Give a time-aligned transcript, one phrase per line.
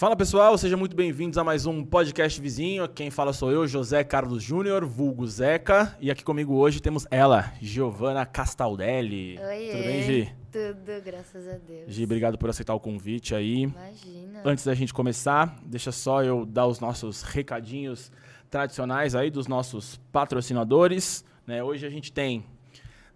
[0.00, 2.88] Fala pessoal, sejam muito bem-vindos a mais um podcast vizinho.
[2.88, 5.94] Quem fala sou eu, José Carlos Júnior, vulgo Zeca.
[6.00, 9.38] E aqui comigo hoje temos ela, Giovana Castaldelli.
[9.38, 10.34] Oi, Tudo bem, Gi?
[10.50, 11.92] Tudo, graças a Deus.
[11.92, 13.64] Gi, obrigado por aceitar o convite aí.
[13.64, 14.40] Imagina.
[14.42, 18.10] Antes da gente começar, deixa só eu dar os nossos recadinhos
[18.48, 21.22] tradicionais aí dos nossos patrocinadores.
[21.46, 21.62] Né?
[21.62, 22.46] Hoje a gente tem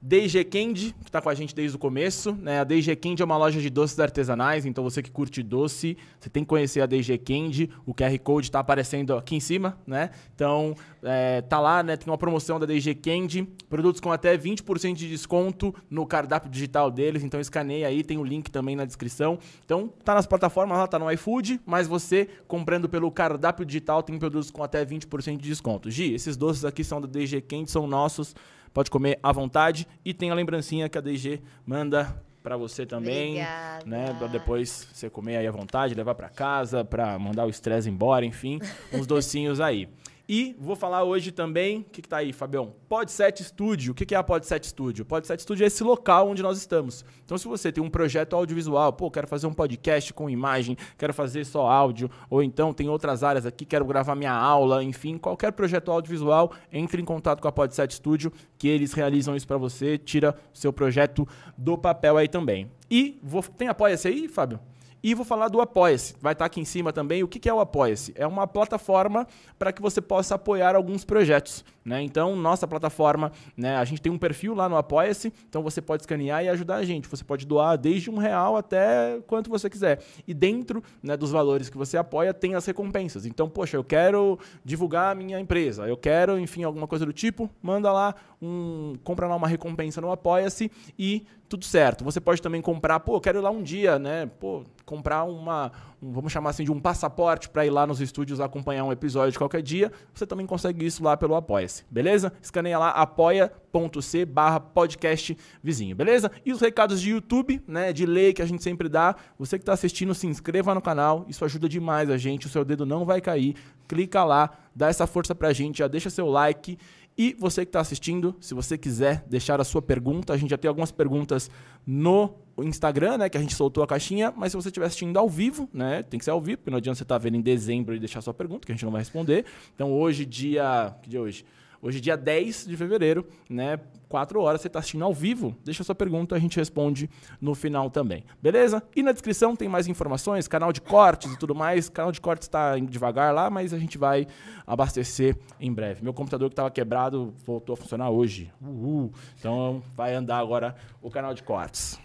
[0.06, 2.32] DG Candy, que está com a gente desde o começo.
[2.32, 2.60] Né?
[2.60, 6.28] A DG Candy é uma loja de doces artesanais, então você que curte doce, você
[6.28, 7.70] tem que conhecer a DG Candy.
[7.86, 10.10] O QR Code está aparecendo aqui em cima, né?
[10.34, 11.96] Então, é, tá lá, né?
[11.96, 16.90] Tem uma promoção da DG Candy, produtos com até 20% de desconto no cardápio digital
[16.90, 17.24] deles.
[17.24, 19.38] Então, escaneia aí, tem o link também na descrição.
[19.64, 24.18] Então, tá nas plataformas lá, tá no iFood, mas você comprando pelo cardápio digital tem
[24.18, 25.90] produtos com até 20% de desconto.
[25.90, 28.34] Gi, esses doces aqui são da DG Candy, são nossos
[28.74, 29.86] pode comer à vontade.
[30.04, 33.86] E tem a lembrancinha que a DG manda para você também, Obrigada.
[33.86, 37.88] né, para depois você comer aí à vontade, levar para casa, para mandar o estresse
[37.88, 38.60] embora, enfim,
[38.92, 39.88] uns docinhos aí.
[40.26, 42.72] E vou falar hoje também, o que, que tá aí, Fabião?
[42.88, 43.92] Podset Studio.
[43.92, 45.04] O que, que é a Podset Studio?
[45.04, 47.04] Podset Studio é esse local onde nós estamos.
[47.26, 51.12] Então, se você tem um projeto audiovisual, pô, quero fazer um podcast com imagem, quero
[51.12, 55.52] fazer só áudio, ou então tem outras áreas aqui, quero gravar minha aula, enfim, qualquer
[55.52, 59.98] projeto audiovisual, entre em contato com a Podset Studio, que eles realizam isso para você,
[59.98, 62.70] tira o seu projeto do papel aí também.
[62.90, 64.58] E vou, tem apoia-se aí, Fábio?
[65.04, 66.14] E vou falar do Apoia-se.
[66.18, 67.22] Vai estar aqui em cima também.
[67.22, 68.14] O que é o Apoia-se?
[68.16, 71.62] É uma plataforma para que você possa apoiar alguns projetos.
[71.84, 72.00] Né?
[72.00, 76.04] Então, nossa plataforma, né, a gente tem um perfil lá no Apoia-se, então você pode
[76.04, 77.06] escanear e ajudar a gente.
[77.06, 80.00] Você pode doar desde um real até quanto você quiser.
[80.26, 83.26] E dentro né, dos valores que você apoia, tem as recompensas.
[83.26, 87.50] Então, poxa, eu quero divulgar a minha empresa, eu quero, enfim, alguma coisa do tipo,
[87.62, 88.14] manda lá,
[88.44, 92.04] um, compra lá uma recompensa no Apoia-se e tudo certo.
[92.04, 94.26] Você pode também comprar, pô, quero ir lá um dia, né?
[94.26, 95.70] Pô, comprar uma,
[96.02, 99.32] um, vamos chamar assim de um passaporte para ir lá nos estúdios acompanhar um episódio
[99.32, 99.92] de qualquer dia.
[100.12, 102.32] Você também consegue isso lá pelo Apoia-se, beleza?
[102.42, 106.30] Escaneia lá apoia.c barra podcast vizinho, beleza?
[106.44, 109.14] E os recados de YouTube, né, de lei que a gente sempre dá.
[109.38, 112.64] Você que está assistindo, se inscreva no canal, isso ajuda demais a gente, o seu
[112.64, 113.54] dedo não vai cair.
[113.86, 116.78] Clica lá, dá essa força pra gente, já deixa seu like.
[117.16, 120.58] E você que está assistindo, se você quiser deixar a sua pergunta, a gente já
[120.58, 121.48] tem algumas perguntas
[121.86, 123.28] no Instagram, né?
[123.28, 126.02] Que a gente soltou a caixinha, mas se você estiver assistindo ao vivo, né?
[126.02, 128.20] Tem que ser ao vivo, porque não adianta você estar vendo em dezembro e deixar
[128.20, 129.44] sua pergunta, que a gente não vai responder.
[129.74, 130.96] Então hoje, dia.
[131.02, 131.44] Que dia é hoje?
[131.84, 133.78] Hoje, dia 10 de fevereiro, né?
[134.08, 137.90] 4 horas, você está assistindo ao vivo, deixa sua pergunta, a gente responde no final
[137.90, 138.24] também.
[138.40, 138.82] Beleza?
[138.96, 141.90] E na descrição tem mais informações, canal de cortes e tudo mais.
[141.90, 144.26] Canal de cortes está devagar lá, mas a gente vai
[144.66, 146.02] abastecer em breve.
[146.02, 148.50] Meu computador que estava quebrado voltou a funcionar hoje.
[148.62, 149.12] Uhul.
[149.38, 152.00] Então vai andar agora o canal de cortes.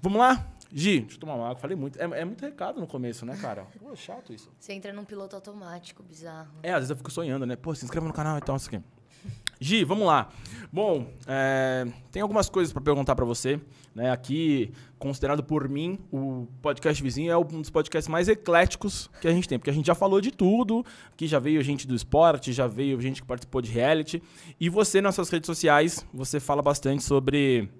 [0.00, 0.46] Vamos lá?
[0.72, 1.56] Gi, deixa eu tomar uma água.
[1.56, 2.00] Falei muito.
[2.00, 3.66] É, é muito recado no começo, né, cara?
[3.78, 4.50] Pô, é chato isso.
[4.58, 6.52] Você entra num piloto automático, bizarro.
[6.62, 7.56] É, às vezes eu fico sonhando, né?
[7.56, 8.82] Pô, se inscreva no canal e tal, isso aqui.
[9.58, 10.28] Gi, vamos lá.
[10.70, 13.58] Bom, é, tem algumas coisas para perguntar para você.
[13.94, 14.10] Né?
[14.10, 19.32] Aqui, considerado por mim, o podcast vizinho é um dos podcasts mais ecléticos que a
[19.32, 20.84] gente tem, porque a gente já falou de tudo.
[21.10, 24.22] Aqui já veio gente do esporte, já veio gente que participou de reality.
[24.60, 27.70] E você, nas suas redes sociais, você fala bastante sobre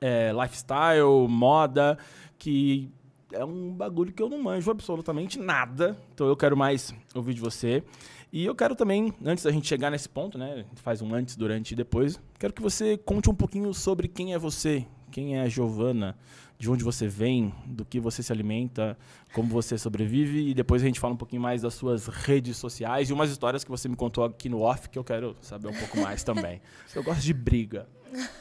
[0.00, 1.98] é, lifestyle, moda,
[2.40, 2.90] que
[3.32, 5.96] é um bagulho que eu não manjo absolutamente nada.
[6.12, 7.84] Então eu quero mais ouvir de você.
[8.32, 10.52] E eu quero também, antes da gente chegar nesse ponto, né?
[10.52, 12.18] A gente faz um antes, durante e depois.
[12.38, 16.16] Quero que você conte um pouquinho sobre quem é você, quem é a Giovana,
[16.58, 18.96] de onde você vem, do que você se alimenta,
[19.34, 20.48] como você sobrevive.
[20.48, 23.64] E depois a gente fala um pouquinho mais das suas redes sociais e umas histórias
[23.64, 26.62] que você me contou aqui no off que eu quero saber um pouco mais também.
[26.94, 27.88] Eu gosto de briga.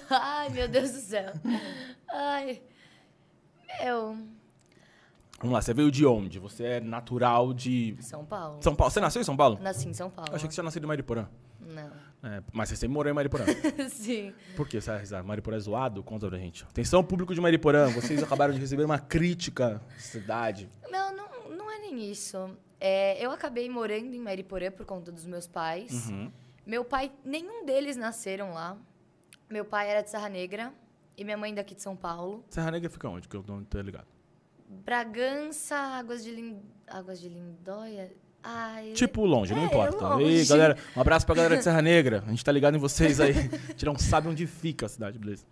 [0.09, 1.33] Ai, meu Deus do céu.
[2.07, 2.61] Ai.
[3.81, 4.17] Meu.
[5.39, 6.37] Vamos lá, você veio de onde?
[6.37, 7.95] Você é natural de.
[8.01, 8.61] São Paulo.
[8.61, 8.91] São Paulo.
[8.91, 9.57] Você nasceu em São Paulo?
[9.61, 10.31] Nasci em São Paulo.
[10.31, 11.27] Eu achei que você tinha nascido em Mariporã.
[11.61, 11.91] Não.
[12.21, 13.45] É, mas você sempre morou em Mariporã.
[13.89, 14.33] Sim.
[14.57, 15.23] Por que você vai risar?
[15.23, 16.03] Mariporã é zoado?
[16.03, 16.65] Conta pra gente.
[16.65, 17.89] Atenção, público de Mariporã.
[17.89, 20.69] Vocês acabaram de receber uma crítica da cidade.
[20.89, 22.49] Não, não, não é nem isso.
[22.77, 26.09] É, eu acabei morando em Mariporã por conta dos meus pais.
[26.09, 26.29] Uhum.
[26.65, 28.77] Meu pai, nenhum deles nasceram lá.
[29.49, 30.73] Meu pai era de Serra Negra
[31.19, 32.43] e minha mãe daqui de São Paulo.
[32.49, 33.27] Serra Negra fica onde?
[33.27, 34.07] Que eu não tô ligado.
[34.85, 36.61] Bragança, Águas de, Lin...
[36.87, 38.11] Águas de Lindóia.
[38.41, 40.07] Ai, Tipo longe, não É, importa.
[40.07, 40.25] longe.
[40.25, 42.23] Ei, galera, um abraço pra galera de Serra Negra.
[42.25, 43.31] A gente tá ligado em vocês aí.
[43.31, 45.45] A gente não sabe onde fica a cidade, beleza?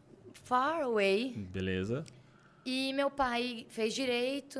[0.43, 1.33] far away.
[1.51, 2.05] Beleza.
[2.65, 4.59] E meu pai fez direito,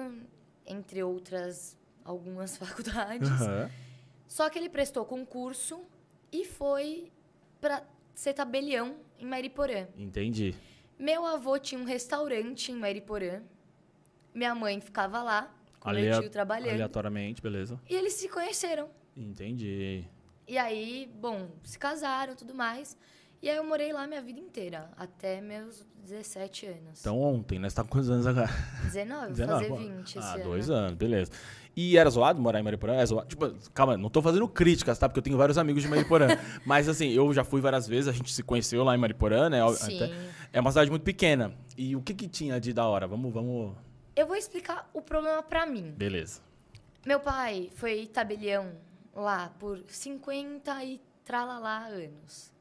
[0.65, 3.29] entre outras algumas faculdades.
[3.31, 3.69] Aham.
[4.27, 5.79] Só que ele prestou concurso
[6.29, 7.09] e foi
[7.61, 7.83] pra
[8.13, 9.87] ser tabelião em Mariporã.
[9.97, 10.53] Entendi.
[10.97, 13.41] Meu avô tinha um restaurante em Mariporã.
[14.33, 15.53] Minha mãe ficava lá.
[15.79, 16.71] com meu Alea- tio trabalhando.
[16.73, 17.79] Aleatoriamente, beleza.
[17.89, 18.89] E eles se conheceram.
[19.15, 20.03] Entendi.
[20.47, 22.97] E aí, bom, se casaram e tudo mais.
[23.41, 26.99] E aí eu morei lá minha vida inteira, até meus 17 anos.
[27.01, 27.69] Então ontem, né?
[27.69, 28.49] Você tá com quantos anos agora?
[28.85, 29.75] 19, vou 19, fazer pô.
[29.77, 30.43] 20 esse Ah, ano.
[30.43, 31.31] dois anos, beleza.
[31.79, 32.95] E era zoado morar em Mariporã?
[32.95, 33.27] É zoado?
[33.27, 35.07] Tipo, calma, não tô fazendo críticas, tá?
[35.07, 36.27] Porque eu tenho vários amigos de Mariporã.
[36.65, 39.59] Mas assim, eu já fui várias vezes, a gente se conheceu lá em Mariporã, né?
[39.75, 39.99] Sim.
[40.51, 41.53] É uma cidade muito pequena.
[41.77, 43.05] E o que que tinha de da hora?
[43.05, 43.75] Vamos, vamos...
[44.15, 45.93] Eu vou explicar o problema pra mim.
[45.95, 46.41] Beleza.
[47.05, 48.71] Meu pai foi tabelião
[49.15, 52.51] lá por 50 e tralalá anos.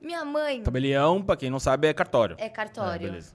[0.00, 2.34] Minha mãe Tabelião, pra quem não sabe, é cartório.
[2.40, 3.06] é É, cartório.
[3.06, 3.32] beleza.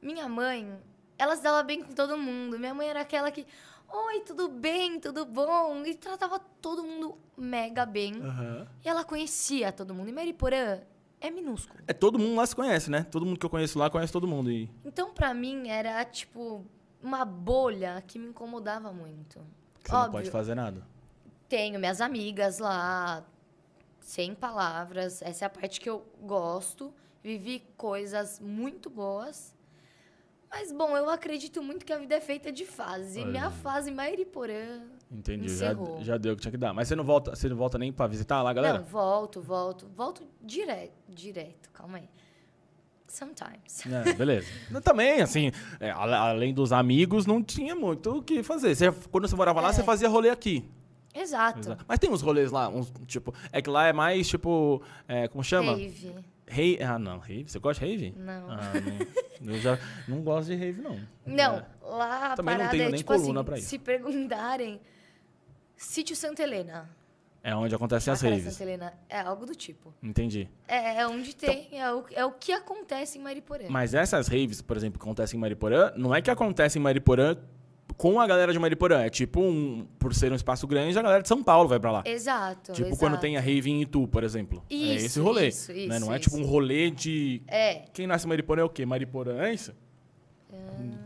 [0.00, 0.72] Minha mãe,
[1.18, 2.56] ela se dava bem com todo mundo.
[2.56, 3.44] Minha mãe era aquela que,
[3.88, 5.82] oi, tudo bem, tudo bom?
[5.84, 8.14] E tratava todo mundo mega bem.
[8.22, 8.66] Aham.
[8.84, 10.08] E ela conhecia todo mundo.
[10.08, 10.80] E Mariporã
[11.20, 11.80] é minúsculo.
[11.86, 13.02] É, todo mundo lá se conhece, né?
[13.04, 14.50] Todo mundo que eu conheço lá conhece todo mundo.
[14.50, 16.64] E Então, pra mim, era tipo
[17.02, 19.40] uma bolha que me incomodava muito.
[19.84, 20.12] você não Óbvio.
[20.12, 20.86] pode fazer nada.
[21.48, 23.24] Tenho minhas amigas lá,
[24.00, 25.22] sem palavras.
[25.22, 26.92] Essa é a parte que eu gosto.
[27.22, 29.54] Vivi coisas muito boas.
[30.50, 33.20] Mas, bom, eu acredito muito que a vida é feita de fase.
[33.20, 33.30] Olha.
[33.30, 34.80] Minha fase Mairiporã.
[35.10, 35.48] Entendi.
[35.48, 36.72] Já, já deu o que tinha que dar.
[36.72, 38.78] Mas você não volta, você não volta nem pra visitar lá, galera?
[38.78, 39.86] Não, volto, volto.
[39.94, 40.92] Volto direto.
[41.08, 42.08] Direto, calma aí.
[43.06, 43.86] Sometimes.
[43.86, 44.46] É, beleza.
[44.84, 45.50] Também, assim,
[45.80, 48.74] é, além dos amigos, não tinha muito o que fazer.
[48.74, 49.72] Você, quando você morava lá, É.
[49.72, 50.68] você fazia rolê aqui.
[51.14, 51.58] Exato.
[51.60, 51.84] Exato.
[51.88, 55.42] Mas tem uns rolês lá, uns, tipo, é que lá é mais, tipo, é, como
[55.42, 55.72] chama?
[55.72, 56.14] Rave.
[56.50, 56.78] Rave.
[56.82, 57.44] Ah, não, rave.
[57.48, 58.14] Você gosta de rave?
[58.16, 58.50] Não.
[58.50, 58.72] Ah,
[59.40, 59.52] não.
[59.54, 59.78] Eu já
[60.08, 60.98] não gosto de rave, não.
[61.26, 61.64] Não, É.
[61.82, 63.68] lá a Também não parada tenho é nem tipo coluna assim, pra isso.
[63.68, 64.80] se perguntarem,
[65.76, 66.90] Sítio Santa Helena.
[67.42, 68.42] É onde acontecem as raves.
[68.52, 69.94] Santa Helena, é algo do tipo.
[70.02, 70.48] Entendi.
[70.66, 73.64] É, é onde tem, é, o, é o que acontece em Mariporã.
[73.70, 77.36] Mas essas raves, por exemplo, que acontecem em Mariporã, não é que acontecem em Mariporã
[77.98, 79.02] com a galera de Mariporã.
[79.02, 81.90] É tipo, um, por ser um espaço grande, a galera de São Paulo vai pra
[81.90, 82.02] lá.
[82.06, 82.98] Exato, Tipo exato.
[83.00, 84.64] quando tem a rave em Itu, por exemplo.
[84.70, 85.48] é Isso, esse rolê.
[85.48, 85.78] isso, né?
[85.80, 86.30] isso, Não é isso.
[86.30, 87.42] tipo um rolê de.
[87.46, 88.86] É, Quem nasce em Mariporã é o quê?
[88.86, 89.72] Mariporãense?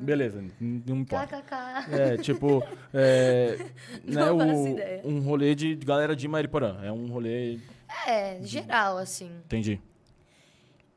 [0.00, 1.42] Beleza, n- não importa.
[1.42, 1.92] kkk.
[1.94, 2.62] É, tipo.
[2.94, 3.56] É,
[4.04, 6.78] né, o- um rolê de galera de Mariporã.
[6.82, 7.58] É um rolê.
[8.06, 9.30] É, geral, assim.
[9.46, 9.80] Entendi.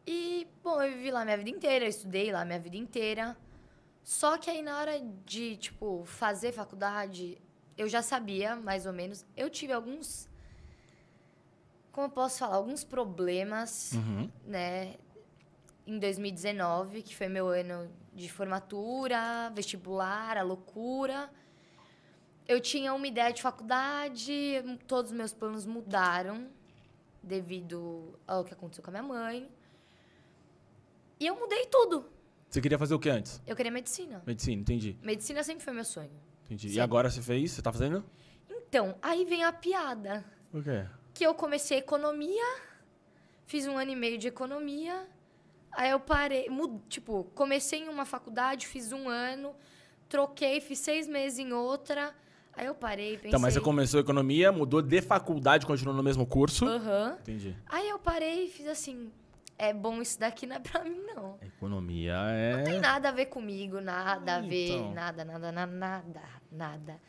[0.06, 3.36] E, bom, eu vivi lá minha vida inteira, eu estudei lá minha vida inteira.
[4.05, 7.41] Só que aí na hora de, tipo, fazer faculdade,
[7.75, 9.25] eu já sabia, mais ou menos.
[9.35, 10.29] Eu tive alguns.
[11.91, 12.55] Como eu posso falar?
[12.57, 14.29] Alguns problemas, Uhum.
[14.45, 14.95] né?
[15.87, 21.27] Em 2019, que foi meu ano de formatura, vestibular, a loucura.
[22.47, 26.47] Eu tinha uma ideia de faculdade, todos os meus planos mudaram
[27.23, 29.49] devido ao que aconteceu com a minha mãe.
[31.19, 32.07] E eu mudei tudo.
[32.55, 33.41] Você queria fazer o que antes?
[33.45, 34.23] Eu queria medicina.
[34.25, 34.95] Medicina, entendi.
[35.03, 36.09] Medicina sempre foi meu sonho.
[36.45, 36.67] entendi.
[36.69, 36.79] E Sim.
[36.79, 37.51] agora você fez?
[37.51, 38.01] Você tá fazendo?
[38.49, 40.23] Então, aí vem a piada.
[40.53, 40.85] O quê?
[41.13, 42.45] Que eu comecei economia,
[43.45, 45.05] fiz um ano e meio de economia,
[45.69, 49.53] aí eu parei, mu- tipo, comecei em uma faculdade, fiz um ano,
[50.07, 52.15] troquei, fiz seis meses em outra,
[52.53, 53.31] aí eu parei, pensei...
[53.31, 56.65] Então, mas você começou economia, mudou de faculdade, continuou no mesmo curso.
[56.65, 57.17] Aham.
[57.19, 57.53] Entendi.
[57.67, 59.12] Aí eu parei e fiz assim,
[59.57, 61.38] é bom isso daqui não é pra mim, não.
[61.41, 62.15] Economia
[62.57, 62.79] Não tem é.
[62.79, 64.93] nada a ver comigo, nada a ver, Então.
[64.93, 66.21] nada, nada, nada, nada,
[66.51, 67.01] nada.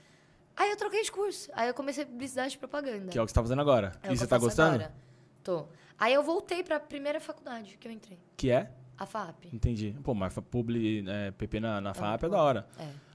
[0.56, 3.10] Aí eu troquei de curso, aí eu comecei publicidade e propaganda.
[3.12, 3.92] Que é o que você tá fazendo agora.
[4.02, 4.76] É e você tá gostando?
[4.76, 4.94] agora.
[5.42, 5.66] Tô.
[5.98, 8.70] Aí eu voltei pra primeira faculdade que eu entrei, Que é?
[8.98, 9.46] a FAP.
[9.52, 9.94] Entendi.
[10.02, 12.66] Pô, mas publi, é, PP na, na FAP é da hora.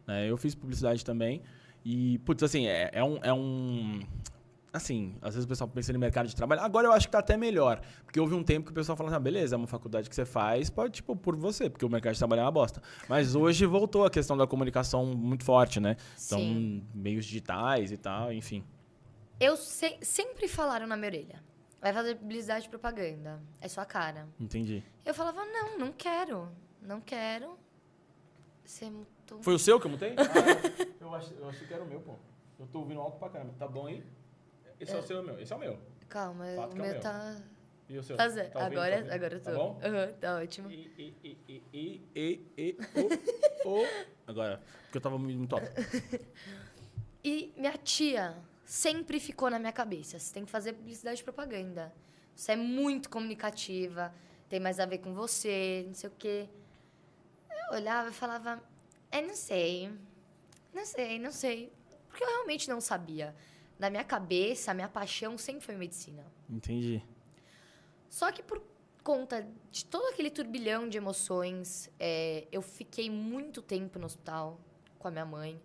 [0.07, 0.29] É.
[0.29, 1.41] eu fiz publicidade também.
[1.83, 3.17] E, putz, assim, é, é um.
[3.23, 3.99] É um
[4.73, 6.61] assim, às vezes o pessoal pensa em mercado de trabalho.
[6.61, 7.81] Agora eu acho que tá até melhor.
[8.05, 10.25] Porque houve um tempo que o pessoal falava, ah, beleza, é uma faculdade que você
[10.25, 12.81] faz, pode, tipo, por você, porque o mercado de trabalho é uma bosta.
[13.09, 15.95] Mas hoje voltou a questão da comunicação muito forte, né?
[16.25, 16.85] Então, Sim.
[16.93, 18.63] meios digitais e tal, enfim.
[19.39, 21.43] Eu se- sempre falaram na minha orelha.
[21.81, 23.41] Vai fazer publicidade e propaganda.
[23.59, 24.27] É sua cara.
[24.39, 24.83] Entendi.
[25.03, 26.47] Eu falava, não, não quero.
[26.79, 27.57] Não quero.
[28.63, 29.41] Você mutou.
[29.41, 30.15] Foi o seu que eu mutei?
[31.01, 32.13] Ah, eu, achei, eu achei que era o meu, pô.
[32.59, 33.53] Eu tô ouvindo alto pra caramba.
[33.57, 34.03] Tá bom aí?
[34.81, 35.39] Esse é, o seu, é o meu.
[35.39, 35.79] Esse é o meu.
[36.09, 37.01] Calma, Fato o que é o meu meu.
[37.01, 37.41] tá.
[37.89, 38.17] E o seu?
[38.17, 38.49] Tá zero.
[38.51, 38.79] Tá ouvindo?
[38.79, 39.45] agora, Tá agora eu tô.
[39.51, 39.79] Tá bom?
[39.83, 40.71] Aham, tá ótimo.
[40.71, 42.77] E, e, e, e, e, e, e,
[43.65, 43.87] o, o.
[44.25, 45.67] Agora, porque eu tava muito alto.
[47.23, 48.35] E minha tia
[48.65, 50.17] sempre ficou na minha cabeça.
[50.17, 51.93] Você tem que fazer publicidade e propaganda.
[52.35, 54.11] Você é muito comunicativa,
[54.49, 56.49] tem mais a ver com você, não sei o quê.
[57.69, 58.59] Eu olhava e falava,
[59.11, 59.91] é, não sei.
[60.73, 61.71] Não sei, não sei.
[62.09, 63.35] Porque eu realmente não sabia.
[63.81, 66.23] Na minha cabeça, a minha paixão sempre foi medicina.
[66.47, 67.03] Entendi.
[68.07, 68.61] Só que por
[69.03, 74.59] conta de todo aquele turbilhão de emoções, é, eu fiquei muito tempo no hospital
[74.99, 75.59] com a minha mãe.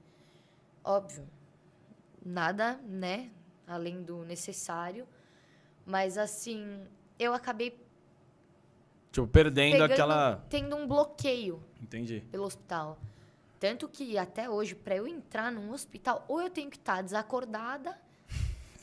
[0.83, 1.29] Óbvio.
[2.25, 3.31] Nada, né?
[3.67, 5.07] Além do necessário.
[5.85, 6.87] Mas, assim,
[7.19, 7.79] eu acabei
[9.13, 10.37] Tipo, perdendo pegando- aquela.
[10.49, 12.23] tendo um bloqueio Entendi.
[12.31, 12.99] pelo hospital.
[13.61, 17.99] Tanto que até hoje, para eu entrar num hospital, ou eu tenho que estar desacordada,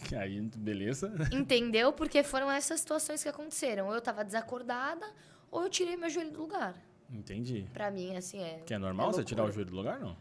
[0.20, 1.14] Aí, beleza.
[1.32, 1.94] entendeu?
[1.94, 3.88] Porque foram essas situações que aconteceram.
[3.88, 5.06] Ou eu tava desacordada,
[5.50, 6.76] ou eu tirei meu joelho do lugar.
[7.12, 7.68] Entendi.
[7.74, 8.60] Pra mim, assim, é.
[8.66, 10.18] Que é normal é você tirar o joelho do lugar, não?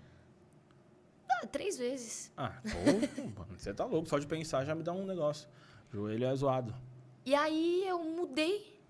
[1.31, 2.31] Ah, três vezes.
[2.37, 4.09] Ah, pô, você tá louco.
[4.09, 5.49] Só de pensar já me dá um negócio.
[5.91, 6.75] Joelho é zoado.
[7.25, 8.81] E aí eu mudei.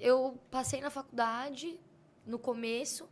[0.00, 1.78] Eu passei na faculdade
[2.26, 3.08] no começo.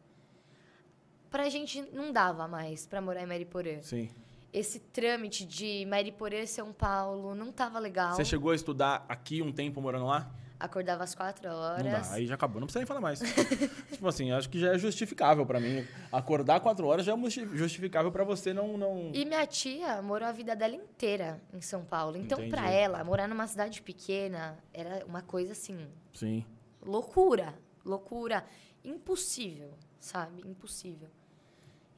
[1.31, 3.81] Pra gente não dava mais pra morar em Mariporã.
[3.83, 4.11] Sim.
[4.53, 8.15] Esse trâmite de Mariporã, São Paulo, não tava legal.
[8.15, 10.31] Você chegou a estudar aqui um tempo morando lá?
[10.61, 12.09] Acordava às quatro Não horas.
[12.09, 12.15] dá.
[12.15, 12.61] Aí já acabou.
[12.61, 13.19] Não precisa nem falar mais.
[13.91, 15.85] tipo assim, acho que já é justificável pra mim.
[16.13, 18.77] Acordar quatro horas já é justi- justificável pra você não.
[18.79, 19.11] não...
[19.13, 22.17] E minha tia morou a vida dela inteira em São Paulo.
[22.17, 26.45] Então, pra ela, morar numa cidade pequena era uma coisa assim, Sim.
[26.81, 27.55] loucura.
[27.85, 28.45] Loucura.
[28.85, 30.43] Impossível, sabe?
[30.47, 31.09] Impossível.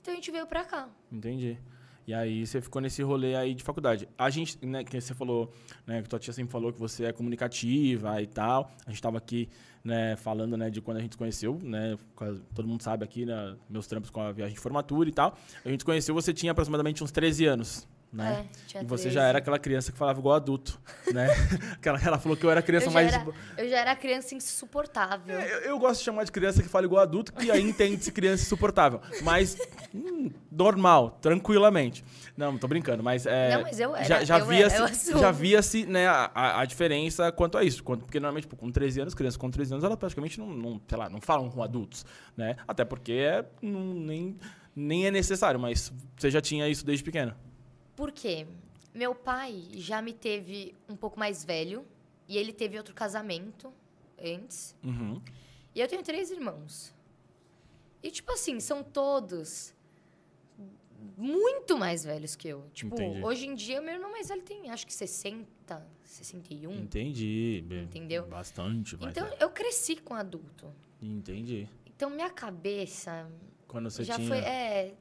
[0.00, 0.88] Então a gente veio pra cá.
[1.12, 1.58] Entendi.
[2.06, 4.08] E aí você ficou nesse rolê aí de faculdade.
[4.18, 5.52] A gente, né, que você falou,
[5.86, 8.70] né, que tua tia sempre falou que você é comunicativa e tal.
[8.86, 9.48] A gente tava aqui,
[9.82, 11.96] né, falando, né, de quando a gente se conheceu, né,
[12.54, 15.36] todo mundo sabe aqui, né, meus trampos com a viagem de formatura e tal.
[15.64, 18.46] A gente conheceu, você tinha aproximadamente uns 13 anos, né?
[18.74, 19.10] É, e você 13.
[19.14, 20.80] já era aquela criança que falava igual adulto,
[21.12, 21.28] né?
[21.74, 23.12] Aquela, ela falou que eu era criança eu mais...
[23.12, 23.26] era,
[23.58, 25.38] eu já era criança insuportável.
[25.38, 28.10] É, Eu, eu gosto de chamar de criança que fala igual adulto, que aí entende-se
[28.12, 29.00] criança insuportável.
[29.22, 29.56] Mas
[29.94, 32.04] hum, normal, tranquilamente.
[32.36, 33.26] Não, tô brincando, mas.
[33.26, 36.64] É, Não, mas eu era, já, já eu via-se, era, já via-se né, a, a-
[36.64, 37.82] diferença quanto a isso.
[37.84, 40.98] Porque normalmente, tipo, com 13 anos, crianças com 13 anos, elas praticamente não, não, sei
[40.98, 42.04] lá, não falam com adultos.
[42.36, 42.56] Né?
[42.66, 44.36] Até porque é, não- nem,
[44.74, 47.34] nem é necessário, mas você já tinha isso desde pequeno.
[47.96, 48.46] Por quê?
[48.94, 51.84] Meu pai já me teve um pouco mais velho
[52.28, 53.72] e ele teve outro casamento
[54.18, 54.76] antes.
[54.82, 55.20] Uhum.
[55.74, 56.94] E eu tenho três irmãos.
[58.02, 59.74] E, tipo assim, são todos
[61.16, 62.64] muito mais velhos que eu.
[62.72, 63.24] Tipo, Entendi.
[63.24, 66.72] hoje em dia, meu irmão mais velho tem, acho que 60, 61.
[66.72, 67.64] Entendi.
[67.70, 68.26] Entendeu?
[68.26, 68.96] Bastante.
[69.00, 69.36] Então, é.
[69.40, 70.72] eu cresci com adulto.
[71.00, 71.68] Entendi.
[71.86, 73.30] Então, minha cabeça
[73.66, 74.28] Quando você já tinha.
[74.28, 74.94] foi é,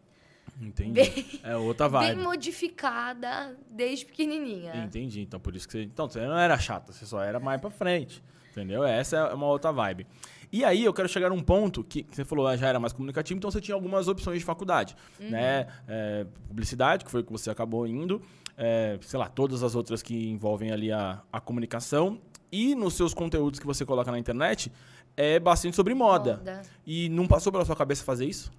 [0.62, 0.94] Entendi.
[0.94, 2.16] bem, É outra vibe.
[2.16, 4.76] bem modificada desde pequenininha.
[4.86, 5.22] Entendi.
[5.22, 5.84] Então, por isso que você.
[5.84, 8.24] Então, você não era chata, você só era mais pra frente.
[8.52, 8.84] Entendeu?
[8.84, 10.06] Essa é uma outra vibe.
[10.52, 12.94] E aí, eu quero chegar num ponto que, que você falou, ah, já era mais
[12.94, 14.96] comunicativo, então você tinha algumas opções de faculdade.
[15.20, 15.66] Né?
[15.88, 18.22] É, publicidade, que foi o que você acabou indo.
[18.56, 22.22] é, sei lá, todas as outras que envolvem ali a, a comunicação.
[22.52, 24.72] E nos seus conteúdos que você coloca na internet,
[25.18, 26.38] é bastante sobre moda.
[26.38, 26.62] Moda.
[26.86, 28.52] E não passou pela sua cabeça fazer isso?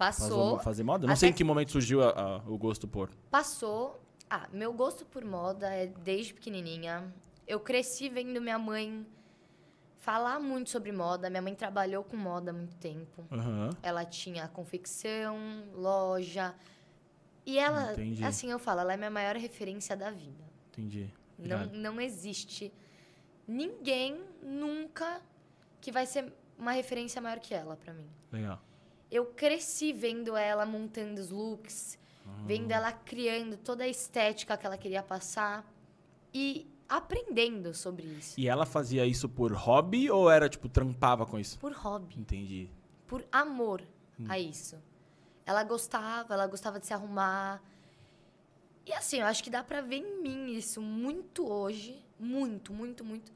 [0.00, 0.52] Passou.
[0.52, 1.06] Fazer, fazer moda?
[1.06, 3.10] Não Até sei em que- momento surgiu a- a- o gosto por.
[3.30, 4.02] Passou.
[4.30, 7.12] Ah, meu gosto por moda é desde pequenininha.
[7.46, 9.06] Eu cresci vendo minha mãe
[9.98, 11.28] falar muito sobre moda.
[11.28, 13.26] Minha mãe trabalhou com moda há muito tempo.
[13.30, 13.70] Aham.
[13.82, 15.36] Ela tinha confecção,
[15.74, 16.54] loja.
[17.44, 18.24] E ela, Entendi.
[18.24, 20.44] assim eu falo, ela é minha maior referência da vida.
[20.72, 21.12] Entendi.
[21.38, 22.72] Não, não existe
[23.46, 25.20] ninguém nunca
[25.80, 28.08] que vai ser uma referência maior que ela pra mim.
[28.32, 28.60] Legal.
[29.10, 32.30] Eu cresci vendo ela montando os looks, Ah.
[32.46, 35.64] vendo ela criando toda a estética que ela queria passar
[36.32, 38.38] e aprendendo sobre isso.
[38.38, 41.58] E ela fazia isso por hobby ou era, tipo, trampava com isso?
[41.58, 42.68] Por hobby, Entendi.
[43.06, 43.82] por amor
[44.28, 44.76] a isso.
[45.46, 47.60] Ela gostava, ela gostava de se arrumar.
[48.86, 53.04] E assim, eu acho que dá pra ver em mim isso muito hoje, muito, muito,
[53.04, 53.32] muito.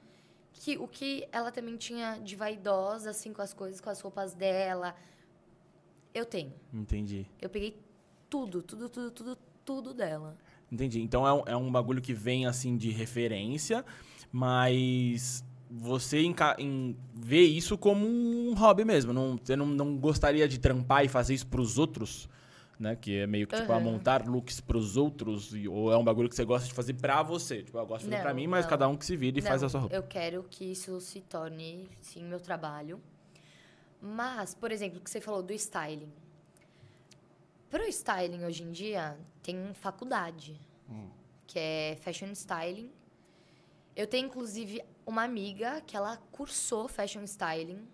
[0.52, 4.34] Que o que ela também tinha de vaidosa, assim, com as coisas, com as roupas
[4.34, 4.94] dela,
[6.14, 6.52] eu tenho.
[6.72, 7.26] Entendi.
[7.42, 7.76] Eu peguei
[8.30, 10.36] tudo, tudo, tudo, tudo, tudo dela.
[10.72, 11.00] Entendi.
[11.02, 13.84] Então é um, é um bagulho que vem, assim, de referência,
[14.32, 19.12] mas você enca- em- vê isso como um hobby mesmo.
[19.12, 22.28] Não, você não, não gostaria de trampar e fazer isso pros outros?
[22.78, 22.96] Né?
[22.96, 23.84] Que é meio que, tipo, a Aham.
[23.84, 27.22] montar looks pros outros, e- ou é um bagulho que você gosta de fazer pra
[27.22, 27.62] você?
[27.62, 28.70] Tipo, eu gosto de fazer pra Não, mim, mas não.
[28.70, 29.94] cada um que se vira e faz Não, a sua roupa.
[29.94, 33.00] Eu quero que isso se torne, sim, meu trabalho.
[34.08, 36.12] Mas, por exemplo, o que você falou do styling.
[37.70, 41.08] Para o styling hoje em dia, tem faculdade, Hum.
[41.46, 42.92] que é Fashion Styling.
[43.96, 47.88] Eu tenho, inclusive, uma amiga que ela cursou Fashion Styling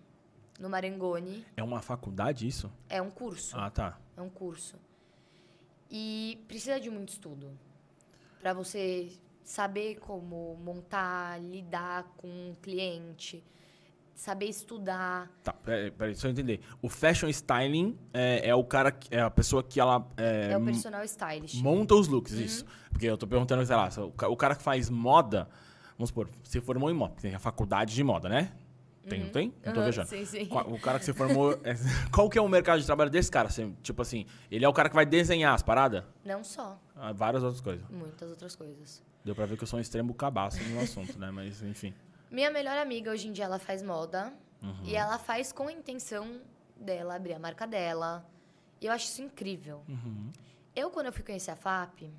[0.59, 1.45] no Marangoni.
[1.55, 2.69] É uma faculdade isso?
[2.89, 3.57] É um curso.
[3.57, 3.97] Ah, tá.
[4.17, 4.75] É um curso.
[5.89, 7.57] E precisa de muito estudo
[8.41, 13.41] para você saber como montar, lidar com um cliente.
[14.15, 15.29] Saber estudar.
[15.43, 16.59] Tá, peraí, peraí, deixa eu entender.
[16.81, 20.63] O fashion styling é, é o cara, é a pessoa que ela é, É, o
[20.63, 21.61] personal stylist.
[21.61, 22.65] monta os looks, isso.
[22.91, 25.49] Porque eu tô perguntando, sei lá, se o ca- o cara que faz moda,
[25.97, 28.51] vamos supor, você formou em moda, tem a faculdade de moda, né?
[29.09, 29.51] Tem, não tem?
[29.65, 30.07] Não tô viajando.
[30.09, 30.47] sim, sim.
[30.67, 31.53] O cara que você formou.
[31.63, 31.73] é,
[32.11, 33.47] qual que é o mercado de trabalho desse cara?
[33.47, 36.03] Assim, tipo assim, ele é o cara que vai desenhar as paradas?
[36.23, 37.83] Não só, Ah, Várias outras coisas.
[37.89, 39.03] muitas outras coisas.
[39.25, 41.31] Deu pra ver que eu sou um extremo cabaço no assunto, né?
[41.31, 41.95] Mas, enfim.
[42.31, 44.33] Minha melhor amiga hoje em dia ela faz moda
[44.63, 44.83] Uhum.
[44.85, 46.39] e ela faz com a intenção
[46.75, 48.25] dela abrir a marca dela.
[48.79, 49.83] E eu acho isso incrível.
[49.89, 50.31] Uhum.
[50.75, 52.09] Eu quando eu fui conhecer a FAP,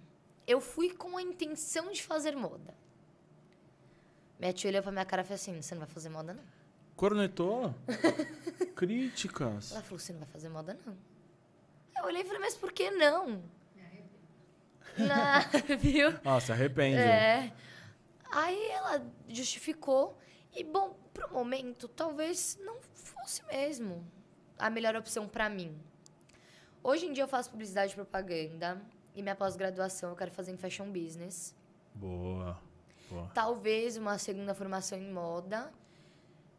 [0.46, 2.74] eu fui com a intenção de fazer moda.
[4.38, 6.42] Minha tia olhou pra minha cara e falou assim: "Você não vai fazer moda não?"
[6.96, 7.74] Cornetou?
[8.76, 9.72] Críticas.
[9.72, 10.96] Ela falou: "Você não vai fazer moda não?"
[11.96, 13.40] Eu olhei e falei: "Mas por que não?"
[14.98, 16.12] Não, viu?
[16.22, 16.98] Nossa, se arrepende.
[16.98, 17.50] É.
[18.32, 20.18] Aí ela justificou.
[20.54, 24.04] E, bom, pro momento, talvez não fosse mesmo
[24.58, 25.78] a melhor opção pra mim.
[26.82, 28.80] Hoje em dia eu faço publicidade e propaganda.
[29.14, 31.54] E minha pós-graduação eu quero fazer em fashion business.
[31.94, 32.58] Boa.
[33.10, 33.30] Boa.
[33.34, 35.70] Talvez uma segunda formação em moda.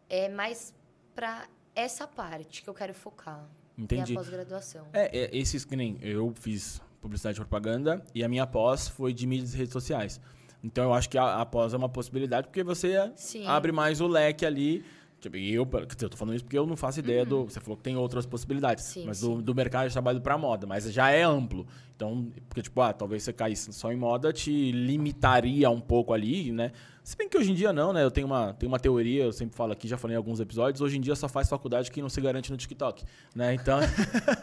[0.07, 0.73] É mais
[1.15, 3.49] pra essa parte que eu quero focar.
[3.75, 4.11] Entendi.
[4.11, 4.87] Minha pós-graduação.
[4.93, 9.11] É, é, esses que nem eu fiz publicidade e propaganda e a minha pós foi
[9.11, 10.21] de mídias e redes sociais.
[10.63, 13.45] Então eu acho que a, a pós é uma possibilidade porque você Sim.
[13.45, 14.83] abre mais o leque ali.
[15.19, 15.67] Tipo, eu,
[16.01, 17.45] eu tô falando isso porque eu não faço ideia do.
[17.45, 18.83] Você falou que tem outras possibilidades.
[18.83, 20.67] Sim, mas do, do mercado de trabalho para moda.
[20.67, 21.65] Mas já é amplo.
[21.95, 26.51] Então, porque, tipo, ah, talvez você caísse só em moda, te limitaria um pouco ali,
[26.51, 26.73] né?
[27.03, 28.03] Se bem que hoje em dia não, né?
[28.03, 30.81] Eu tenho uma, tenho uma teoria, eu sempre falo aqui, já falei em alguns episódios,
[30.81, 33.03] hoje em dia só faz faculdade quem não se garante no TikTok,
[33.35, 33.53] né?
[33.53, 33.79] Então,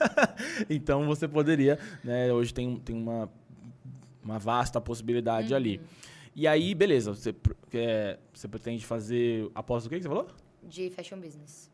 [0.69, 2.33] então você poderia, né?
[2.33, 3.31] Hoje tem, tem uma,
[4.23, 5.81] uma vasta possibilidade ali.
[6.35, 7.35] E aí, beleza, você,
[7.75, 10.29] é, você pretende fazer após o que que você falou?
[10.63, 11.71] De fashion business.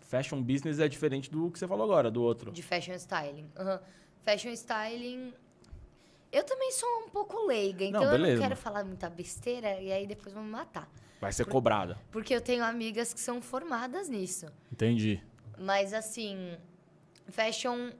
[0.00, 2.50] Fashion business é diferente do que você falou agora, do outro.
[2.50, 3.48] De fashion styling.
[3.56, 3.80] Aham.
[4.22, 5.32] Fashion styling.
[6.32, 9.90] Eu também sou um pouco leiga, então eu beleza, não quero falar muita besteira e
[9.90, 10.88] aí depois vão me matar.
[11.20, 11.98] Vai ser cobrada.
[12.10, 14.46] Porque eu tenho amigas que são formadas nisso.
[14.72, 15.22] Entendi.
[15.58, 16.56] Mas assim,
[17.28, 17.90] fashion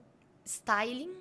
[0.44, 1.12] styling,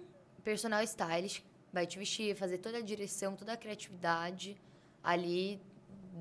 [0.44, 4.58] personal stylist, vai te vestir, fazer toda a direção, toda a criatividade
[5.04, 5.62] ali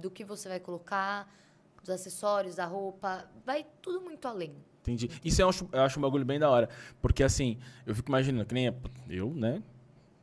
[0.00, 1.32] do que você vai colocar,
[1.80, 4.54] dos acessórios, da roupa, vai tudo muito além.
[4.82, 5.11] Entendi.
[5.24, 6.68] Isso eu acho, eu acho um bagulho bem da hora.
[7.00, 8.74] Porque assim, eu fico imaginando, que nem
[9.08, 9.62] eu, né?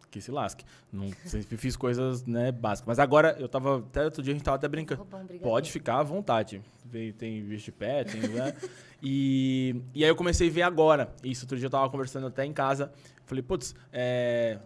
[0.10, 0.64] Que se lasque.
[0.92, 2.88] Não, sempre fiz coisas, né, básicas.
[2.88, 3.80] Mas agora, eu tava.
[3.80, 5.06] Até outro dia a gente tava até brincando.
[5.42, 6.62] Pode ficar à vontade.
[6.90, 8.22] Tem, tem bicho de pé, tem.
[8.22, 8.56] Né?
[9.04, 11.14] e, e aí eu comecei a ver agora.
[11.24, 12.92] Isso, outro dia eu tava conversando até em casa.
[13.26, 14.60] Falei, putz, é.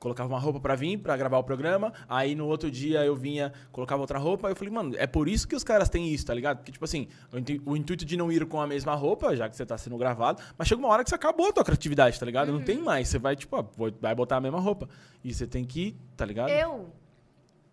[0.00, 1.92] Colocava uma roupa pra vir, pra gravar o programa.
[2.08, 4.48] Aí no outro dia eu vinha, colocava outra roupa.
[4.48, 6.56] Aí eu falei, mano, é por isso que os caras têm isso, tá ligado?
[6.56, 9.46] Porque, tipo assim, o, intu- o intuito de não ir com a mesma roupa, já
[9.46, 12.18] que você tá sendo gravado, mas chega uma hora que você acabou a tua criatividade,
[12.18, 12.50] tá ligado?
[12.50, 13.08] Não tem mais.
[13.08, 14.88] Você vai, tipo, ah, vou- vai botar a mesma roupa.
[15.22, 16.48] E você tem que, tá ligado?
[16.48, 16.90] Eu,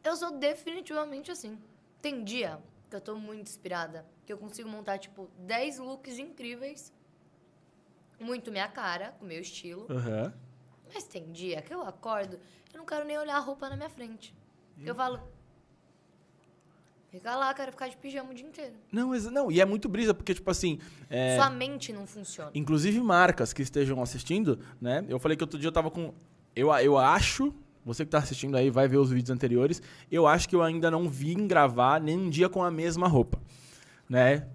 [0.04, 1.58] eu sou definitivamente assim.
[2.02, 2.60] Tem dia
[2.90, 6.92] que eu tô muito inspirada, que eu consigo montar, tipo, 10 looks incríveis,
[8.20, 9.86] muito minha cara, com meu estilo.
[9.90, 10.34] Aham.
[10.93, 12.39] Mas tem dia que eu acordo,
[12.73, 14.34] eu não quero nem olhar a roupa na minha frente.
[14.86, 15.19] Eu falo,
[17.10, 18.73] fica lá, quero ficar de pijama o dia inteiro.
[18.91, 20.80] Não, não, e é muito brisa, porque, tipo assim.
[21.10, 22.52] é, Sua mente não funciona.
[22.54, 25.04] Inclusive marcas que estejam assistindo, né?
[25.10, 26.13] Eu falei que outro dia eu tava com.
[26.56, 27.54] Eu, eu acho.
[27.84, 29.82] Você que tá assistindo aí vai ver os vídeos anteriores.
[30.12, 33.41] Eu acho que eu ainda não vim gravar nenhum dia com a mesma roupa.
[34.10, 34.45] Né?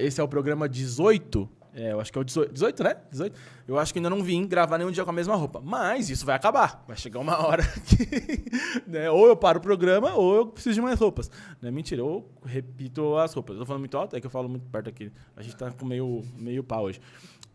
[0.00, 1.48] Esse é o programa 18.
[1.76, 2.96] É, eu acho que é o 18, 18, né?
[3.10, 3.36] 18.
[3.66, 5.60] Eu acho que ainda não vim gravar nenhum dia com a mesma roupa.
[5.60, 6.84] Mas isso vai acabar.
[6.86, 8.86] Vai chegar uma hora que.
[8.86, 11.28] né, ou eu paro o programa ou eu preciso de mais roupas.
[11.60, 11.72] Né?
[11.72, 13.56] Mentira, eu repito as roupas.
[13.56, 15.10] Eu tô falando muito alto, é que eu falo muito perto aqui.
[15.36, 17.00] A gente tá com meio, meio pau hoje.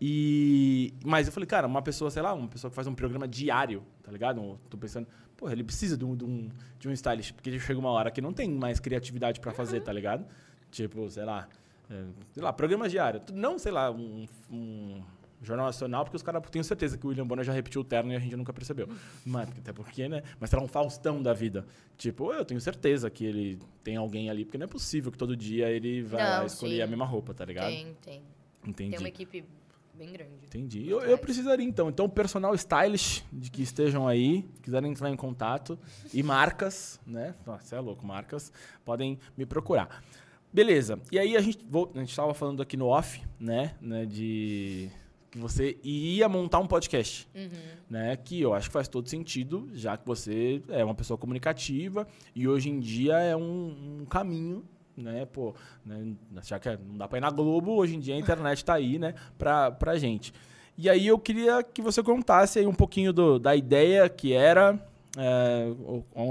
[0.02, 0.94] E.
[1.06, 3.84] Mas eu falei, cara, uma pessoa, sei lá, uma pessoa que faz um programa diário,
[4.04, 4.42] tá ligado?
[4.42, 7.80] Eu tô pensando, porra, ele precisa de um, de um, de um stylist, porque chega
[7.80, 10.26] uma hora que não tem mais criatividade pra fazer, tá ligado?
[10.72, 11.48] Tipo, sei lá.
[11.90, 13.24] É, sei lá, programas diários.
[13.34, 15.02] Não, sei lá, um, um
[15.42, 18.12] jornal nacional, porque os caras tenho certeza que o William Bonner já repetiu o terno
[18.12, 18.88] e a gente nunca percebeu.
[19.26, 20.24] Mas, até porque, né?
[20.40, 21.66] Mas será um Faustão da vida.
[21.98, 25.36] Tipo, eu tenho certeza que ele tem alguém ali, porque não é possível que todo
[25.36, 26.82] dia ele vai Não, escolher sim.
[26.82, 27.68] a mesma roupa, tá ligado?
[27.68, 28.22] Tem, tem.
[28.66, 28.92] Entendi.
[28.92, 29.46] Tem uma equipe
[29.94, 30.46] bem grande.
[30.46, 30.88] Entendi.
[30.88, 31.90] Eu, eu precisaria então.
[31.90, 35.80] Então, personal stylish de que estejam aí, quiserem entrar em contato.
[36.14, 37.34] E marcas, né?
[37.46, 38.52] Você é louco, marcas,
[38.86, 40.04] podem me procurar.
[40.52, 41.00] Beleza.
[41.12, 43.76] E aí a gente vol- a gente estava falando aqui no off, né?
[43.82, 44.90] né, De
[45.32, 47.50] que você ia montar um podcast, Uhum.
[47.88, 48.16] né?
[48.18, 52.48] Que eu acho que faz todo sentido, já que você é uma pessoa comunicativa e
[52.48, 54.64] hoje em dia é um, um caminho,
[54.98, 55.54] né, pô,
[55.86, 58.74] né, já que não dá pra ir na Globo, hoje em dia a internet tá
[58.74, 60.34] aí, né, pra, pra gente.
[60.76, 64.80] E aí eu queria que você contasse aí um pouquinho do, da ideia que era,
[65.16, 65.68] é,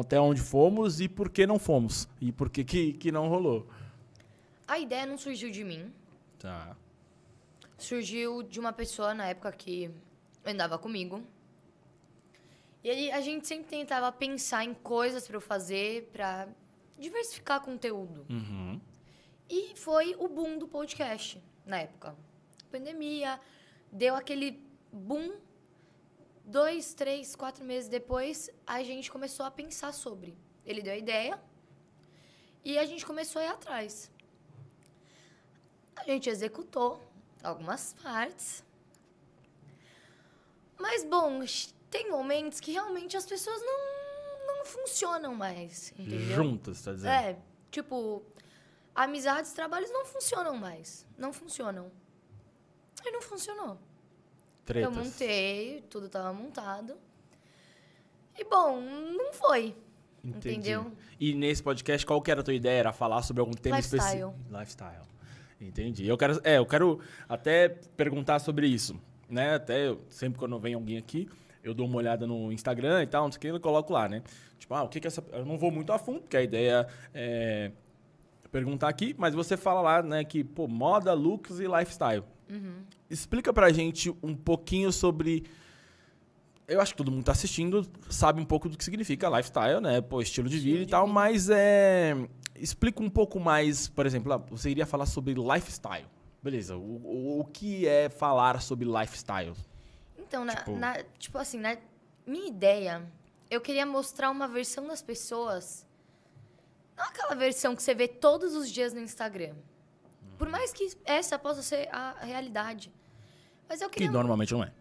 [0.00, 2.08] até onde fomos e por que não fomos.
[2.20, 3.68] E por que, que, que não rolou.
[4.68, 5.90] A ideia não surgiu de mim.
[6.38, 6.76] Tá.
[7.78, 9.90] Surgiu de uma pessoa na época que
[10.44, 11.24] andava comigo.
[12.84, 16.48] E aí a gente sempre tentava pensar em coisas para eu fazer, para
[16.98, 18.26] diversificar conteúdo.
[18.28, 18.78] Uhum.
[19.48, 22.14] E foi o boom do podcast na época.
[22.70, 23.40] Pandemia,
[23.90, 25.32] deu aquele boom.
[26.44, 30.36] Dois, três, quatro meses depois, a gente começou a pensar sobre.
[30.64, 31.40] Ele deu a ideia
[32.64, 34.10] e a gente começou a ir atrás.
[35.98, 37.02] A gente executou
[37.42, 38.64] algumas partes.
[40.78, 41.40] Mas, bom,
[41.90, 46.36] tem momentos que realmente as pessoas não, não funcionam mais, entendeu?
[46.36, 47.10] Juntas, tá dizendo?
[47.10, 47.36] É,
[47.70, 48.22] tipo,
[48.94, 51.04] amizades, trabalhos não funcionam mais.
[51.16, 51.90] Não funcionam.
[53.04, 53.78] E não funcionou.
[54.64, 54.96] Tretas.
[54.96, 56.96] Eu montei, tudo tava montado.
[58.36, 59.74] E, bom, não foi.
[60.22, 60.50] Entendi.
[60.50, 60.92] Entendeu?
[61.18, 62.78] E nesse podcast, qual que era a tua ideia?
[62.78, 64.04] Era falar sobre algum tema Lifestyle.
[64.04, 64.58] específico?
[64.58, 65.08] Lifestyle.
[65.60, 66.06] Entendi.
[66.06, 69.54] Eu quero, é, eu quero até perguntar sobre isso, né?
[69.54, 71.28] Até eu- sempre quando vem alguém aqui,
[71.64, 74.08] eu dou uma olhada no Instagram e tal, não sei o que, eu coloco lá,
[74.08, 74.22] né?
[74.58, 75.22] Tipo, ah, o que que essa...
[75.32, 77.72] Eu não vou muito a fundo, porque a ideia é
[78.50, 82.24] perguntar aqui, mas você fala lá, né, que, pô, moda, looks e lifestyle.
[83.10, 85.44] Explica pra gente um pouquinho sobre...
[86.68, 90.00] Eu acho que todo mundo tá assistindo sabe um pouco do que significa lifestyle, né?
[90.02, 91.14] Pô, estilo de Estilo vida e tal, vida.
[91.14, 92.14] mas é...
[92.54, 96.06] Explica um pouco mais, por exemplo, ah, você iria falar sobre lifestyle.
[96.42, 99.54] Beleza, o, o, o que é falar sobre lifestyle?
[100.18, 101.76] Então, Tipo- na- tipo assim, na
[102.26, 103.02] minha ideia,
[103.50, 105.86] eu queria mostrar uma versão das pessoas.
[106.96, 109.54] Não aquela versão que você vê todos os dias no Instagram.
[110.36, 112.92] Por mais que essa possa ser a realidade.
[113.68, 114.10] Mas eu Que queria.
[114.10, 114.72] normalmente não é.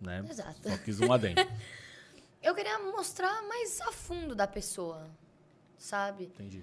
[0.00, 0.24] Né?
[0.28, 0.68] Exato.
[0.68, 1.40] Só quis um adendo.
[2.42, 5.08] Eu queria mostrar mais a fundo da pessoa.
[5.78, 6.24] Sabe?
[6.24, 6.62] Entendi.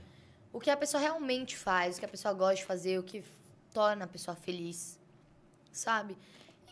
[0.52, 3.24] O que a pessoa realmente faz, o que a pessoa gosta de fazer, o que
[3.74, 5.00] torna a pessoa feliz.
[5.72, 6.16] Sabe?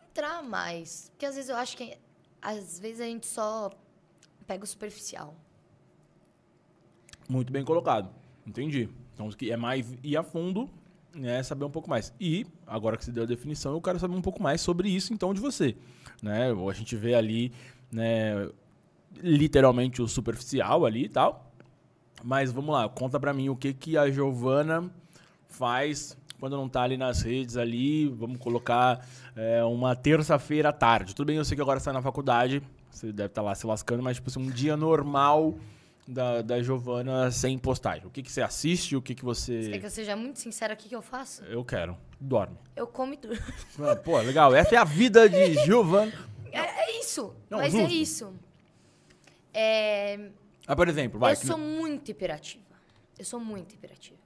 [0.09, 1.09] Entrar mais.
[1.09, 1.97] Porque às vezes eu acho que.
[2.41, 3.71] Às vezes a gente só
[4.47, 5.35] pega o superficial.
[7.27, 8.13] Muito bem colocado.
[8.45, 8.89] Entendi.
[9.13, 10.69] Então, que é mais ir a fundo,
[11.13, 11.41] né?
[11.43, 12.13] Saber um pouco mais.
[12.19, 15.13] E, agora que você deu a definição, eu quero saber um pouco mais sobre isso,
[15.13, 15.75] então, de você.
[16.21, 16.51] Né?
[16.51, 17.51] A gente vê ali,
[17.91, 18.49] né?
[19.21, 21.51] Literalmente o superficial ali e tal.
[22.23, 24.89] Mas vamos lá, conta pra mim o que, que a Giovana
[25.47, 28.07] faz quando não tá ali nas redes ali.
[28.07, 29.05] Vamos colocar
[29.35, 31.15] é, uma terça-feira à tarde.
[31.15, 33.65] Tudo bem, eu sei que agora você tá na faculdade, você deve estar lá se
[33.65, 35.55] lascando, mas tipo assim, um dia normal
[36.07, 38.05] da, da Giovana sem postagem.
[38.05, 38.95] O que, que você assiste?
[38.95, 39.79] O que, que Você quer você.
[39.79, 41.43] que eu seja muito sincera aqui que eu faço?
[41.45, 41.97] Eu quero.
[42.19, 42.57] Dorme.
[42.75, 43.41] Eu como e durmo.
[43.79, 44.53] Ah, Pô, legal.
[44.53, 46.11] Essa é a vida de Giovana.
[46.51, 47.33] É, é isso.
[47.49, 47.93] Não, mas é justo.
[47.93, 48.33] isso.
[49.53, 50.29] É,
[50.67, 51.33] Ah, por exemplo, vai.
[51.33, 52.63] eu sou muito hiperativa.
[53.17, 54.19] Eu sou muito hiperativa.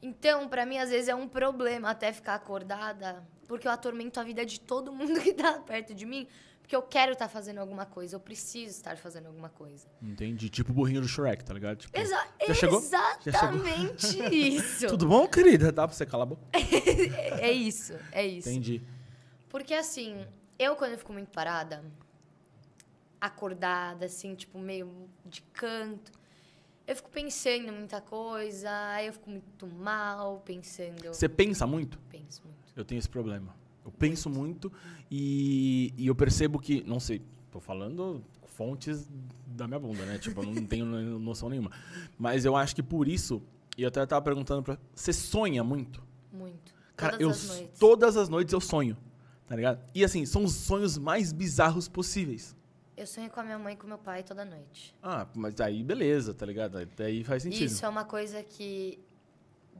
[0.00, 4.24] Então, pra mim, às vezes é um problema até ficar acordada, porque eu atormento a
[4.24, 6.26] vida de todo mundo que tá perto de mim,
[6.72, 9.86] porque eu quero estar fazendo alguma coisa, eu preciso estar fazendo alguma coisa.
[10.00, 10.48] Entendi.
[10.48, 11.76] Tipo o burrinho do Shrek, tá ligado?
[11.76, 12.80] Tipo, Exa Já chegou?
[12.80, 13.66] Já chegou?
[13.66, 14.86] Exatamente isso.
[14.86, 15.70] Tudo bom, querida?
[15.70, 16.42] Dá pra você calar a boca?
[17.42, 18.48] É, isso, é isso.
[18.48, 18.82] Entendi.
[19.50, 20.24] Porque assim,
[20.58, 21.84] eu quando eu fico muito parada,
[23.20, 26.10] acordada, assim, tipo, meio de canto,
[26.86, 28.70] eu fico pensando em muita coisa,
[29.02, 31.08] eu fico muito mal, pensando.
[31.08, 31.98] Você pensa muito?
[32.08, 32.72] Penso muito.
[32.74, 33.54] Eu tenho esse problema.
[33.84, 34.72] Eu penso muito
[35.10, 39.08] e, e eu percebo que, não sei, tô falando fontes
[39.46, 40.18] da minha bunda, né?
[40.18, 40.86] Tipo, eu não tenho
[41.18, 41.70] noção nenhuma.
[42.18, 43.42] Mas eu acho que por isso,
[43.76, 44.78] e eu até tava perguntando pra.
[44.94, 46.02] Você sonha muito?
[46.32, 46.72] Muito.
[46.96, 47.78] Cara, Todas eu as noites.
[47.80, 48.96] todas as noites eu sonho,
[49.46, 49.82] tá ligado?
[49.94, 52.54] E assim, são os sonhos mais bizarros possíveis.
[52.96, 54.94] Eu sonho com a minha mãe e com meu pai toda noite.
[55.02, 56.76] Ah, mas aí beleza, tá ligado?
[56.98, 57.64] Aí- faz sentido.
[57.66, 59.00] Isso é uma coisa que,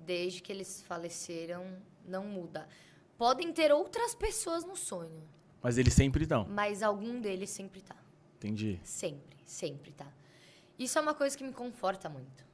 [0.07, 1.65] desde que eles faleceram,
[2.09, 2.67] não muda.
[3.18, 5.22] Podem ter outras pessoas no sonho,
[5.62, 6.46] Mas eles sempre estão.
[6.48, 7.96] mas algum deles sempre tá.
[8.37, 8.81] Entendi.
[8.83, 10.12] Sempre, sempre tá.
[10.79, 12.44] Isso é uma coisa que me conforta muito.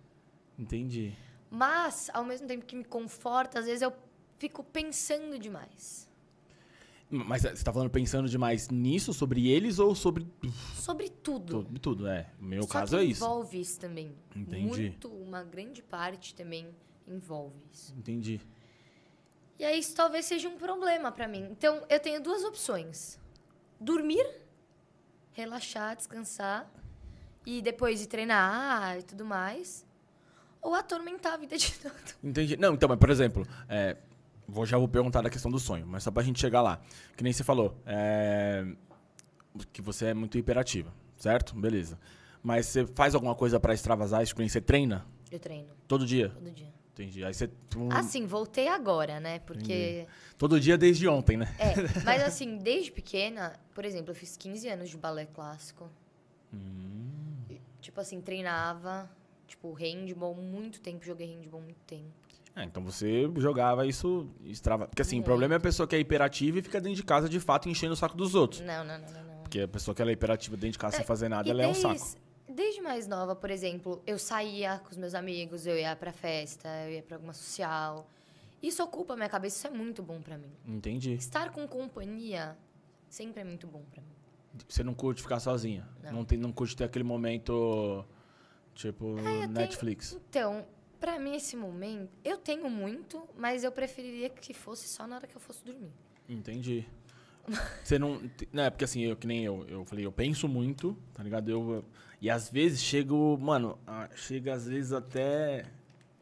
[0.58, 1.14] Entendi.
[1.50, 3.92] Mas, ao mesmo tempo que me conforta, às vezes eu
[4.36, 6.06] fico pensando demais.
[7.10, 10.26] Mas você tá falando pensando demais nisso, sobre eles ou sobre
[10.74, 11.52] Sobre tudo.
[11.62, 12.30] Sobre tudo, é.
[12.38, 13.24] O meu Só caso é isso.
[13.24, 14.14] envolve isso também.
[14.36, 14.66] Entendi.
[14.66, 16.68] Muito, uma grande parte também
[17.06, 17.94] envolve isso.
[17.96, 18.38] Entendi.
[19.58, 21.48] E aí isso talvez seja um problema pra mim.
[21.50, 23.18] Então, eu tenho duas opções.
[23.80, 24.24] Dormir,
[25.32, 26.70] relaxar, descansar
[27.46, 29.84] e depois ir treinar e tudo mais.
[30.60, 31.94] ou atormentar a vida de todo.
[32.22, 32.56] Entendi.
[32.56, 33.96] Não, então, mas por exemplo, é,
[34.46, 36.80] vou, já vou perguntar da questão do sonho, mas só pra gente chegar lá.
[37.16, 38.66] Que nem você falou, é,
[39.72, 41.54] que você é muito hiperativa, certo?
[41.54, 41.98] Beleza.
[42.42, 44.34] Mas você faz alguma coisa pra extravasar isso?
[44.34, 46.28] Que nem Você treina Eu treino todo dia?
[46.30, 46.72] todo dia.
[46.98, 47.24] Entendi.
[47.24, 47.48] Aí você.
[47.76, 49.38] um, Assim, voltei agora, né?
[49.40, 50.06] Porque.
[50.36, 51.54] Todo dia desde ontem, né?
[51.58, 55.88] É, mas assim, desde pequena, por exemplo, eu fiz 15 anos de balé clássico.
[57.48, 59.08] E, Tipo assim, treinava,
[59.46, 62.10] tipo, handball, muito tempo, joguei handball muito tempo.
[62.56, 64.88] É, então você jogava isso extrava.
[64.88, 65.26] Porque assim, o Muito.
[65.26, 67.92] problema é a pessoa que é hiperativa e fica dentro de casa de fato enchendo
[67.92, 68.60] o saco dos outros.
[68.62, 69.42] Não, não, não, não, não.
[69.42, 71.68] Porque a pessoa que ela é hiperativa dentro de casa sem fazer nada, ela é
[71.68, 72.04] um saco.
[72.48, 76.68] Desde mais nova, por exemplo, eu saía com os meus amigos, eu ia pra festa,
[76.86, 78.08] eu ia pra alguma social.
[78.62, 80.50] Isso ocupa a minha cabeça, isso é muito bom pra mim.
[80.66, 81.12] Entendi.
[81.12, 82.56] Estar com companhia
[83.08, 84.08] sempre é muito bom pra mim.
[84.68, 85.88] Você não curte ficar sozinha.
[86.02, 86.24] Não, Não.
[86.24, 88.04] tem, não curte ter aquele momento
[88.74, 90.18] tipo eu Netflix.
[90.28, 90.66] Então,
[90.98, 95.26] pra mim esse momento, eu tenho muito, mas eu preferiria que fosse só na hora
[95.26, 95.92] que eu fosse dormir.
[96.28, 96.84] Entendi.
[97.82, 98.20] Você não.
[98.52, 101.48] Não, é porque assim, eu que nem eu, eu falei, eu penso muito, tá ligado?
[101.48, 101.84] Eu,
[102.20, 103.78] e às vezes chego, mano,
[104.14, 105.64] chega às vezes até.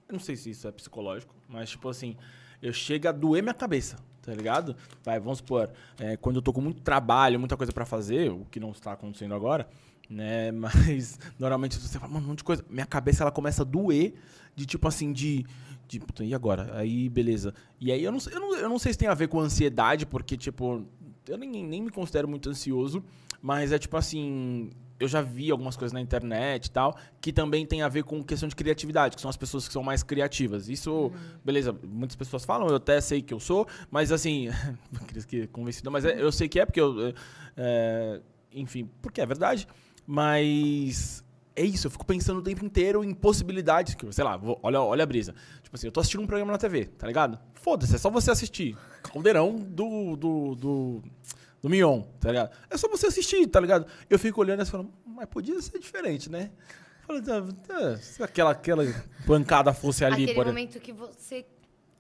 [0.09, 2.17] Eu não sei se isso é psicológico, mas tipo assim,
[2.63, 4.77] eu chego a doer minha cabeça, tá ligado?
[5.03, 8.45] Vai, vamos supor, é, quando eu tô com muito trabalho, muita coisa pra fazer, o
[8.51, 9.69] que não está acontecendo agora,
[10.09, 10.53] né?
[10.53, 12.65] Mas normalmente você fala, mano, um monte de coisa.
[12.69, 14.15] Minha cabeça ela começa a doer
[14.55, 15.45] de tipo assim, de.
[15.89, 16.77] de e agora?
[16.77, 17.55] Aí, beleza.
[17.81, 20.07] E aí eu não, eu, não, eu não sei se tem a ver com ansiedade,
[20.07, 20.85] porque, tipo,
[21.29, 23.05] eu nem, nem me considero muito ansioso,
[23.43, 24.71] mas é tipo assim.
[24.99, 28.23] Eu já vi algumas coisas na internet e tal, que também tem a ver com
[28.25, 30.69] questão de criatividade, que são as pessoas que são mais criativas.
[30.69, 31.13] Isso,
[31.45, 34.49] beleza, muitas pessoas falam, eu até sei que eu sou, mas assim,
[35.29, 37.13] que convencido, mas é- eu sei que é porque eu.
[37.57, 38.21] é,
[38.53, 39.69] enfim, porque é verdade.
[40.07, 41.23] Mas
[41.55, 43.95] é isso, eu fico pensando o tempo inteiro em possibilidades.
[43.95, 45.35] Que, sei lá, vou- olha, olha a brisa.
[45.63, 47.39] Tipo assim, eu tô assistindo um programa na TV, tá ligado?
[47.55, 48.77] Foda-se, é só você assistir.
[49.03, 50.17] Caldeirão do.
[50.17, 50.55] do.
[50.55, 51.03] do.
[51.63, 52.57] Do Mion, tá ligado?
[52.71, 53.87] É só você assistir, tá ligado?
[54.09, 56.51] Eu fico olhando e falando, mas podia ser diferente, né?
[57.07, 58.85] Fala, tá, se aquela, aquela
[59.27, 61.47] pancada fosse ali, Aquele por momento que você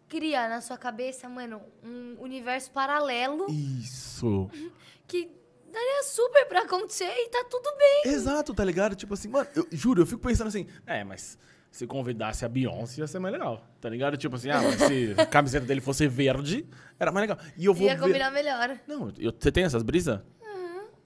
[0.09, 4.51] cria na sua cabeça, mano, um universo paralelo Isso.
[5.07, 5.31] que
[5.73, 8.12] daria super pra acontecer e tá tudo bem.
[8.12, 8.97] Exato, tá ligado?
[8.97, 11.38] Tipo assim, mano, eu juro, eu fico pensando assim, é, mas
[11.77, 14.17] se convidasse a Beyoncé ia ser mais legal, tá ligado?
[14.17, 16.67] Tipo assim, ah, mas se a camiseta dele fosse verde,
[16.99, 17.39] era mais legal.
[17.55, 18.01] E eu vou Ia ver...
[18.01, 18.81] combinar melhor.
[18.87, 20.21] Não, eu- você tem essas brisas?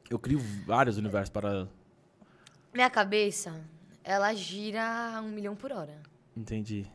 [0.09, 1.67] Eu crio vários universos para...
[2.73, 3.61] Minha cabeça,
[4.05, 6.01] ela gira a um milhão por hora.
[6.37, 6.87] Entendi.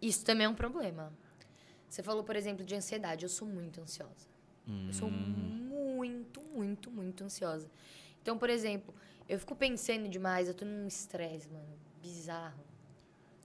[0.00, 1.10] Isso também é um problema.
[1.88, 3.24] Você falou, por exemplo, de ansiedade.
[3.24, 4.26] Eu sou muito ansiosa.
[4.86, 7.66] Eu sou muito, muito, muito ansiosa.
[8.20, 8.94] Então, por exemplo,
[9.26, 11.64] eu fico pensando demais, eu tô num estresse, mano,
[12.02, 12.65] bizarro.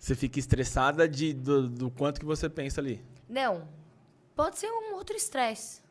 [0.02, 3.06] Você fica estressada de, do, do quanto que você pensa ali.
[3.30, 3.68] Não,
[4.36, 5.84] pode ser um outro estresse.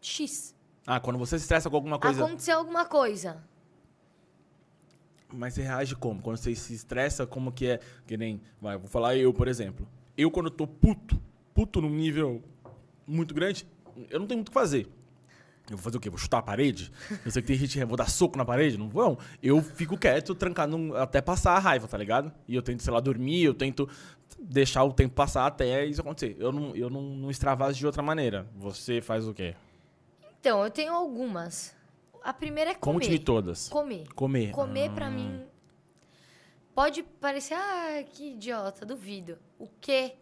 [0.00, 0.54] X.
[0.86, 2.24] Ah, quando você se estressa com alguma coisa...
[2.24, 3.42] Aconteceu alguma coisa.
[5.34, 6.22] Mas você reage como?
[6.22, 7.80] Quando você se estressa, como que é?
[8.06, 9.84] Que nem, vai, vou falar eu, por exemplo.
[10.16, 11.20] Eu, quando eu tô puto,
[11.52, 12.40] puto num nível
[13.04, 13.66] muito grande,
[14.08, 14.88] eu não tenho muito o que fazer.
[15.70, 16.08] Eu vou fazer o quê?
[16.08, 16.92] Vou chutar a parede?
[17.24, 18.78] Eu sei que tem gente que vou dar soco na parede?
[18.78, 19.18] Não vão.
[19.42, 22.32] Eu fico quieto, trancado num- até passar a raiva, tá ligado?
[22.46, 23.88] E eu tento, sei lá, dormir, eu tento
[24.38, 26.36] deixar o tempo passar até isso acontecer.
[26.38, 28.46] Eu não, eu não, não extravaso de outra maneira.
[28.56, 29.54] Você faz o quê?
[30.40, 31.74] Então, eu tenho algumas.
[32.22, 32.94] A primeira é comer.
[33.00, 33.68] Conte-me todas.
[33.68, 34.06] Comer.
[34.14, 34.52] Comer.
[34.52, 35.10] Comer pra Ah.
[35.10, 35.42] mim
[36.74, 39.38] pode parecer, ah, que idiota, duvido.
[39.58, 40.12] O quê?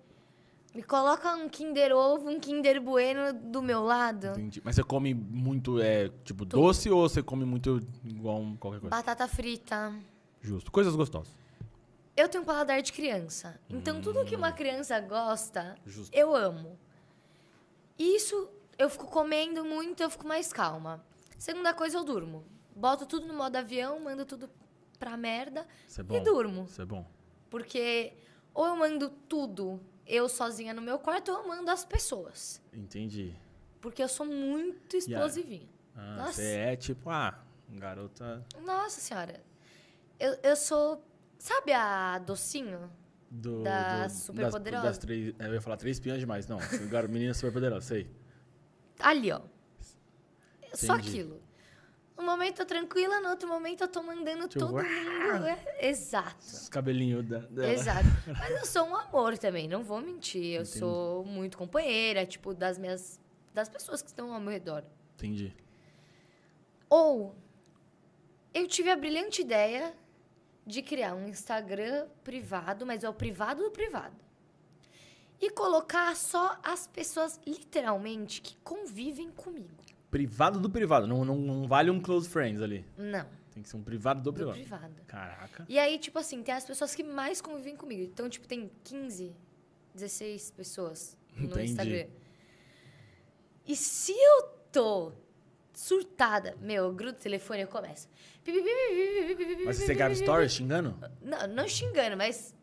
[0.74, 4.26] Me coloca um Kinder Ovo, um Kinder Bueno do meu lado.
[4.28, 4.60] Entendi.
[4.64, 8.96] Mas você come muito, é, tipo, doce ou você come muito igual um- qualquer coisa?
[8.96, 9.94] Batata frita.
[10.40, 10.72] Justo.
[10.72, 11.32] Coisas gostosas.
[12.16, 13.58] Eu tenho um paladar de criança.
[13.70, 16.14] Então, tudo que uma criança gosta, Justo.
[16.16, 16.76] eu amo.
[17.98, 21.04] Isso, eu fico comendo muito, eu fico mais calma.
[21.38, 22.44] Segunda coisa, eu durmo.
[22.74, 24.50] Boto tudo no modo avião, mando tudo
[24.98, 25.66] pra merda
[25.98, 26.14] é bom.
[26.16, 26.64] e durmo.
[26.64, 27.06] Isso é bom.
[27.50, 28.12] Porque
[28.52, 32.60] ou eu mando tudo eu sozinha no meu quarto, eu mando as pessoas.
[32.72, 33.34] Entendi.
[33.80, 35.68] Porque eu sou muito explosivinha.
[35.94, 36.32] Ah, Nossa.
[36.34, 37.38] você é tipo, ah,
[37.68, 39.42] garota Nossa senhora.
[40.18, 41.04] Eu, eu sou.
[41.38, 42.90] Sabe a docinho?
[43.30, 43.62] do.
[43.62, 44.82] Da do- Superpoderosa?
[44.84, 46.46] Das, das três, eu ia falar três espiãs demais.
[46.46, 46.58] Não,
[47.08, 48.08] menina super poderosa, sei.
[48.98, 49.40] Ali, ó.
[50.72, 51.08] Só Entendi.
[51.10, 51.42] aquilo.
[52.16, 55.46] Um momento eu tranquila, no outro momento eu tô mandando Tipo, todo mundo.
[55.46, 56.38] É, exato.
[56.38, 57.72] Os cabelinhos da, dela.
[57.72, 58.06] Exato.
[58.26, 60.54] Mas eu sou um amor também, não vou mentir.
[60.54, 60.78] Eu Entendi.
[60.78, 63.20] sou muito companheira, tipo, das minhas.
[63.52, 64.84] das pessoas que estão ao meu redor.
[65.16, 65.52] Entendi.
[66.88, 67.34] Ou
[68.52, 69.92] eu tive a brilhante ideia
[70.64, 74.16] de criar um Instagram privado, mas é o privado do privado.
[75.40, 79.74] E colocar só as pessoas, literalmente, que convivem comigo.
[80.14, 81.08] Privado do privado.
[81.08, 82.84] Não, não, não vale um close friends ali.
[82.96, 84.54] Não, Tem que ser um privado do do privado.
[84.56, 84.94] privado.
[85.08, 85.66] Caraca.
[85.68, 88.02] E aí, tipo assim, tem as pessoas que mais convivem comigo.
[88.04, 89.34] Então, tipo, tem 15,
[89.92, 91.64] 16 pessoas no Entendi.
[91.72, 92.06] Instagram.
[93.66, 95.10] E se eu tô
[95.72, 98.08] surtada, meu, eu grudo o telefone e eu começo.
[99.66, 100.96] Mas você grava stories xingando?
[101.20, 102.54] Não, não xingando, mas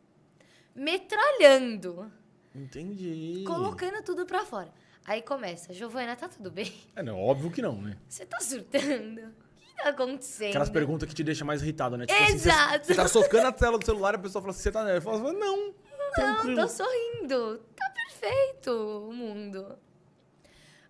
[0.74, 2.10] metralhando.
[2.56, 3.44] Entendi.
[3.46, 4.72] Colocando tudo pra fora.
[5.06, 6.72] Aí começa, Giovana, tá tudo bem?
[6.96, 7.98] É, não, óbvio que não, né?
[8.08, 9.20] Você tá surtando?
[9.22, 10.50] O que tá acontecendo?
[10.50, 12.06] Aquelas perguntas que te deixam mais irritado, né?
[12.08, 12.86] assim, você- Exato.
[12.88, 15.18] você, tá socando a tela do celular e a pessoa fala assim, você tá nervosa?
[15.20, 15.74] Eu falo, não, Não,
[16.14, 16.62] tranquilo.
[16.62, 17.58] tô sorrindo.
[17.76, 18.70] Tá perfeito
[19.10, 19.76] o mundo.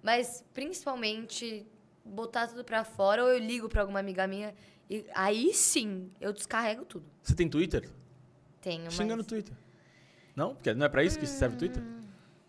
[0.04, 1.66] Mas, principalmente,
[2.04, 4.54] botar tudo pra fora ou eu ligo pra alguma amiga minha
[4.90, 7.06] e aí sim eu descarrego tudo.
[7.24, 7.88] Você tem Twitter?
[8.60, 8.94] Tenho, mas...
[8.94, 9.56] Xinga no Twitter.
[10.36, 10.54] Não?
[10.56, 11.84] Porque não é pra isso que serve o Twitter?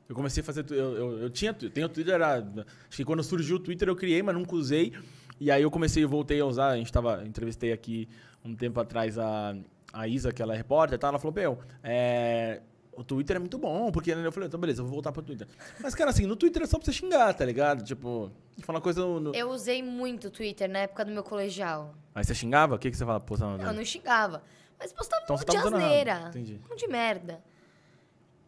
[0.08, 0.64] Eu comecei a fazer.
[0.70, 1.56] Eu, eu, eu tinha.
[1.60, 2.38] Eu tenho Twitter, era.
[2.38, 4.92] Acho que quando surgiu o Twitter eu criei, mas nunca usei.
[5.40, 6.68] E aí eu comecei, eu voltei a usar.
[6.68, 7.24] A gente tava.
[7.26, 8.08] Entrevistei aqui
[8.44, 9.54] um tempo atrás a,
[9.92, 11.08] a Isa, que ela é repórter, tá?
[11.08, 12.60] Ela falou, meu, é.
[12.94, 15.22] O Twitter é muito bom, porque né, eu falei, então beleza, eu vou voltar pro
[15.22, 15.48] Twitter.
[15.82, 17.82] Mas, cara, assim, no Twitter é só pra você xingar, tá ligado?
[17.82, 19.18] Tipo, falar coisa no.
[19.18, 21.94] no- Eu usei muito o Twitter na época do meu colegial.
[22.14, 22.74] Aí você xingava?
[22.74, 23.24] O que, que você fala?
[23.40, 24.42] Não, Não, eu não xingava.
[24.78, 25.74] Mas postava Então um tá de errado.
[25.74, 26.24] asneira.
[26.28, 26.60] Entendi.
[26.70, 27.40] Um de merda.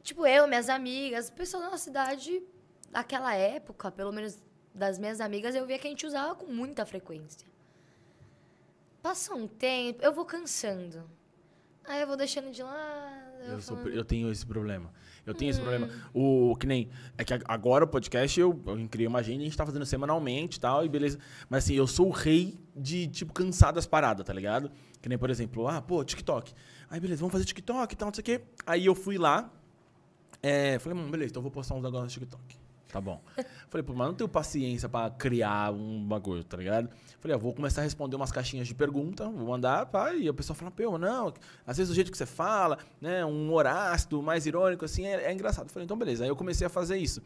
[0.04, 2.40] Tipo, eu, minhas amigas, pessoas da nossa cidade,
[2.92, 4.38] naquela época, pelo menos
[4.72, 7.46] das minhas amigas, eu via que a gente usava com muita frequência.
[9.02, 11.04] Passa um tempo, eu vou cansando.
[11.86, 13.24] Aí eu vou deixando de lado.
[13.46, 14.90] Eu, sou- falando, eu tenho esse problema.
[15.26, 15.64] Eu tenho esse Hum.
[15.64, 15.90] problema.
[16.14, 16.90] O que nem.
[17.16, 19.84] É que agora o podcast eu, eu criei uma agenda e a gente tá fazendo
[19.86, 21.18] semanalmente e tal, e beleza.
[21.48, 24.70] Mas assim, eu sou o rei de, tipo, cansar das paradas, tá ligado?
[25.02, 26.52] Que nem, por exemplo, ah, pô, TikTok.
[26.90, 28.40] Aí, beleza, vamos fazer TikTok e tal, não sei o quê.
[28.66, 29.50] Aí eu fui lá.
[30.46, 32.58] É, falei, hum, beleza, então eu vou postar uns negócios no TikTok.
[32.88, 33.18] Tá bom.
[33.70, 36.90] Falei, pô, mas não tenho paciência pra criar um bagulho, tá ligado?
[37.18, 40.34] Falei, ah, vou começar a responder umas caixinhas de pergunta, vou mandar, pá, e a
[40.34, 41.32] pessoa fala, pô, não,
[41.66, 45.24] às vezes o jeito que você fala, né, um humor ácido, mais irônico, assim, é,
[45.24, 45.70] é engraçado.
[45.70, 46.24] Falei, então beleza.
[46.24, 47.22] Aí eu comecei a fazer isso.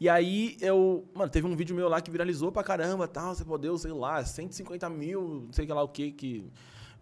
[0.00, 3.44] E aí eu, mano, teve um vídeo meu lá que viralizou pra caramba, tal, você
[3.44, 6.44] pode, sei lá, 150 mil, não sei que lá o que, que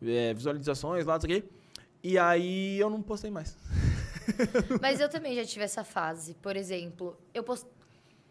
[0.03, 1.49] é, visualizações lá, não sei o quê.
[2.05, 3.57] E aí eu não postei mais.
[4.81, 6.35] Mas eu também já tive essa fase.
[6.35, 7.67] Por exemplo, eu post...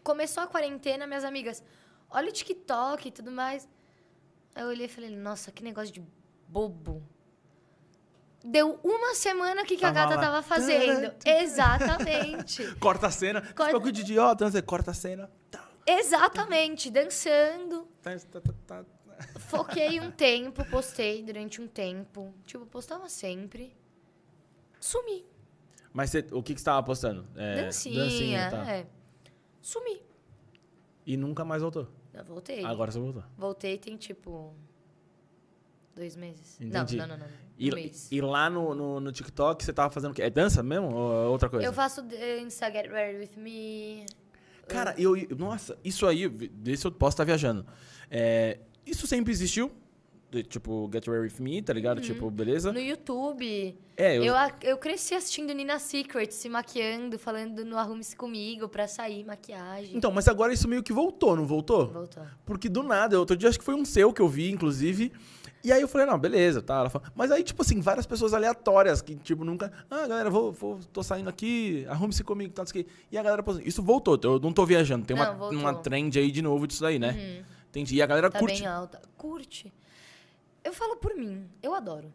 [0.02, 1.62] começou a quarentena, minhas amigas,
[2.10, 3.68] olha o TikTok e tudo mais.
[4.54, 6.02] Aí eu olhei e falei, nossa, que negócio de
[6.48, 7.02] bobo.
[8.42, 10.20] Deu uma semana que, que a gata lá.
[10.20, 11.12] tava fazendo.
[11.26, 12.74] Exatamente.
[12.76, 15.30] Corta a cena, Corta- bagulho de idiota, sei, corta a cena.
[15.50, 16.90] Tá, Exatamente.
[16.90, 17.88] Dançando.
[18.02, 18.84] tá, tá.
[19.48, 22.32] Foquei um tempo, postei durante um tempo.
[22.44, 23.76] Tipo, postava sempre.
[24.78, 25.24] Sumi.
[25.96, 27.26] Mas você- o que, que você tava postando?
[27.34, 28.50] É, dancinha.
[28.50, 28.70] tá.
[28.70, 28.86] é.
[29.62, 30.02] Sumi.
[31.06, 31.88] E nunca mais voltou.
[32.12, 32.62] Eu voltei.
[32.62, 33.24] Agora você voltou.
[33.38, 34.52] Voltei tem tipo.
[35.94, 36.60] Dois meses.
[36.60, 36.96] Entendi.
[36.98, 37.32] Não, não, não, não.
[37.58, 38.12] E, Um mês.
[38.12, 40.20] e lá no, no, no TikTok você tava fazendo o quê?
[40.20, 41.64] É dança mesmo ou é outra coisa?
[41.64, 44.04] Eu faço dança Get Ready With Me.
[44.68, 47.64] Cara, eu, eu- Nossa, isso aí, desse eu posso estar viajando.
[48.10, 49.72] É, isso sempre existiu?
[50.28, 52.00] De, tipo, Get Ready With Me, tá ligado?
[52.00, 52.72] Tipo, beleza?
[52.72, 53.78] No YouTube.
[53.96, 58.88] É, eu, Eu, eu cresci assistindo Nina Secret, se maquiando, falando no Arrume-se Comigo pra
[58.88, 59.96] sair, maquiagem.
[59.96, 61.86] Então, mas agora isso meio que voltou, não voltou?
[61.88, 62.24] Voltou.
[62.44, 65.12] Porque do nada, outro dia acho que foi um seu que eu vi, inclusive.
[65.62, 66.74] E aí eu falei, não, beleza, tá.
[66.80, 69.72] Ela falou, mas aí, tipo assim, várias pessoas aleatórias que, tipo, nunca.
[69.88, 72.90] Ah, galera, vou, vou, tô saindo aqui, arrume-se comigo, tal, não sei o quê.
[73.10, 73.66] E a galera postando.
[73.68, 75.06] Isso voltou, eu não tô viajando.
[75.06, 75.58] Tem uma, Não, voltou.
[75.58, 77.12] uma trend aí de novo disso aí, né?
[77.12, 77.44] Uhum.
[77.70, 77.96] Entendi.
[77.96, 79.00] E a galera Tá curte bem alta.
[79.16, 79.72] Curte.
[80.66, 82.12] Eu falo por mim, eu adoro.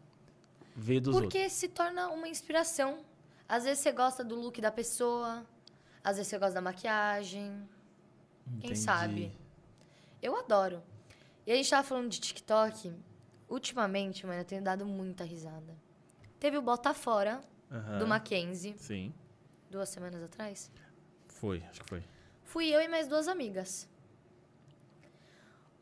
[0.75, 1.31] ver dos outros.
[1.33, 2.99] Porque se torna uma inspiração.
[3.47, 5.45] Às vezes você gosta do look da pessoa,
[6.03, 7.67] às vezes você gosta da maquiagem.
[8.45, 8.79] Quem Entendi.
[8.79, 9.31] sabe?
[10.21, 10.83] Eu adoro.
[11.47, 12.93] E a gente tava falando de TikTok.
[13.49, 15.73] Ultimamente, mano, eu tenho dado muita risada.
[16.39, 17.41] Teve o Bota Fora,
[17.71, 17.99] Aham.
[17.99, 19.13] do Mackenzie, Sim,
[19.69, 20.71] duas semanas atrás.
[21.27, 22.03] foi, acho que foi.
[22.43, 23.87] Fui eu e mais duas amigas.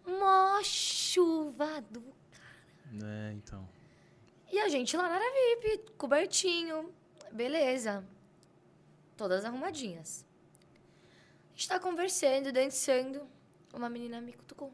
[0.05, 2.03] Mó chuva do...
[3.03, 3.67] É, então.
[4.51, 5.31] E a gente lá na área
[5.61, 6.93] VIP, cobertinho.
[7.31, 8.03] Beleza.
[9.15, 10.25] Todas arrumadinhas.
[11.47, 13.27] A gente tá conversando, dançando.
[13.73, 14.73] Uma menina me cutucou.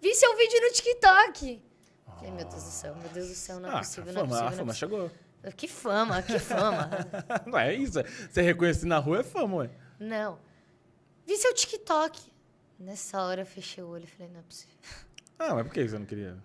[0.00, 1.62] Vi seu vídeo no TikTok.
[2.16, 4.22] Falei, meu Deus do céu, meu Deus do céu, não é ah, possível, a não
[4.22, 4.46] é fama, possível.
[4.46, 5.08] a não é fama chegou.
[5.08, 5.22] possível.
[5.56, 6.90] Que fama, que fama.
[7.46, 7.98] Não é isso.
[8.30, 9.70] Você reconhecer na rua é fama, ué.
[9.98, 10.38] não.
[11.26, 12.20] Vi seu TikTok.
[12.78, 14.76] Nessa hora eu fechei o olho e falei, não é possível.
[15.48, 16.36] Ah, mas por que você não queria?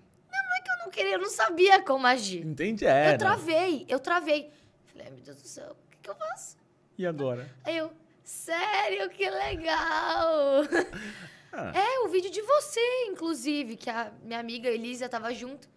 [0.70, 2.46] Eu não queria, eu não sabia como agir.
[2.46, 3.08] Entendi, é.
[3.08, 3.18] eu né?
[3.18, 4.50] travei, eu travei.
[4.86, 6.58] Falei, ai meu Deus do céu, o que, que eu faço?
[6.98, 7.50] E agora?
[7.64, 7.92] Aí eu,
[8.24, 10.64] sério, que legal!
[11.50, 15.68] Ah, É, o vídeo de você, inclusive, que a minha amiga Elisa tava junto.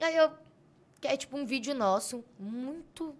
[0.00, 0.30] Aí eu.
[1.00, 3.14] Que é tipo um vídeo nosso, muito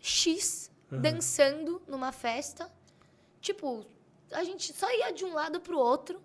[0.00, 1.00] X, Uhum.
[1.00, 2.70] dançando numa festa.
[3.40, 3.86] Tipo,
[4.32, 6.20] a gente só ia de um lado pro outro.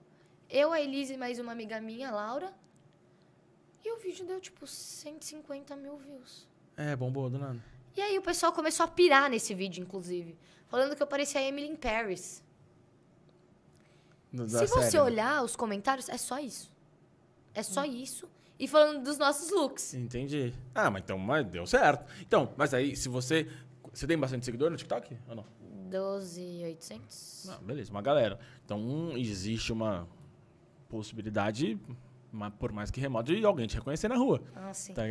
[0.50, 2.54] Eu, a Elisa e mais uma amiga minha, Laura.
[3.84, 6.48] E o vídeo deu, tipo, 150 mil views.
[6.78, 7.64] É, bombou do nada.
[7.96, 10.38] E aí o pessoal começou a pirar nesse vídeo, inclusive.
[10.68, 12.44] Falando que eu parecia a Emily in Paris.
[14.32, 15.02] Da Se você série, né?
[15.04, 16.72] olhar os comentários, é só isso.
[17.54, 18.28] É só isso.
[18.60, 19.94] E falando dos nossos looks.
[19.94, 20.54] Entendi.
[20.74, 22.06] Ah, mas então, mas deu certo.
[22.22, 23.50] Então, mas aí, se você.
[23.94, 25.18] Você tem bastante seguidor no TikTok?
[25.30, 25.46] Ou não?
[25.90, 27.46] 12,800.
[27.46, 28.38] Não, beleza, uma galera.
[28.66, 30.08] Então, hum, existe uma
[30.90, 31.80] possibilidade,
[32.60, 34.42] por mais que remota, de alguém te reconhecer na rua.
[34.56, 34.94] Ah, sim.
[34.94, 35.04] Tá?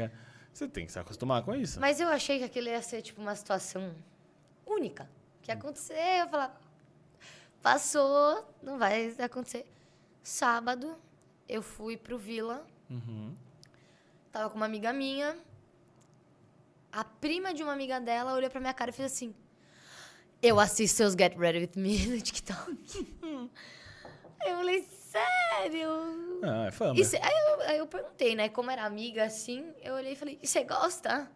[0.53, 1.81] Você tem que se acostumar com isso.
[1.81, 3.95] Mas eu achei que aquilo ia ser, tipo, uma situação
[4.65, 5.11] única.
[5.43, 6.61] Que ia acontecer, eu falar...
[7.61, 9.67] Passou, não vai acontecer.
[10.23, 10.97] Sábado,
[11.49, 12.65] eu fui pro Vila.
[12.91, 13.35] Uhum.
[14.31, 15.37] Tava com uma amiga minha.
[16.93, 19.35] A prima de uma amiga dela olhou pra minha cara e fez assim...
[20.43, 23.17] Eu assisto seus Get Ready With Me no TikTok.
[24.47, 25.89] eu falei, sério?
[26.43, 27.03] Ah, é fama.
[27.05, 28.49] Cê- aí, eu, aí eu perguntei, né?
[28.49, 31.29] Como era amiga, assim, eu olhei e falei, e você gosta?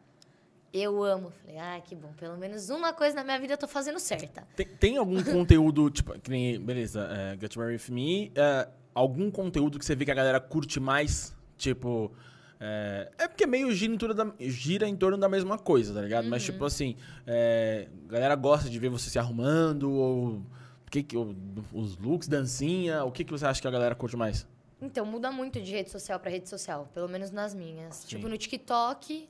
[0.72, 1.30] Eu amo.
[1.30, 2.12] Falei, ah, que bom.
[2.18, 4.46] Pelo menos uma coisa na minha vida eu tô fazendo certa.
[4.54, 9.30] Tem, tem algum conteúdo, tipo, que nem, beleza, é, Get Married With Me, é, algum
[9.30, 11.34] conteúdo que você vê que a galera curte mais?
[11.56, 12.12] Tipo,
[12.60, 16.02] é, é porque meio gira em, torno da, gira em torno da mesma coisa, tá
[16.02, 16.28] ligado?
[16.28, 20.42] Mas, tipo assim, é, a galera gosta de ver você se arrumando, ou,
[20.90, 24.46] que que, os looks, dancinha, o que, que você acha que a galera curte mais?
[24.80, 26.88] Então, muda muito de rede social pra rede social.
[26.94, 27.96] Pelo menos nas minhas.
[27.96, 28.08] Sim.
[28.08, 29.28] Tipo, no TikTok,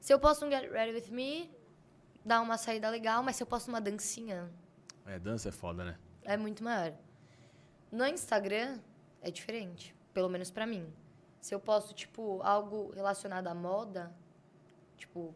[0.00, 1.50] se eu posto um Get Ready With Me,
[2.24, 3.22] dá uma saída legal.
[3.22, 4.50] Mas se eu posto uma dancinha,
[5.06, 5.98] É, dança é foda, né?
[6.24, 6.94] é muito maior.
[7.92, 8.78] No Instagram,
[9.20, 9.94] é diferente.
[10.14, 10.86] Pelo menos pra mim.
[11.40, 14.10] Se eu posto, tipo, algo relacionado à moda,
[14.96, 15.34] tipo,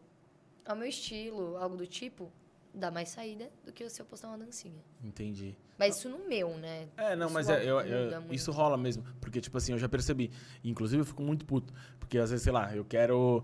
[0.65, 2.31] ao meu estilo, algo do tipo,
[2.79, 4.81] dá mais saída do que se eu postar uma dancinha.
[5.03, 5.55] Entendi.
[5.77, 6.87] Mas isso no meu, né?
[6.97, 9.03] É, não, Isso mas é, eu- eu- isso rola mesmo.
[9.21, 10.31] Porque, tipo assim, eu já percebi.
[10.63, 11.73] Inclusive, eu fico muito puto.
[11.99, 13.43] Porque, às vezes, sei lá, eu quero,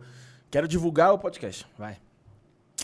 [0.49, 1.65] quero divulgar o podcast.
[1.77, 1.97] Vai.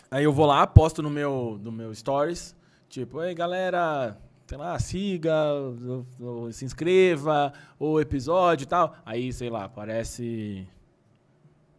[0.09, 2.55] Aí eu vou lá, posto no meu, no meu stories.
[2.87, 8.95] Tipo, ei, galera, sei lá, siga, ou- ou se inscreva, ou episódio e tal.
[9.05, 10.67] Aí, sei lá, aparece,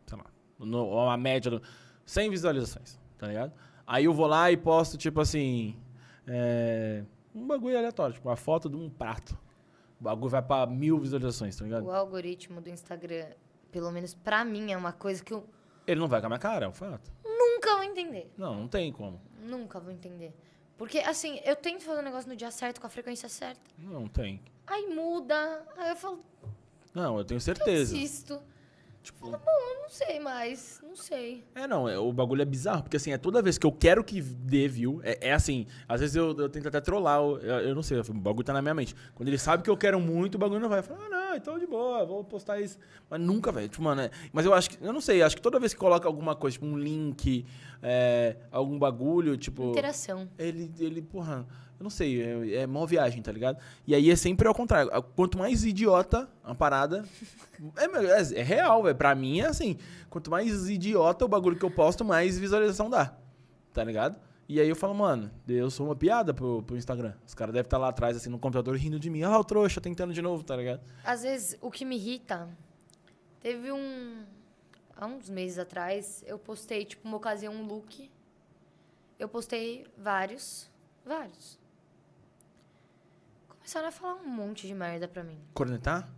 [0.06, 0.24] sei lá,
[0.58, 1.60] no, uma média de
[2.04, 3.52] 100 visualizações, tá ligado?
[3.86, 5.76] Aí eu vou lá e posto, tipo assim,
[6.26, 7.04] é,
[7.34, 9.36] um bagulho aleatório, tipo, uma foto de um prato.
[10.00, 11.84] O bagulho vai pra mil visualizações, tá ligado?
[11.84, 13.26] O algoritmo do Instagram,
[13.70, 15.44] pelo menos pra mim, é uma coisa que eu
[15.86, 17.10] Ele não vai com a minha cara, é um fato.
[17.24, 18.32] nunca vou entender.
[18.36, 19.20] Não, não tem como.
[19.40, 20.34] Nunca vou entender.
[20.76, 23.60] Porque, assim, eu tento fazer o negócio no dia certo, com a frequência certa.
[23.78, 24.40] Não tem.
[24.66, 25.64] Aí muda.
[25.76, 26.24] Aí eu falo,
[26.92, 27.94] Não, eu tenho eu certeza.
[29.02, 30.80] Tipo, Falo, bom, não sei mais.
[30.82, 31.44] Não sei.
[31.56, 34.04] É, não, é- o bagulho é bizarro, porque assim, é toda vez que eu quero
[34.04, 37.74] que dê view, é, é assim, às vezes eu, eu tento até trollar, eu, eu
[37.74, 38.94] não sei, o bagulho tá na minha mente.
[39.14, 40.78] Quando ele sabe que eu quero muito, o bagulho não vai.
[40.78, 42.78] Eu falo, ah, não, então de boa, vou postar isso.
[43.10, 45.42] Mas nunca, velho, tipo, mano, é- mas eu acho que, eu não sei, acho que
[45.42, 47.44] toda vez que coloca alguma coisa, tipo um link,
[47.82, 49.70] é, algum bagulho, tipo...
[49.70, 50.28] Interação.
[50.38, 51.44] Ele, ele, porra,
[51.82, 53.58] eu não sei, é, é mó viagem, tá ligado?
[53.84, 54.90] E aí é sempre ao contrário.
[55.16, 57.04] Quanto mais idiota a parada.
[57.76, 58.94] É, é, é real, velho.
[58.94, 59.76] Pra mim é assim.
[60.08, 63.16] Quanto mais idiota o bagulho que eu posto, mais visualização dá.
[63.72, 64.16] Tá ligado?
[64.48, 67.14] E aí eu falo, mano, eu sou uma piada pro, pro Instagram.
[67.26, 69.22] Os caras devem estar lá atrás, assim, no computador, rindo de mim.
[69.22, 70.80] Ah, o trouxa, tentando de novo, tá ligado?
[71.04, 72.48] Às vezes, o que me irrita...
[73.40, 74.24] Teve um...
[74.96, 78.08] Há uns meses atrás, eu postei, tipo, uma ocasião, um look.
[79.18, 80.70] Eu postei vários.
[81.04, 81.61] Vários.
[83.62, 85.40] Começaram a falar um monte de merda pra mim.
[85.54, 86.08] Cornetar?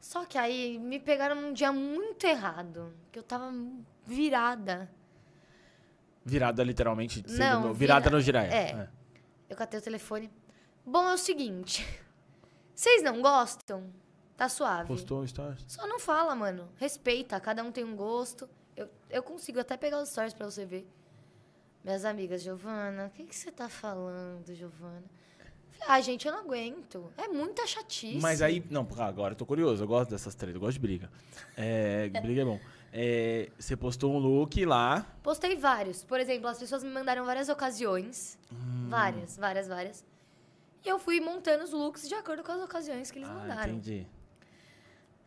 [0.00, 2.92] Só que aí me pegaram num dia muito errado.
[3.10, 3.50] Que eu tava
[4.06, 4.90] virada.
[6.24, 7.24] Virada, literalmente.
[7.38, 8.54] Não, no- virada vira- no giraia.
[8.54, 8.88] é.
[9.48, 10.30] Eu catei o telefone.
[10.84, 11.84] Bom, é o seguinte.
[12.74, 13.90] Vocês não gostam?
[14.36, 14.88] Tá suave.
[14.88, 15.64] Postou stories.
[15.68, 16.68] Só não fala, mano.
[16.76, 18.48] Respeita, cada um tem um gosto.
[18.76, 20.86] Eu, eu consigo até pegar os stories pra você ver.
[21.84, 25.04] Minhas amigas, Giovana, o que, que você tá falando, Giovana?
[25.86, 27.12] Ah, gente, eu não aguento.
[27.18, 28.18] É muita chatice.
[28.22, 31.10] Mas aí, não, agora eu tô curioso, eu gosto dessas tretas, eu gosto de briga.
[31.54, 32.58] É, briga é bom.
[32.90, 35.04] É, você postou um look lá.
[35.22, 36.02] Postei vários.
[36.02, 38.38] Por exemplo, as pessoas me mandaram várias ocasiões.
[38.50, 38.86] Hum.
[38.88, 40.04] Várias, várias, várias.
[40.82, 43.72] E eu fui montando os looks de acordo com as ocasiões que eles Ah, mandaram.
[43.74, 44.06] entendi.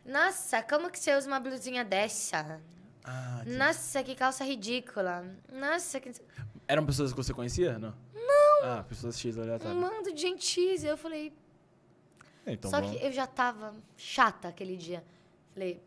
[0.04, 2.60] Nossa, como que você usa uma blusinha dessa?
[3.04, 3.42] Ah.
[3.46, 5.24] Nossa, que calça ridícula.
[5.52, 6.10] Nossa, que...
[6.68, 7.78] Eram pessoas que você conhecia?
[7.78, 7.94] Não.
[8.14, 8.64] Não.
[8.64, 9.76] Ah, pessoas X Um aleatórias.
[9.76, 10.84] mundo de gente X.
[10.84, 11.32] Eu falei...
[12.46, 15.02] É, Então, Só vamos- que eu já tava chata aquele dia.
[15.54, 15.82] Falei...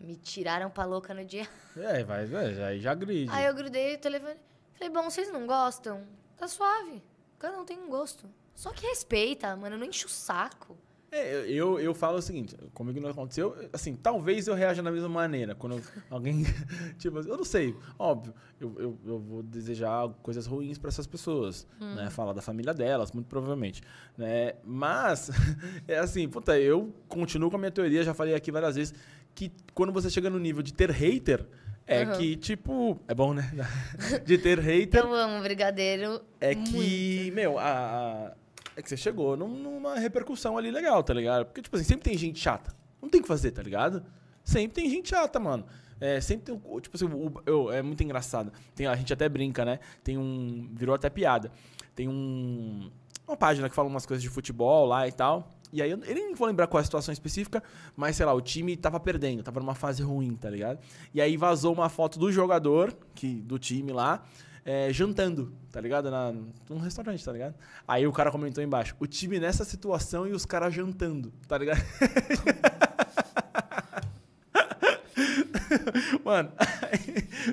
[0.00, 1.48] Me tiraram pra louca no dia.
[1.76, 3.30] É, vai, vai, já, já gride.
[3.32, 4.36] Aí eu grudei o telefone.
[4.74, 6.06] Falei, bom, vocês não gostam?
[6.36, 7.02] Tá suave.
[7.38, 8.28] Cada um tem um gosto.
[8.54, 9.76] Só que respeita, mano.
[9.76, 10.76] Não enche o saco.
[11.10, 15.08] É, eu, eu, falo o seguinte, comigo não aconteceu, assim, talvez eu reaja da mesma
[15.08, 15.80] maneira, quando
[16.10, 16.44] alguém,
[16.98, 21.66] tipo, eu não sei, óbvio, eu, eu, eu vou desejar coisas ruins para essas pessoas,
[21.80, 23.80] né, falar da família delas, muito provavelmente,
[24.18, 25.30] né, mas,
[25.88, 28.94] é assim, puta, eu continuo com a minha teoria, já falei aqui várias vezes,
[29.34, 31.46] que quando você chega no nível de ter hater,
[31.86, 32.12] é Aham.
[32.18, 33.50] que, tipo, é bom, né,
[34.26, 36.20] de ter hater, Eu amo brigadeiro.
[36.38, 36.70] é muito.
[36.70, 38.32] que, meu, a, a-
[38.78, 41.46] é que você chegou num- numa repercussão ali legal, tá ligado?
[41.46, 42.74] Porque, tipo assim, sempre tem gente chata.
[43.02, 44.04] Não tem o que fazer, tá ligado?
[44.44, 45.64] Sempre tem gente chata, mano.
[46.00, 47.06] É, sempre tem, tipo assim,
[47.50, 48.52] o- é muito engraçado.
[48.74, 49.80] Tem, a gente até brinca, né?
[50.04, 51.50] Tem um, virou até piada.
[51.94, 52.90] Tem um,
[53.26, 55.50] uma página que fala umas coisas de futebol lá e tal.
[55.72, 57.62] E aí, eu nem vou lembrar qual é a situação específica,
[57.94, 60.78] mas sei lá, o time tava perdendo, tava numa fase ruim, tá ligado?
[61.12, 64.24] E aí vazou uma foto do jogador, que, do time lá,
[64.68, 66.10] é, jantando, tá ligado?
[66.10, 66.30] Na,
[66.68, 67.54] num restaurante, tá ligado?
[67.86, 71.80] Aí o cara comentou embaixo, o time nessa situação e os caras jantando, tá ligado?
[76.22, 76.98] Mano, aí,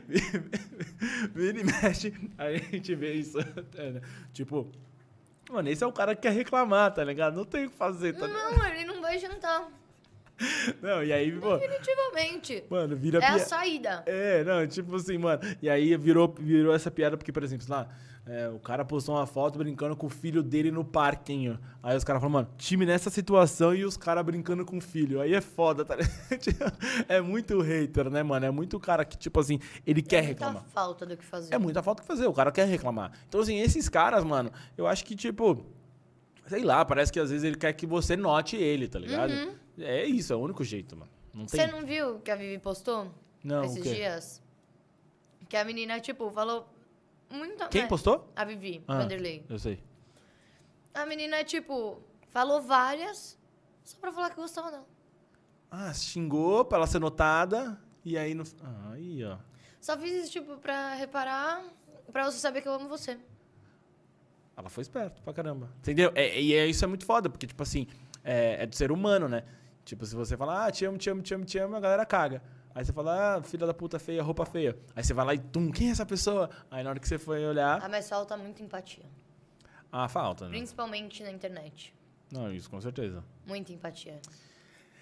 [1.34, 3.38] vira e mexe, aí a gente vê isso.
[3.38, 4.02] né?
[4.34, 4.70] Tipo,
[5.50, 7.36] mano, esse é o cara que quer reclamar, tá ligado?
[7.36, 8.58] Não tem o que fazer, tá ligado?
[8.58, 9.70] Não, ele não vai jantar.
[10.82, 12.64] Não, e aí, pô, Definitivamente.
[12.70, 14.04] mano, vira É a saída.
[14.06, 15.40] É, não, tipo assim, mano.
[15.62, 17.88] E aí virou, virou essa piada, porque, por exemplo, lá,
[18.26, 21.58] é, o cara postou uma foto brincando com o filho dele no parquinho.
[21.82, 25.22] Aí os caras falam, mano, time nessa situação e os caras brincando com o filho.
[25.22, 26.16] Aí é foda, tá ligado?
[27.08, 28.46] É muito hater, né, mano?
[28.46, 30.64] É muito cara que, tipo assim, ele quer É muita reclamar.
[30.74, 31.54] falta do que fazer.
[31.54, 33.12] É muita falta que fazer, o cara quer reclamar.
[33.30, 35.66] Então, assim, esses caras, mano, eu acho que, tipo,
[36.48, 39.32] sei lá, parece que às vezes ele quer que você note ele, tá ligado?
[39.78, 41.12] É isso, é o único jeito, mano.
[41.34, 41.60] Não tem.
[41.60, 43.12] Você não viu que a Vivi postou?
[43.44, 44.42] Não, esses dias?
[45.50, 46.68] Que a menina, tipo, falou
[47.30, 47.68] muito.
[47.70, 47.88] Quem né?
[47.88, 48.32] postou?
[48.36, 49.00] A Vivi, Ah.
[49.00, 49.46] Vanderlei.
[49.50, 49.84] Eu sei.
[50.94, 53.38] A menina, tipo, falou várias
[53.84, 54.88] só pra falar que gostava dela.
[55.70, 57.80] Ah, xingou pra ela ser notada.
[58.04, 58.44] E aí no.
[58.64, 59.38] Ah, aí, ó.
[59.82, 61.64] Só fiz isso, tipo, pra reparar,
[62.12, 63.20] pra você saber que eu amo você.
[64.58, 65.70] Ela foi esperta pra caramba.
[65.80, 66.12] Entendeu?
[66.16, 67.88] É, e é, isso é muito foda, porque, tipo assim,
[68.24, 69.44] é, é do ser humano, né?
[69.86, 72.06] Tipo, se você falar, ah, te amo, te amo, te amo, te amo, a galera
[72.06, 72.42] caga.
[72.74, 74.76] Aí você fala, ah, filha da puta feia, roupa feia.
[74.96, 76.50] Aí você vai lá e tum, quem é essa pessoa?
[76.70, 79.06] Aí na hora que você foi olhar, Ah, mas falta muita empatia.
[79.92, 80.52] ah, falta, né?
[80.52, 81.94] Principalmente na internet.
[82.32, 83.24] Não, isso com certeza.
[83.46, 84.20] Muita empatia.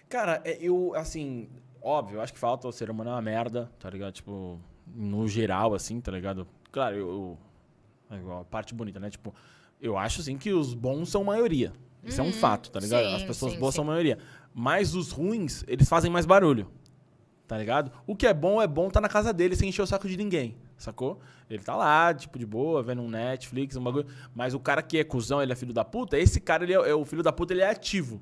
[0.10, 1.50] Cara, é, eu, assim,
[1.82, 4.14] óbvio, eu acho que falta, o ser humano é uma merda, tá ligado?
[4.14, 6.46] Tipo, no geral, assim, tá ligado?
[6.72, 7.38] Claro, eu.
[8.12, 9.10] eu é a parte bonita, né?
[9.10, 9.34] Tipo,
[9.82, 11.74] eu acho, assim, que os bons são maioria.
[12.04, 13.06] Isso é um fato, tá ligado?
[13.10, 13.78] Sim, As pessoas sim, boas sim.
[13.78, 14.18] são maioria.
[14.54, 16.68] Mas os ruins, eles fazem mais barulho.
[17.48, 17.92] Tá ligado?
[18.08, 20.18] O que é bom é bom tá na casa dele sem encher o saco de
[20.18, 20.56] ninguém.
[20.78, 21.20] Sacou?
[21.50, 24.08] Ele tá lá, tipo, de boa, vendo um Netflix, um bagulho.
[24.34, 26.90] Mas o cara que é cuzão, ele é filho da puta, esse cara, ele é,
[26.90, 28.22] é o filho da puta, ele é ativo.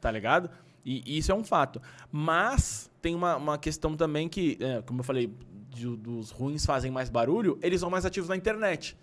[0.00, 0.50] Tá ligado?
[0.84, 1.80] E, e isso é um fato.
[2.10, 5.32] Mas tem uma, uma questão também que, é, como eu falei,
[5.70, 8.96] de- dos ruins fazem mais barulho, eles são mais ativos na internet.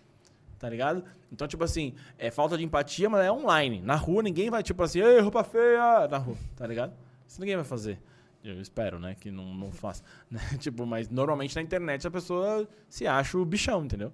[0.58, 1.04] Tá ligado?
[1.32, 3.82] Então, tipo assim, é falta de empatia, mas é online.
[3.82, 6.08] Na rua ninguém vai, tipo assim, ei, roupa feia!
[6.08, 6.94] Na rua, tá ligado?
[7.28, 8.00] Isso ninguém vai fazer.
[8.44, 9.16] Eu espero, né?
[9.20, 10.04] Que não, não faça.
[10.30, 10.40] né?
[10.60, 14.14] tipo, mas normalmente na internet a pessoa se acha o bichão, entendeu?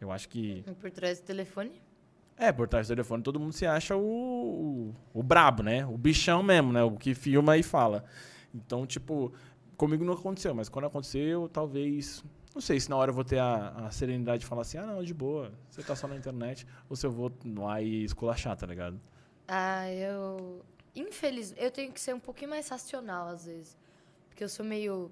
[0.00, 0.64] Eu acho que.
[0.80, 1.82] Por trás do telefone?
[2.36, 5.84] É, por trás do telefone todo mundo se acha o, o, o brabo, né?
[5.84, 6.82] O bichão mesmo, né?
[6.84, 8.04] O que filma e fala.
[8.54, 9.32] Então, tipo,
[9.76, 12.24] comigo não aconteceu, mas quando aconteceu, talvez.
[12.58, 14.84] Não sei se na hora eu vou ter a, a serenidade de falar assim, ah,
[14.84, 18.56] não, de boa, você tá só na internet, ou se eu vou lá e esculachar,
[18.56, 19.00] tá ligado?
[19.46, 20.60] Ah, eu.
[20.92, 23.78] Infelizmente, eu tenho que ser um pouquinho mais racional às vezes.
[24.28, 25.08] Porque eu sou meio.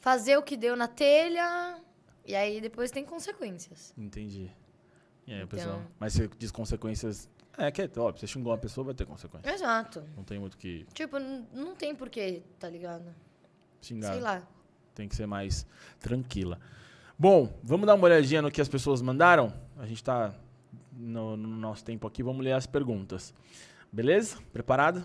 [0.00, 1.80] Fazer o que deu na telha,
[2.26, 3.94] e aí depois tem consequências.
[3.96, 4.50] Entendi.
[5.26, 5.82] E aí, Então- pessoal?
[5.98, 7.26] Mas você diz consequências.
[7.56, 9.50] É, que é óbvio, você xingou uma pessoa, vai ter consequências.
[9.54, 10.04] Exato.
[10.14, 13.14] Não tem muito que Tipo, não tem porquê, tá ligado?
[13.80, 14.12] xingar.
[14.12, 14.46] Sei lá.
[14.94, 15.66] Tem que ser mais
[16.00, 16.58] tranquila.
[17.18, 19.52] Bom, vamos dar uma olhadinha no que as pessoas mandaram?
[19.78, 20.34] A gente tá
[20.92, 23.34] no, no nosso tempo aqui, vamos ler as perguntas.
[23.92, 24.38] Beleza?
[24.52, 25.04] Preparado?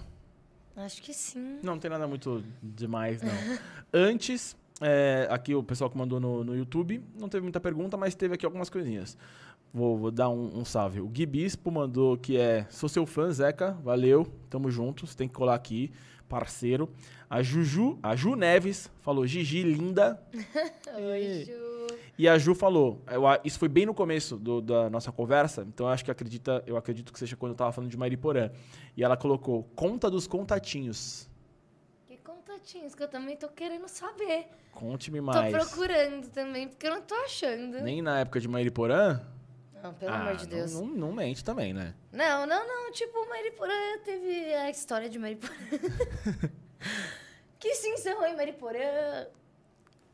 [0.75, 1.59] Acho que sim.
[1.61, 3.31] Não, não tem nada muito demais, não.
[3.93, 8.15] Antes, é, aqui o pessoal que mandou no, no YouTube, não teve muita pergunta, mas
[8.15, 9.17] teve aqui algumas coisinhas.
[9.73, 10.99] Vou, vou dar um, um salve.
[11.01, 15.33] O Gui Bispo mandou que é, sou seu fã, Zeca, valeu, tamo juntos, tem que
[15.33, 15.91] colar aqui.
[16.29, 16.89] Parceiro.
[17.29, 20.21] A Juju, a Ju Neves falou, Gigi, linda.
[20.95, 21.87] Oi, Ju.
[22.17, 25.85] E a Ju falou, eu isso foi bem no começo do- da nossa conversa, então
[25.87, 28.51] eu acho que acredita, eu acredito que seja quando eu tava falando de Mariporã.
[28.95, 31.29] E ela colocou, conta dos contatinhos.
[32.05, 34.47] Que contatinhos que eu também tô querendo saber.
[34.73, 35.51] Conte-me Tô mais.
[35.53, 37.79] procurando também, porque eu não tô achando.
[37.81, 39.21] Nem na época de Mariporã?
[39.81, 40.73] Não, pelo Ah, amor de Deus.
[40.73, 41.93] Não, Não, não, não mente também, né?
[42.11, 42.91] não, não.
[42.91, 43.73] Tipo, Mariporã
[44.03, 45.53] teve a história de Mariporã.
[47.59, 49.27] que se encerrou em Mariporã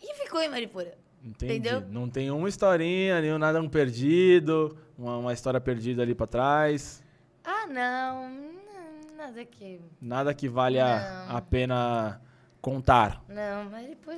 [0.02, 0.92] e ficou em Mariporã.
[1.24, 1.54] Entendi.
[1.54, 1.82] Entendeu?
[1.90, 7.04] Não tem uma historinha, nenhum nada um perdido, uma, uma história perdida ali pra trás.
[7.44, 8.30] Ah, não.
[8.30, 9.82] não nada que.
[10.02, 11.38] Nada que valha Não.
[11.38, 12.22] a pena
[12.62, 13.24] contar.
[13.28, 14.18] Não, Mariporã.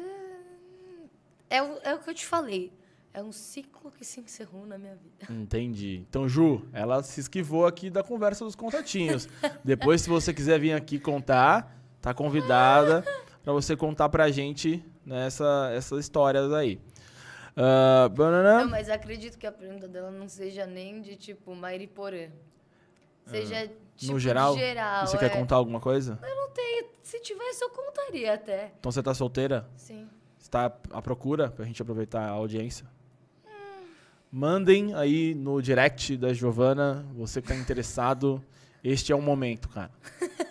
[1.49, 2.73] É o, é o que eu te falei.
[3.17, 5.25] É um ciclo que se encerrou na minha vida.
[5.33, 6.05] Entendi.
[6.07, 9.27] Então, Ju, ela se esquivou aqui da conversa dos contatinhos.
[9.63, 13.03] Depois, se você quiser vir aqui contar, tá convidada
[13.43, 16.79] pra você contar pra gente nessa, essas histórias aí.
[17.55, 18.59] Ah, banana.
[18.65, 22.27] Não, mas acredito que a pergunta dela não seja nem de tipo Mariporã.
[23.25, 24.13] Seja tipo Ah.
[24.13, 24.55] no geral?
[24.55, 25.19] geral você é.
[25.21, 26.19] quer contar alguma coisa?
[26.21, 26.85] Eu não tenho.
[27.01, 28.73] Se tivesse, eu contaria até.
[28.79, 29.67] Então você tá solteira?
[29.75, 30.07] Sim.
[30.37, 32.85] Você tá à procura pra gente aproveitar a audiência?
[34.31, 38.43] Mandem aí no direct da Giovana, você que tá interessado.
[38.83, 39.91] Este é o momento, cara.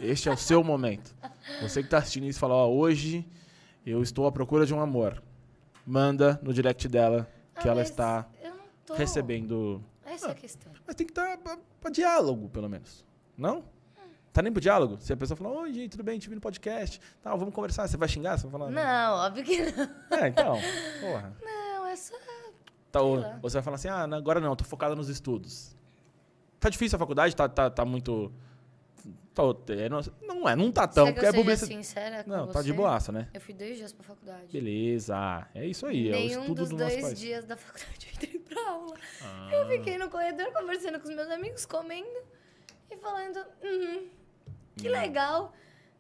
[0.01, 1.15] Este é o seu momento.
[1.63, 3.27] Você que tá assistindo isso fala, ó, hoje
[3.85, 5.23] eu estou à procura de um amor.
[5.87, 7.29] Manda no direct dela
[7.61, 8.27] que Ah, ela está
[8.95, 9.83] recebendo.
[10.05, 10.73] Essa é a questão.
[10.87, 13.05] Mas tem que estar pra, pra diálogo, pelo menos.
[13.37, 13.65] Não?
[14.33, 14.99] Tá nem pro diálogo?
[15.01, 16.19] Se a pessoa falar, oi, gente, tudo bem?
[16.19, 17.01] Te vi no podcast.
[17.23, 17.87] Tá, vamos conversar.
[17.89, 18.37] Você vai xingar?
[18.39, 18.71] Você vai falar?
[18.71, 20.19] Não, óbvio que não.
[20.19, 20.59] É, então.
[21.01, 21.35] Porra.
[21.43, 22.15] Não, é só.
[22.99, 25.77] Tá, ou, ou você vai falar assim, ah, não, agora não, tô focada nos estudos.
[26.59, 27.35] Tá difícil a faculdade?
[27.37, 28.33] Tá, tá, tá muito...
[29.35, 32.47] Tá, é, não, não é, não tá tão, Quer que porque eu é sincera Não,
[32.47, 32.77] tá de você?
[32.77, 33.29] boaça, né?
[33.35, 34.47] Eu fui dois dias pra faculdade.
[34.51, 37.19] Beleza, é isso aí, é o Nenhum estudo dos do dois país.
[37.21, 38.97] dias da faculdade eu entrei pra aula.
[39.23, 42.19] Ah, Eu fiquei no corredor conversando com os meus amigos, comendo
[42.91, 44.09] e falando, uhum,
[44.77, 44.93] que Hum.
[44.93, 45.53] legal.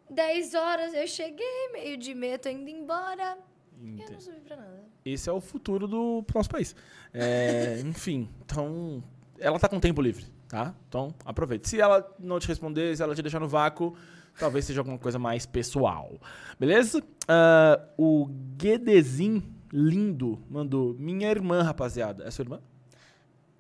[0.09, 3.37] 10 horas eu cheguei, meio de meia tô indo embora.
[3.79, 4.85] E eu não subi pra nada.
[5.07, 6.75] Esse é o futuro do nosso país.
[7.15, 9.03] É, enfim, então,
[9.39, 10.75] ela tá com tempo livre, tá?
[10.89, 11.69] Então, aproveite.
[11.69, 13.97] Se ela não te responder, se ela te deixar no vácuo,
[14.37, 16.21] talvez seja alguma coisa mais pessoal.
[16.59, 17.01] Beleza?
[17.29, 18.27] Ah, o
[18.57, 20.95] Guedezin Lindo mandou.
[20.95, 22.25] Minha irmã, rapaziada.
[22.25, 22.61] É sua irmã?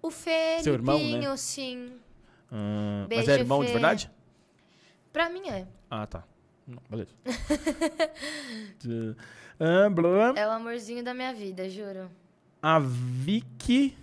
[0.03, 1.37] O Felipinho, Seu irmão, né?
[1.37, 1.93] sim.
[2.51, 3.73] Ah, mas é irmão de Fê.
[3.75, 4.11] verdade?
[5.13, 5.67] Pra mim é.
[5.91, 6.25] Ah, tá.
[6.67, 7.15] Não, beleza.
[9.59, 10.35] Ah, blá.
[10.37, 12.11] É o amorzinho da minha vida, juro.
[12.63, 13.97] A Vicky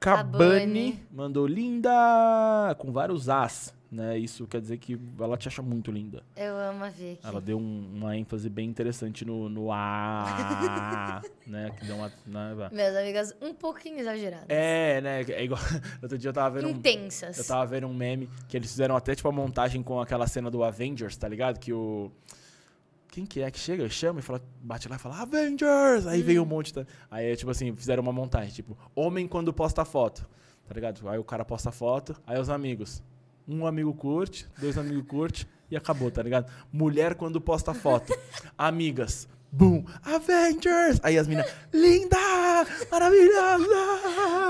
[0.00, 1.02] Cabani Cabani.
[1.12, 4.18] mandou linda com vários as, né?
[4.18, 6.22] Isso quer dizer que ela te acha muito linda.
[6.36, 7.20] Eu amo a Vicky.
[7.24, 11.70] Ela deu um- uma ênfase bem interessante no, no a, né?
[11.78, 12.68] Que deu uma, né?
[12.72, 14.46] Minhas amigas um pouquinho exageradas.
[14.48, 15.22] É, né?
[15.22, 15.60] É igual.
[16.02, 17.38] Outro dia eu tava vendo um, Intensas.
[17.38, 20.50] eu tava vendo um meme que eles fizeram até tipo a montagem com aquela cena
[20.50, 21.58] do Avengers, tá ligado?
[21.60, 22.10] Que o
[23.12, 26.06] quem que é que chega, chama e fala, bate lá e fala Avengers!
[26.06, 26.72] Aí veio um monte.
[26.72, 26.86] Tá?
[27.10, 30.26] Aí, tipo assim, fizeram uma montagem, tipo, homem quando posta foto,
[30.66, 31.06] tá ligado?
[31.06, 33.02] Aí o cara posta foto, aí os amigos.
[33.46, 36.50] Um amigo curte, dois amigos curte e acabou, tá ligado?
[36.72, 38.16] Mulher quando posta foto.
[38.56, 39.28] Amigas.
[39.54, 39.84] Boom!
[40.02, 40.98] Avengers!
[41.02, 42.16] Aí as meninas, linda!
[42.90, 43.66] Maravilhosa!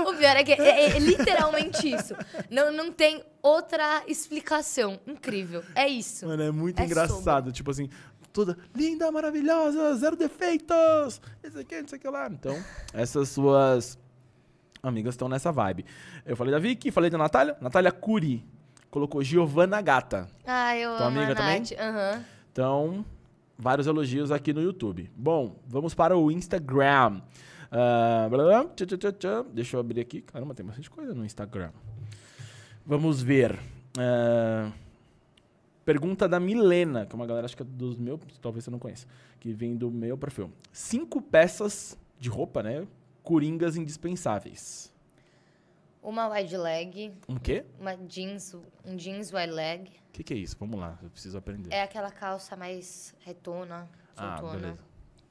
[0.07, 2.15] O pior é que é, é literalmente isso.
[2.49, 4.97] Não, não tem outra explicação.
[5.05, 5.61] Incrível.
[5.75, 6.25] É isso.
[6.25, 7.51] Mano, é muito É engraçado.
[7.51, 7.89] Tipo assim,
[8.33, 12.27] toda linda, maravilhosa, zero defeitos, isso aqui, não sei o que lá.
[12.27, 12.57] Então,
[12.91, 13.97] essas suas
[14.81, 15.85] amigas estão nessa vibe.
[16.25, 17.55] Eu falei da Vicky, falei da Natália.
[17.61, 18.43] Natália Curi
[18.89, 20.27] colocou Giovanna Gata.
[20.45, 21.63] Ah, eu Tua amo amiga também?
[21.79, 22.25] Aham.
[22.51, 23.05] Então,
[23.57, 25.09] vários elogios aqui no YouTube.
[25.15, 27.21] Bom, vamos para o Instagram.
[27.71, 28.65] Ah, blá, blá.
[29.53, 30.21] Deixa eu abrir aqui.
[30.21, 31.71] Caramba, tem bastante coisa no Instagram.
[32.85, 33.57] Vamos ver.
[33.97, 34.69] Ah,
[35.85, 38.79] pergunta da Milena, que é uma galera, acho que é dos meus, talvez você não
[38.79, 39.05] conheça,
[39.39, 40.51] que vem do meu perfil.
[40.71, 42.87] Cinco peças de roupa, né?
[43.21, 44.91] Coringas indispensáveis.
[46.01, 47.63] Uma wide leg, Um quê?
[47.79, 48.53] uma jeans,
[48.85, 49.89] um jeans wide leg.
[50.09, 50.55] O que, que é isso?
[50.59, 51.73] Vamos lá, eu preciso aprender.
[51.73, 54.59] É aquela calça mais retona, ah, soltona.
[54.59, 54.79] beleza.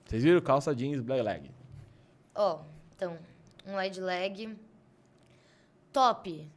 [0.07, 0.41] Vocês viram?
[0.41, 1.51] Calça jeans, black leg.
[2.35, 2.63] Ó,
[2.97, 3.19] então,
[3.67, 4.57] um wide leg,
[5.93, 6.51] top,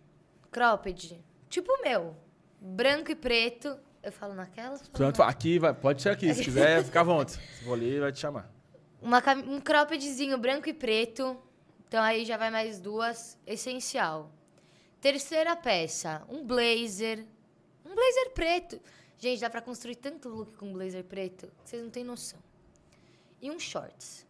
[0.51, 1.19] cropped,
[1.49, 2.15] tipo o meu,
[2.59, 3.77] branco e preto.
[4.05, 4.77] Eu falo naquela?
[4.77, 7.31] Falo Portanto, aqui, vai, pode ser aqui, se quiser, fica à vontade.
[7.31, 8.47] Se for ali, vai te chamar.
[9.01, 11.35] Uma, um croppedzinho branco e preto.
[11.87, 13.35] Então aí já vai mais duas.
[13.47, 14.31] Essencial.
[15.01, 17.25] Terceira peça, um blazer.
[17.83, 18.79] Um blazer preto.
[19.17, 22.37] Gente, dá pra construir tanto look com blazer preto, vocês não têm noção.
[23.41, 24.25] E um shorts.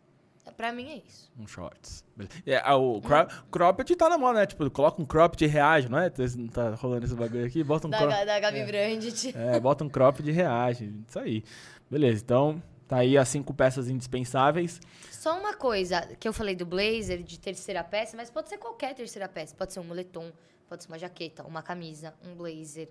[0.46, 1.32] É, Pra mim é isso.
[1.38, 2.04] Um shorts.
[2.46, 4.46] É, ah, o cro cropped tá na moda, né?
[4.46, 6.10] Tipo, coloca um cropped e reage, não é?
[6.10, 7.64] Tá- Não tá rolando esse bagulho aqui?
[7.64, 9.36] Bota um Da, da Gabi Brandt.
[9.36, 10.94] É, bota um cropped e reage.
[11.08, 11.44] Isso aí.
[11.90, 14.80] Beleza, então tá aí as cinco peças indispensáveis.
[15.12, 18.94] Só uma coisa, que eu falei do blazer, de terceira peça, mas pode ser qualquer
[18.94, 19.56] terceira peça.
[19.56, 20.32] Pode ser um moletom,
[20.70, 22.88] pode ser uma jaqueta, uma camisa, um blazer.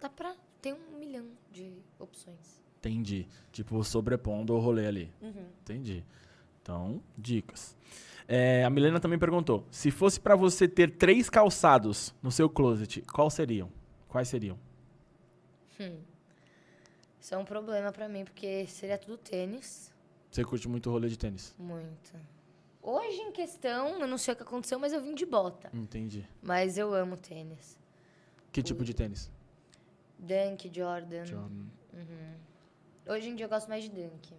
[0.00, 2.60] Dá pra ter um milhão de opções.
[2.78, 3.26] Entendi.
[3.52, 5.12] Tipo, sobrepondo o rolê ali.
[5.22, 5.46] Uhum.
[5.62, 6.04] Entendi.
[6.64, 7.76] Então, dicas.
[8.26, 13.02] É, a Milena também perguntou: se fosse pra você ter três calçados no seu closet,
[13.02, 13.70] qual seriam?
[14.08, 14.58] Quais seriam?
[17.20, 19.92] Isso é um problema pra mim, porque seria tudo tênis.
[20.30, 21.54] Você curte muito rolê de tênis?
[21.58, 22.14] Muito.
[22.80, 25.70] Hoje, em questão, eu não sei o que aconteceu, mas eu vim de bota.
[25.74, 26.26] Entendi.
[26.42, 27.78] Mas eu amo tênis.
[28.50, 29.30] Que tipo de tênis?
[30.18, 31.26] Dunk, Jordan.
[31.26, 31.66] Jordan.
[33.06, 34.34] Hoje em dia eu gosto mais de Dunk.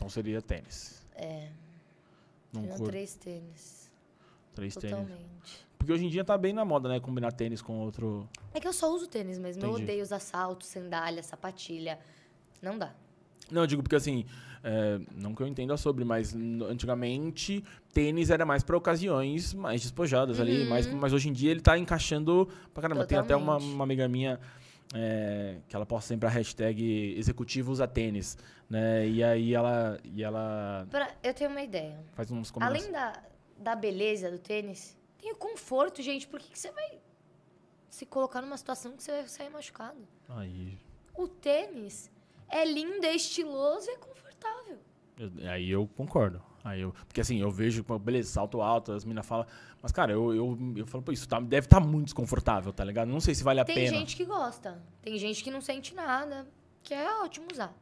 [0.00, 1.06] Então seria tênis.
[1.14, 1.48] É.
[2.50, 2.84] Não curto.
[2.84, 3.90] três tênis.
[4.54, 4.96] Três tênis.
[4.96, 5.68] Totalmente.
[5.76, 6.98] Porque hoje em dia tá bem na moda, né?
[6.98, 8.26] Combinar tênis com outro.
[8.54, 9.62] É que eu só uso tênis mesmo.
[9.62, 9.82] Eu Entendi.
[9.82, 11.98] odeio usar salto, sandália, sapatilha.
[12.62, 12.94] Não dá.
[13.50, 14.24] Não, eu digo porque assim,
[14.64, 20.40] é, não que eu entenda sobre, mas antigamente tênis era mais pra ocasiões mais despojadas
[20.40, 23.04] ali, mas, mas hoje em dia ele tá encaixando pra caramba.
[23.04, 23.74] Tem até uma, Totalmente.
[23.74, 24.40] uma amiga minha
[24.94, 28.36] é, que ela posta sempre a hashtag executivo usa tênis,
[28.68, 29.06] né?
[29.06, 31.98] E aí ela, e ela Pra- eu tenho uma ideia.
[32.12, 32.84] faz uns comentários.
[32.86, 33.22] Além da,
[33.58, 36.26] da beleza do tênis, tem o conforto, gente.
[36.26, 36.98] Por que, que você vai
[37.88, 39.98] se colocar numa situação que você vai sair machucado?
[40.28, 40.76] Aí,
[41.14, 42.10] O tênis
[42.48, 44.78] é lindo, é estiloso e é confortável.
[45.18, 46.42] eu- aí eu concordo.
[46.62, 49.46] Aí eu, porque assim, eu vejo, beleza, salto alto, as meninas falam,
[49.82, 53.08] mas cara, eu, eu, eu falo, pô, isso tá- deve estar muito desconfortável, tá ligado?
[53.08, 53.96] Não sei se vale a Tem pena.
[53.96, 54.80] gente que gosta.
[55.00, 56.46] Tem gente que não sente nada,
[56.82, 57.72] que é ótimo usar.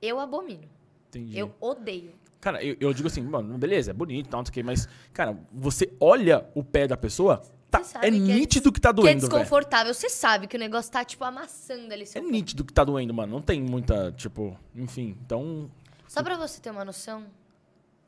[0.00, 0.68] Eu abomino.
[1.08, 1.36] Entendi.
[1.38, 2.12] Eu odeio.
[2.40, 4.62] Cara, eu, eu digo assim, mano, beleza, é bonito e tal, não sei o quê,
[4.62, 8.92] mas, cara, você olha o pé da pessoa, tá, é que é nítido que tá
[8.92, 9.92] que é doendo, desconfortável.
[9.94, 12.20] Você sabe que o negócio tá, tipo, amassando ali É pé.
[12.20, 13.32] nítido que tá doendo, mano.
[13.32, 15.16] Não tem muita, tipo, enfim.
[15.24, 15.70] Então,
[16.08, 17.24] Só pra você ter uma noção,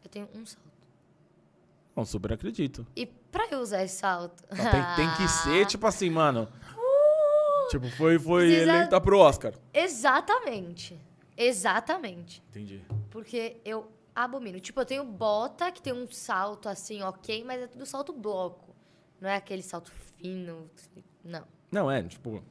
[0.05, 0.63] eu tenho um salto.
[1.97, 2.87] não, super acredito.
[2.95, 4.43] E pra eu usar esse salto...
[4.51, 6.49] Não, tem, tem que ser, tipo assim, mano.
[7.71, 9.55] Tipo, foi, foi Precisa- eleita pro Oscar.
[9.73, 11.01] Exatamente.
[11.37, 12.43] Exatamente.
[12.51, 12.83] Entendi.
[13.11, 14.61] Porque eu abomino.
[14.61, 18.75] Tipo, eu tenho bota que tem um salto assim, ok, mas é tudo salto bloco.
[19.21, 20.71] Não é aquele salto fino.
[21.25, 21.45] Não.
[21.73, 22.43] Não, é, tipo.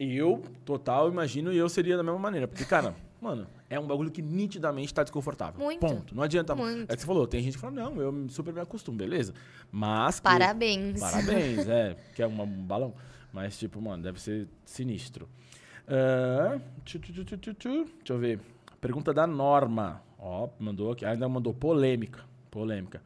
[0.00, 2.46] Eu, total, imagino, e eu seria da mesma maneira.
[2.48, 5.58] Porque, cara, mano, é um bagulho que nitidamente tá desconfortável.
[5.60, 5.80] Muito.
[5.80, 6.14] Ponto.
[6.14, 6.54] Não adianta.
[6.54, 6.90] Muito.
[6.90, 9.32] É que você falou, tem gente que fala, não, eu super me acostumo, beleza.
[9.70, 10.16] Mas.
[10.20, 11.00] que- Parabéns.
[11.00, 11.96] Parabéns, é.
[12.14, 12.94] Que é um balão.
[13.32, 15.28] Mas, tipo, mano, deve ser sinistro.
[15.88, 17.36] Ah, tchu, tchu, tchu.
[17.36, 18.40] Deixa eu ver.
[18.80, 20.02] Pergunta da Norma.
[20.18, 21.04] Ó, mandou aqui.
[21.04, 22.24] Ainda mandou polêmica.
[22.50, 23.02] Polêmica.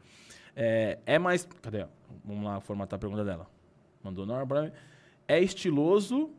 [0.55, 1.47] É, é mais.
[1.61, 1.85] Cadê?
[2.23, 3.47] Vamos lá formatar a pergunta dela.
[4.03, 4.71] Mandou Norma.
[5.27, 6.29] É estiloso.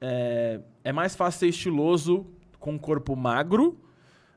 [0.00, 2.26] É, é mais fácil ser estiloso
[2.58, 3.78] com um corpo magro.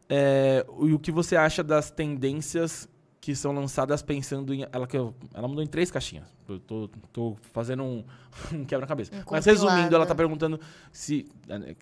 [0.09, 2.87] É, e o que você acha das tendências
[3.21, 4.65] que são lançadas pensando em.
[4.71, 6.25] Ela, que eu- ela mandou em três caixinhas.
[6.49, 8.03] Eu tô, tô fazendo um,
[8.51, 9.11] um quebra-cabeça.
[9.15, 10.59] Um Mas resumindo, ela tá perguntando
[10.91, 11.27] se,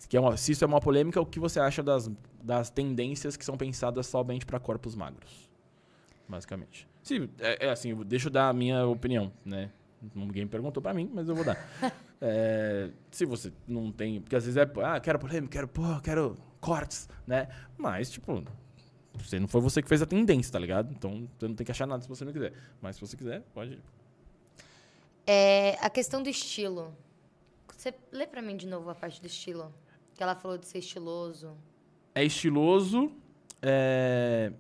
[0.09, 2.11] que é uma- se isso é uma polêmica, o que você acha das,
[2.43, 5.49] das tendências que são pensadas somente para corpos magros.
[6.27, 6.87] Basicamente.
[7.01, 9.71] Se, é, é assim, deixa eu dar a minha opinião, né?
[10.15, 11.57] Ninguém perguntou pra mim, mas eu vou dar.
[12.21, 14.19] É, se você não tem.
[14.19, 14.69] Porque às vezes é.
[14.83, 17.47] Ah, quero polêmica, quero, pô, quero cortes, né?
[17.77, 18.43] Mas, tipo,
[19.13, 20.91] você não foi você que fez a tendência, tá ligado?
[20.91, 22.51] Então você não tem que achar nada se você não quiser.
[22.81, 23.79] Mas se você quiser, pode.
[25.25, 26.93] É, a questão do estilo.
[27.73, 29.73] Você lê pra mim de novo a parte do estilo?
[30.13, 31.55] Que ela falou de ser estiloso.
[32.13, 33.13] É estiloso.
[33.61, 34.51] é,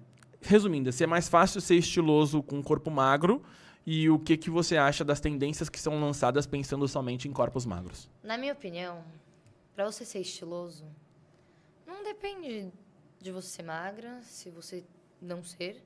[0.41, 3.43] Resumindo, se é mais fácil ser estiloso com um corpo magro.
[3.91, 7.65] E o que, que você acha das tendências que são lançadas pensando somente em corpos
[7.65, 8.07] magros?
[8.21, 9.03] Na minha opinião,
[9.73, 10.85] pra você ser estiloso,
[11.87, 12.71] não depende
[13.19, 14.85] de você ser magra, se você
[15.19, 15.83] não ser.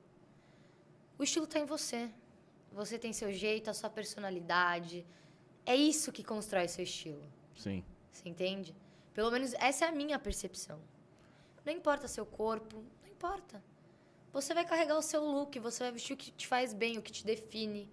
[1.17, 2.09] O estilo tá em você.
[2.73, 5.05] Você tem seu jeito, a sua personalidade.
[5.65, 7.23] É isso que constrói seu estilo.
[7.55, 7.85] Sim.
[8.11, 8.75] Você entende?
[9.13, 10.77] Pelo menos essa é a minha percepção.
[11.63, 13.63] Não importa seu corpo, não importa.
[14.33, 17.03] Você vai carregar o seu look, você vai vestir o que te faz bem, o
[17.03, 17.87] que te define.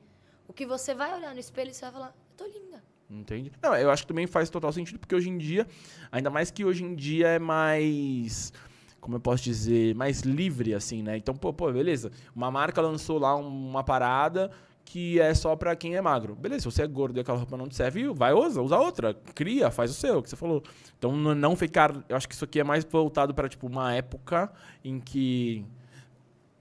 [0.48, 2.82] O que você vai olhar no espelho e você vai falar, eu tô linda.
[3.10, 3.52] Entende?
[3.62, 5.66] Não, eu acho que também faz total sentido, porque hoje em dia,
[6.10, 8.52] ainda mais que hoje em dia é mais.
[9.00, 9.94] Como eu posso dizer?
[9.94, 11.16] Mais livre, assim, né?
[11.16, 12.10] Então, pô, pô, beleza.
[12.34, 14.50] Uma marca lançou lá uma parada
[14.84, 16.34] que é só pra quem é magro.
[16.34, 19.14] Beleza, se você é gordo e aquela roupa não te serve, vai usa, usa outra.
[19.34, 20.62] Cria, faz o seu, que você falou.
[20.98, 21.94] Então não ficar.
[22.08, 24.50] Eu acho que isso aqui é mais voltado pra, tipo, uma época
[24.82, 25.64] em que.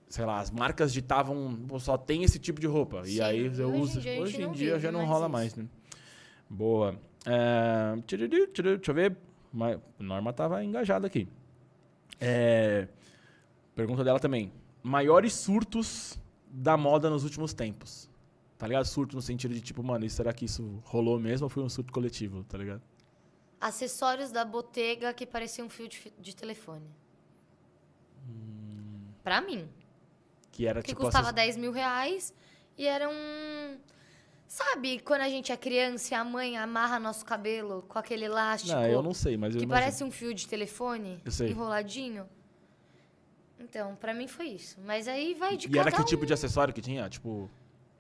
[0.10, 3.04] Sei lá, as marcas ditavam, "Pô, só tem esse tipo de roupa.
[3.06, 4.02] E Sim, aí e eu hoje em uso.
[4.02, 5.32] dia Hoje em dia já não mais rola isso.
[5.32, 5.66] mais, né?
[6.50, 7.00] Boa.
[7.26, 9.16] É, Deixa eu ver.
[9.54, 11.28] Ma- Norma tava engajada aqui.
[12.20, 12.88] É,
[13.76, 14.52] pergunta dela também.
[14.82, 18.10] Maiores surtos da moda nos últimos tempos.
[18.58, 18.86] Tá ligado?
[18.86, 21.94] Surto no sentido de tipo, mano, será que isso rolou mesmo ou foi um surto
[21.94, 22.82] coletivo, tá ligado?
[23.62, 26.86] Acessórios da Bottega que pareciam um fio de, de telefone.
[29.24, 29.68] Pra mim.
[30.60, 32.34] Que era Que tipo custava acess- 10 mil reais
[32.78, 33.78] e era um...
[34.46, 38.74] Sabe quando a gente é criança e a mãe amarra nosso cabelo com aquele elástico?
[38.74, 39.82] Não, eu não sei, mas eu Que imagino.
[39.86, 42.28] parece um fio de telefone enroladinho.
[43.58, 44.78] Então, pra mim foi isso.
[44.86, 46.06] Mas aí vai de E cada era que um.
[46.06, 47.08] tipo de acessório que tinha?
[47.08, 47.50] Tipo,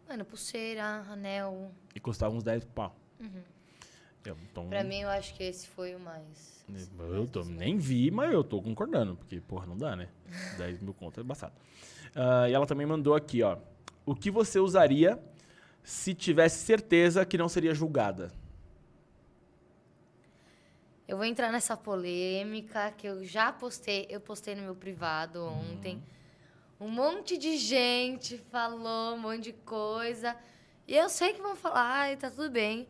[0.09, 1.71] Mano, pulseira, anel.
[1.95, 2.93] e custava uns 10 pau.
[4.25, 4.69] Eu, então, Uhum.
[4.69, 6.58] Pra mim, eu acho que esse foi o mais.
[6.99, 10.09] Eu tô, nem vi, mas eu tô concordando, porque, porra, não dá, né?
[10.57, 11.53] 10 mil conto é embaçado.
[12.15, 13.57] Ah, e ela também mandou aqui, ó.
[14.05, 15.19] O que você usaria
[15.83, 18.31] se tivesse certeza que não seria julgada?
[21.07, 24.05] Eu vou entrar nessa polêmica que eu já postei.
[24.09, 26.03] Eu postei no meu privado ontem.
[26.79, 30.35] Um monte de gente falou um monte de coisa.
[30.87, 32.87] E eu sei que vão falar, e tá tudo bem.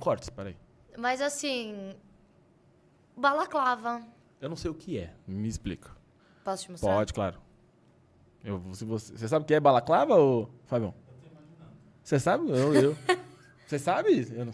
[0.00, 0.56] Cortes, peraí.
[0.98, 1.94] Mas assim.
[3.16, 4.02] Balaclava.
[4.40, 5.90] Eu não sei o que é, me explica.
[6.44, 6.94] Posso te mostrar?
[6.94, 7.38] Pode, claro.
[8.44, 10.94] Eu, se você, você sabe o que é balaclava, ou Fabião?
[12.02, 12.50] Você sabe?
[12.50, 12.96] Eu, eu.
[13.66, 14.28] Você sabe?
[14.32, 14.52] Eu não-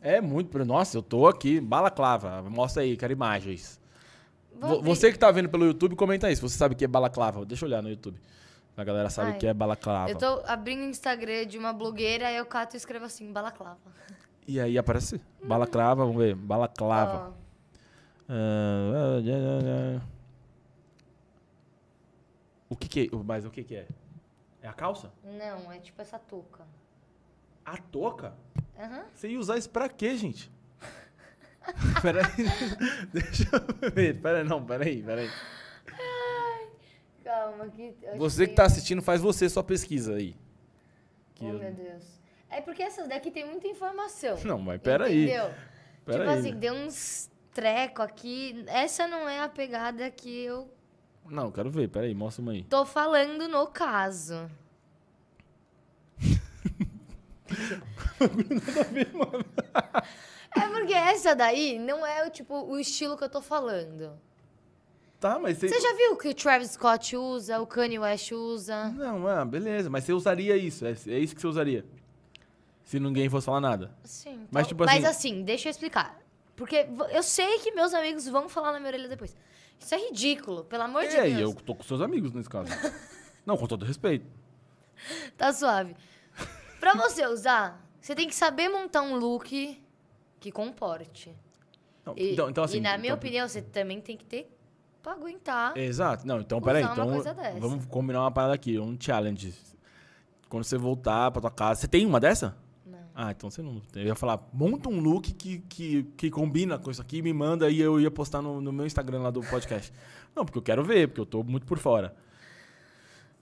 [0.00, 0.64] É muito.
[0.64, 2.42] Nossa, eu tô aqui, balaclava.
[2.50, 3.78] Mostra aí, quero imagens.
[4.58, 6.88] Vou Você que tá vendo pelo YouTube, comenta aí se você sabe o que é
[6.88, 7.44] balaclava.
[7.44, 8.20] Deixa eu olhar no YouTube.
[8.76, 9.36] A galera sabe Ai.
[9.36, 10.10] o que é balaclava.
[10.10, 13.78] Eu tô abrindo o Instagram de uma blogueira, aí eu cato e escrevo assim, balaclava.
[14.48, 16.34] E aí aparece balaclava, vamos ver.
[16.34, 17.28] Balaclava.
[17.28, 17.49] Ah.
[22.68, 23.16] O que que é?
[23.24, 23.86] Mas o que que é?
[24.62, 25.10] É a calça?
[25.24, 26.64] não, é tipo essa touca.
[27.64, 28.34] A touca?
[28.78, 29.04] Aham.
[29.14, 30.50] Você ia usar isso pra quê, gente?
[32.02, 32.24] peraí.
[33.12, 34.20] Deixa eu ver.
[34.20, 35.28] Peraí, não, peraí, peraí.
[37.24, 37.94] Calma, que.
[38.02, 40.34] eu Você que achei- tá assistindo, faz você sua pesquisa aí.
[41.34, 42.20] Que Oh, eu- meu Deus.
[42.48, 44.36] É porque essas daqui tem muita informação.
[44.44, 45.24] Não, mas peraí.
[45.26, 45.54] Entendeu?
[46.04, 46.28] Tipo aí.
[46.38, 48.64] assim, deu uns treco aqui.
[48.68, 50.66] Essa não é a pegada que eu
[51.28, 52.64] Não, quero ver, peraí, mostra uma aí.
[52.64, 54.48] tô falando no caso.
[60.56, 64.12] É porque essa daí não é o tipo o estilo que eu tô falando.
[65.20, 65.68] Tá, mas você.
[65.68, 68.88] Você já viu que o Travis Scott usa, o Kanye West usa?
[68.88, 70.84] Não, ah, beleza, mas você usaria isso.
[70.86, 71.84] É, é isso que você usaria.
[72.84, 73.94] Se ninguém fosse falar nada.
[74.02, 74.46] Sim.
[74.50, 76.18] Mas, tal- tipo Mas assim- assim, deixa eu explicar.
[76.60, 79.34] Porque eu sei que meus amigos vão falar na minha orelha depois.
[79.78, 81.54] Isso é ridículo, pelo amor de É, e Deus.
[81.54, 82.68] eu tô com seus amigos nesse caso.
[83.46, 84.26] Não, com todo respeito.
[85.38, 85.96] Tá suave.
[86.78, 89.82] Pra você usar, você tem que saber montar um look
[90.38, 91.34] que comporte.
[92.04, 92.76] Não, E, então, então, assim.
[92.76, 94.54] e na minha então- opinião, você também tem que ter
[95.02, 95.74] pra aguentar.
[95.78, 96.26] Exato.
[96.26, 96.82] Não, então, peraí.
[96.84, 97.06] Então,
[97.58, 99.54] vamos combinar uma parada aqui, um challenge.
[100.50, 101.80] Quando você voltar pra tua casa.
[101.80, 102.54] Você tem uma dessa?
[103.20, 103.26] Não.
[103.28, 103.82] Ah, então você não.
[103.94, 107.32] Eu ia falar, monta um look que, que, que combina com isso aqui e me
[107.32, 109.92] manda e eu ia postar no, no meu Instagram lá do podcast.
[110.34, 112.14] Não, porque eu quero ver, porque eu tô muito por fora.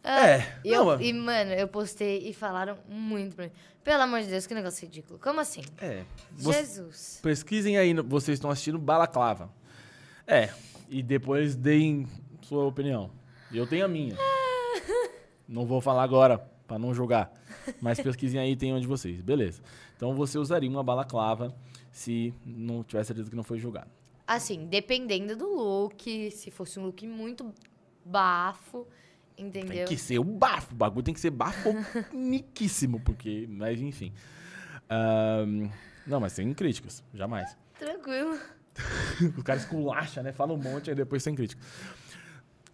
[0.03, 0.39] é.
[0.65, 3.53] E, eu- não, e, mano, eu postei e falaram muito pra mim.
[3.85, 5.19] Pelo amor de Deus, que negócio ridículo.
[5.19, 5.63] Como assim?
[5.81, 6.05] é.
[6.37, 7.21] Jesus.
[7.23, 9.51] Pesquisem aí, vocês estão assistindo Balaclava.
[10.27, 10.51] É,
[10.89, 12.07] e depois deem
[12.43, 13.11] sua opinião.
[13.53, 14.17] Eu tenho a minha.
[15.47, 17.33] não vou falar agora, pra não julgar.
[17.81, 19.21] Mas pesquisem aí, tem onde vocês.
[19.21, 19.63] Beleza.
[19.97, 21.55] Então você usaria uma balaclava
[21.91, 23.91] se não tivesse certeza que não foi julgado.
[24.27, 27.53] Assim, dependendo do look, se fosse um look muito
[28.05, 28.87] bafo,
[29.37, 29.87] entendeu?
[29.87, 30.75] Tem que ser o bafo.
[30.75, 33.47] O bagulho tem que ser bafoniquíssimo, porque.
[33.49, 34.13] Mas enfim.
[34.89, 35.71] Ahn,
[36.07, 37.03] não, mas sem críticas.
[37.15, 37.57] Jamais.
[37.79, 38.39] Tranquilo.
[39.37, 40.33] Os caras esculacham, né?
[40.33, 41.61] Fala um monte, aí depois sem crítica.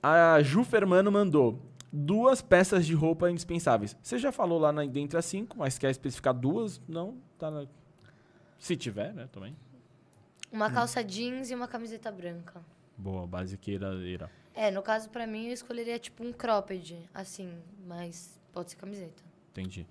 [0.03, 1.59] A Ju Fermano mandou
[1.97, 3.97] duas peças de roupa indispensáveis.
[4.03, 6.81] Você já falou lá na, dentre as cinco, mas quer especificar duas?
[6.89, 7.67] Não, tá na...
[8.59, 9.57] Se tiver, né, também.
[10.51, 12.61] Uma calça jeans e uma camiseta branca.
[12.97, 13.93] Boa, basiqueira.
[14.55, 17.53] É, no caso, pra mim, eu escolheria tipo um cropped, assim,
[17.87, 19.23] mas pode ser camiseta.
[19.51, 19.87] Entendi.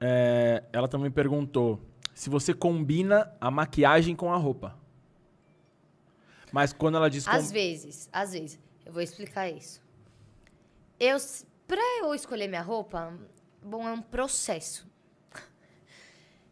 [0.00, 1.80] É, ela também perguntou
[2.14, 4.78] se você combina a maquiagem com a roupa.
[6.52, 7.26] Mas quando ela diz...
[7.28, 8.58] Às com- vezes, às vezes.
[8.84, 9.79] Eu vou explicar isso.
[11.00, 11.16] Eu,
[11.66, 13.18] pra eu escolher minha roupa,
[13.62, 14.88] Bom, é um processo.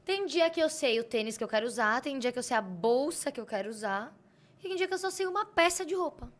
[0.04, 2.42] Tem dia que eu sei o tênis que eu quero usar, tem dia que eu
[2.42, 4.14] sei a bolsa que eu quero usar,
[4.58, 6.30] e tem dia que eu só sei uma peça de roupa.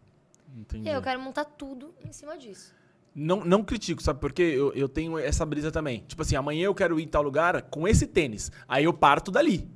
[0.56, 0.86] Entendi.
[0.86, 2.74] E aí eu quero montar tudo em cima disso.
[3.14, 4.20] Não, não critico, sabe?
[4.20, 6.04] Porque eu, eu tenho essa brisa também.
[6.06, 8.50] Tipo assim, amanhã eu quero ir em tal lugar com esse tênis.
[8.66, 9.68] Aí eu parto dali.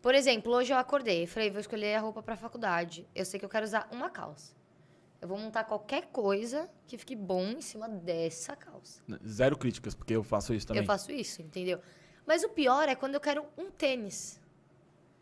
[0.00, 3.06] Por exemplo, hoje eu acordei, falei, vou escolher a roupa pra faculdade.
[3.14, 4.52] Eu sei que eu quero usar uma calça.
[5.22, 9.00] Eu vou montar qualquer coisa que fique bom em cima dessa calça.
[9.24, 10.82] Zero críticas, porque eu faço isso também.
[10.82, 11.80] Eu faço isso, entendeu?
[12.26, 14.40] Mas o pior é quando eu quero um tênis.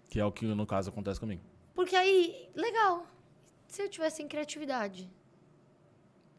[0.08, 1.42] Que é o que no caso acontece comigo.
[1.74, 3.06] Porque aí, legal.
[3.68, 5.08] Se eu tivesse sem criatividade.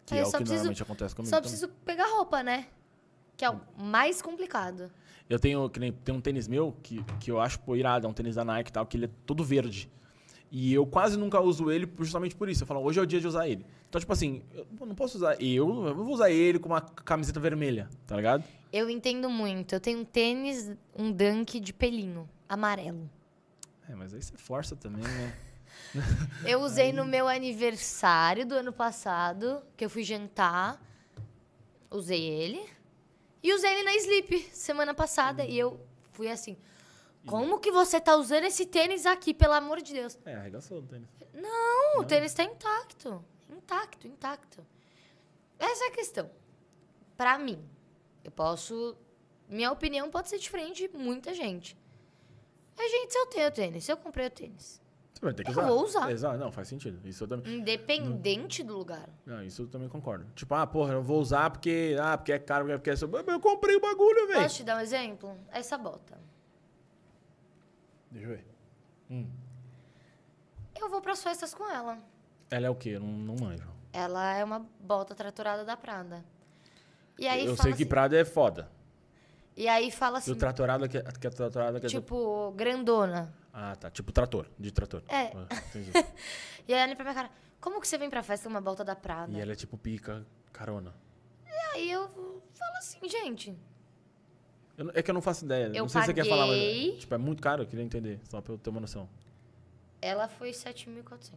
[0.07, 1.29] Que Aí é o que preciso- normalmente acontece comigo.
[1.29, 1.51] Só também.
[1.51, 2.67] preciso pegar roupa, né?
[3.37, 4.91] Que é o mais complicado.
[5.29, 8.09] Eu tenho, que nem, tem um tênis meu que, que eu acho pô, irado, é
[8.09, 9.89] um tênis da Nike e tal, que ele é todo verde.
[10.51, 12.63] E eu quase nunca uso ele justamente por isso.
[12.63, 13.65] Eu falo, hoje é o dia de usar ele.
[13.87, 17.39] Então, tipo assim, eu não posso usar eu, eu vou usar ele com uma camiseta
[17.39, 18.43] vermelha, tá ligado?
[18.71, 19.73] Eu entendo muito.
[19.73, 23.09] Eu tenho um tênis, um dunk de pelinho, amarelo.
[23.89, 25.33] É, mas aí você força também, né?
[26.45, 30.81] Eu usei no meu aniversário do ano passado, que eu fui jantar.
[31.89, 32.63] Usei ele.
[33.43, 35.43] E usei ele na Sleep semana passada.
[35.43, 35.79] E eu
[36.13, 36.55] fui assim.
[37.25, 40.17] Como que você tá usando esse tênis aqui, pelo amor de Deus?
[40.25, 41.07] É, arregaçou o tênis.
[41.33, 43.23] Não, o tênis tá intacto.
[43.49, 44.65] Intacto, intacto.
[45.59, 46.29] Essa é a questão.
[47.15, 47.63] Pra mim,
[48.23, 48.97] eu posso.
[49.47, 51.77] Minha opinião pode ser diferente de muita gente.
[52.77, 54.81] Mas, gente, se eu tenho tênis, se eu comprei o tênis,
[55.13, 55.67] Você vai ter que Eu usar.
[55.67, 56.11] vou usar.
[56.11, 57.07] Exato, não, faz sentido.
[57.07, 57.59] Isso eu também.
[57.59, 59.07] independente do lugar.
[59.25, 60.25] Não, isso eu também concordo.
[60.33, 61.95] Tipo, ah, porra, eu vou usar porque.
[62.01, 62.93] Ah, porque é caro, porque é.
[62.93, 64.41] Mas Eu comprei o bagulho, velho.
[64.41, 65.37] Posso te dar um exemplo?
[65.51, 66.19] Essa bota.
[68.11, 68.45] Deixa eu ver.
[70.79, 71.97] Eu vou pras festas com ela.
[72.49, 72.89] Ela é o quê?
[72.89, 73.67] Eu não, não manjo.
[73.93, 76.23] Ela é uma bota tratorada da Prada.
[77.17, 78.69] E aí eu sei que assim, Prada é foda.
[79.55, 81.99] E aí fala E assim, o tratorado que, que é tratorado quer dizer.
[82.01, 83.33] tipo, grandona.
[83.53, 83.89] Ah, tá.
[83.91, 85.03] Tipo trator, de trator.
[85.07, 85.31] É.
[85.35, 85.91] Ah, entendi.
[86.67, 88.61] E aí ela olha pra minha cara, como que você vem pra festa com uma
[88.61, 89.31] bota da Prada?
[89.33, 90.93] e ela é tipo pica, carona.
[91.73, 92.07] Aí eu
[92.53, 93.57] falo assim, gente,
[94.81, 95.65] Eu é que eu não faço ideia.
[95.67, 96.55] Eu não sei se você quer falar, mas.
[96.57, 96.97] paguei.
[96.97, 99.07] Tipo, é muito caro, eu queria entender, só pra eu ter uma noção.
[100.01, 101.35] ela foi 7.400.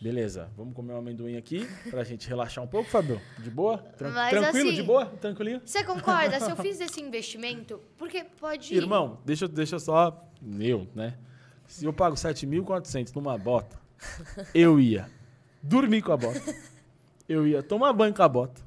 [0.00, 3.20] Beleza, vamos comer um amendoim aqui pra gente relaxar um pouco, Fabio.
[3.38, 3.76] De boa?
[3.76, 5.04] Tran- Mas tranquilo, assim- de boa?
[5.06, 5.60] Tranquilinho?
[5.62, 6.40] Você concorda?
[6.40, 8.78] Se eu fiz esse investimento, porque pode ir.
[8.78, 10.26] Irmão, deixa, eu- deixa só.
[10.58, 11.18] Eu, né?
[11.66, 13.78] Se eu pago 7.400 numa bota,
[14.54, 15.06] eu ia
[15.62, 16.40] dormir com a bota.
[17.28, 18.62] Eu ia tomar banho com a bota.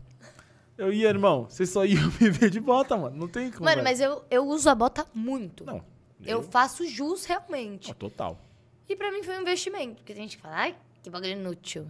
[0.77, 3.15] Eu ia, irmão, vocês só iam me ver de bota, mano.
[3.15, 3.65] Não tem como.
[3.65, 3.83] Mano, velho.
[3.83, 5.63] mas eu, eu uso a bota muito.
[5.63, 5.83] Não.
[6.25, 7.91] Eu faço jus realmente.
[7.91, 8.39] Ó, total.
[8.87, 9.95] E pra mim foi um investimento.
[9.95, 11.87] Porque tem gente que fala, ai, que bagulho inútil.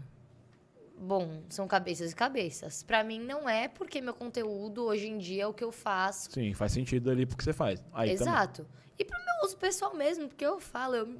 [0.98, 2.84] Bom, são cabeças e cabeças.
[2.84, 6.32] Pra mim não é, porque meu conteúdo hoje em dia é o que eu faço.
[6.32, 7.84] Sim, faz sentido ali porque você faz.
[7.94, 8.34] Aí também.
[8.34, 8.68] Exato.
[8.98, 11.18] E pro meu uso pessoal mesmo, porque eu falo, eu,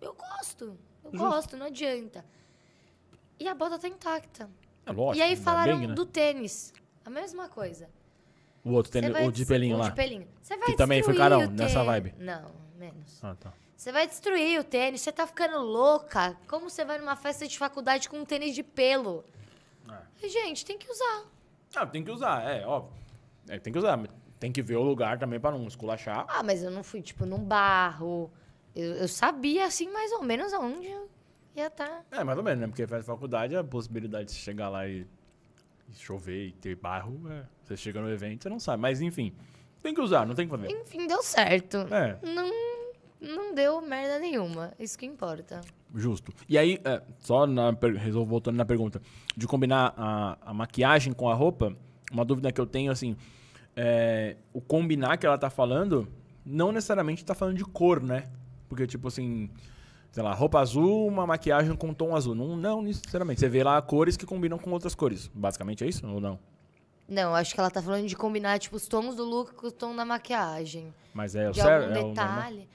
[0.00, 0.78] eu gosto.
[1.04, 1.18] Eu Justo.
[1.18, 2.24] gosto, não adianta.
[3.38, 4.48] E a bota tá intacta.
[4.86, 5.18] É lógico.
[5.18, 5.94] e aí falaram bem, né?
[5.94, 6.72] do tênis.
[7.04, 7.88] A mesma coisa.
[8.64, 9.88] O outro vai o de pelinho o lá.
[9.88, 10.28] de pelinho.
[10.40, 12.14] Você vai Que também foi carão, o nessa vibe.
[12.18, 13.22] Não, menos.
[13.22, 13.52] Ah, tá.
[13.76, 16.36] Você vai destruir o tênis, você tá ficando louca.
[16.46, 19.24] Como você vai numa festa de faculdade com um tênis de pelo?
[20.22, 20.28] É.
[20.28, 21.24] Gente, tem que usar.
[21.74, 22.92] Ah, tem que usar, é, óbvio.
[23.48, 23.96] É, tem que usar.
[23.96, 26.24] mas Tem que ver o lugar também pra não esculachar.
[26.28, 28.30] Ah, mas eu não fui, tipo, num barro.
[28.76, 31.10] Eu, eu sabia, assim, mais ou menos aonde eu
[31.56, 32.04] ia estar.
[32.12, 32.66] É, mais ou menos, né?
[32.68, 35.06] Porque faz faculdade, a possibilidade de você chegar lá e
[35.94, 38.80] chover e ter barro, é, você chega no evento, você não sabe.
[38.82, 39.32] Mas enfim,
[39.82, 40.70] tem que usar, não tem que fazer.
[40.70, 41.78] Enfim, deu certo.
[41.92, 42.50] É, Não,
[43.20, 44.72] não deu merda nenhuma.
[44.78, 45.60] Isso que importa.
[45.94, 46.32] justo.
[46.48, 49.00] E aí, é, só na, per- resol- voltando na pergunta,
[49.36, 51.76] de combinar a, a maquiagem com a roupa,
[52.10, 53.16] uma dúvida que eu tenho, assim,
[53.76, 56.08] é, o combinar que ela tá falando,
[56.44, 58.24] não necessariamente tá falando de cor, né?
[58.68, 59.50] Porque, tipo assim,
[60.12, 62.34] sei lá, roupa azul, uma maquiagem com tom azul.
[62.34, 63.40] Não, não necessariamente.
[63.40, 65.28] Você vê lá cores que combinam com outras cores.
[65.34, 66.38] Basicamente é isso ou não?
[67.08, 69.72] Não, acho que ela tá falando de combinar, tipo, os tons do look com o
[69.72, 70.94] tom da maquiagem.
[71.12, 71.88] Mas é o de certo?
[71.88, 72.68] algum é detalhe.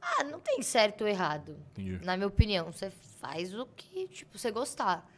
[0.00, 1.56] Ah, não tem certo ou errado.
[1.72, 2.04] Entendi.
[2.04, 5.10] Na minha opinião, você faz o que, tipo, você gostar.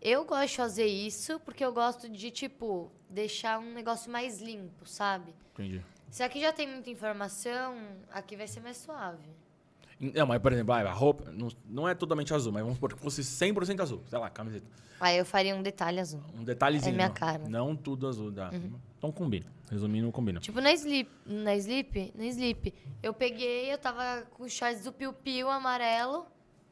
[0.00, 4.86] Eu gosto de fazer isso porque eu gosto de, tipo, deixar um negócio mais limpo,
[4.86, 5.34] sabe?
[5.54, 5.84] Entendi.
[6.08, 7.76] Se aqui já tem muita informação,
[8.10, 9.28] aqui vai ser mais suave.
[10.00, 12.94] Não, mas, por exemplo, ah, a roupa não, não é totalmente azul, mas vamos supor
[12.94, 14.02] que fosse 100% azul.
[14.06, 14.66] Sei lá, camiseta.
[15.00, 16.20] Aí eu faria um detalhe azul.
[16.38, 16.92] Um detalhezinho.
[16.92, 17.14] É minha não.
[17.14, 17.42] cara.
[17.44, 17.48] Uhum.
[17.50, 18.50] Não tudo azul, dá.
[18.96, 19.46] Então combina.
[19.70, 20.40] Resumindo, combina.
[20.40, 24.92] Tipo, na Sleep, na Sleep, na Sleep, eu peguei, eu tava com os shorts do
[24.92, 26.26] Piu Piu amarelo,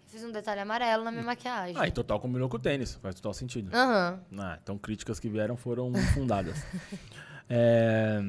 [0.06, 1.76] fiz um detalhe amarelo na minha maquiagem.
[1.78, 2.94] Ah, e total combinou com o tênis.
[2.94, 3.70] Faz total sentido.
[3.74, 4.18] Aham.
[4.38, 6.56] Ah, então críticas que vieram foram fundadas.
[7.48, 8.20] É,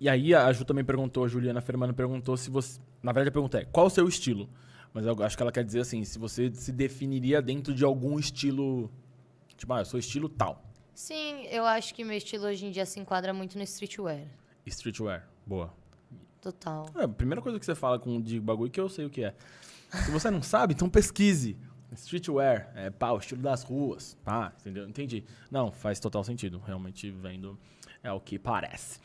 [0.00, 2.80] E aí a Ju também perguntou, a Juliana Fermano perguntou se você.
[3.06, 4.50] Na verdade, a pergunta é: qual o seu estilo?
[4.92, 8.18] Mas eu acho que ela quer dizer assim: se você se definiria dentro de algum
[8.18, 8.90] estilo.
[9.56, 10.68] Tipo, ah, eu sou estilo tal.
[10.92, 14.26] Sim, eu acho que meu estilo hoje em dia se enquadra muito no streetwear.
[14.66, 15.24] Streetwear.
[15.46, 15.72] Boa.
[16.42, 16.90] Total.
[16.96, 19.22] É, a primeira coisa que você fala com de bagulho que eu sei o que
[19.22, 19.34] é.
[20.04, 21.56] Se você não sabe, então pesquise.
[21.92, 24.18] Streetwear, é pá, o estilo das ruas.
[24.24, 24.88] Pá, entendeu?
[24.88, 25.24] Entendi.
[25.48, 26.60] Não, faz total sentido.
[26.66, 27.56] Realmente vendo
[28.02, 28.98] é o que parece.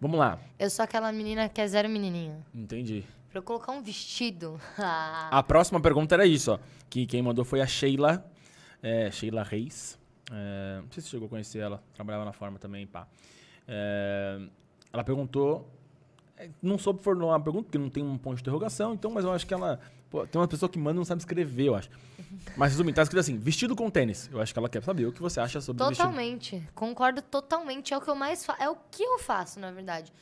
[0.00, 0.38] Vamos lá.
[0.58, 2.44] Eu sou aquela menina que é zero menininha.
[2.54, 3.04] Entendi.
[3.30, 4.60] Pra eu colocar um vestido.
[4.78, 6.58] A próxima pergunta era isso, ó.
[6.88, 8.24] Que quem mandou foi a Sheila.
[8.82, 9.98] É, Sheila Reis.
[10.32, 11.82] É, não sei se você chegou a conhecer ela.
[11.94, 13.06] Trabalhava na forma também, pá.
[13.66, 14.38] É,
[14.92, 15.68] ela perguntou.
[16.36, 19.24] é, Não soube formular uma pergunta, porque não tem um ponto de interrogação, então, mas
[19.24, 19.80] eu acho que ela.
[20.08, 21.90] pô, tem uma pessoa que manda e não sabe escrever, eu acho.
[22.56, 24.30] Mas resumindo, tá escrito assim: vestido com tênis.
[24.32, 26.04] Eu acho que ela quer saber o que você acha sobre vestido.
[26.04, 26.66] totalmente.
[26.74, 27.92] Concordo totalmente.
[27.92, 28.62] É o que eu mais faço.
[28.62, 30.12] É o que eu faço, na verdade.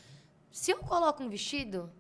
[0.51, 1.91] Se eu coloco um vestido,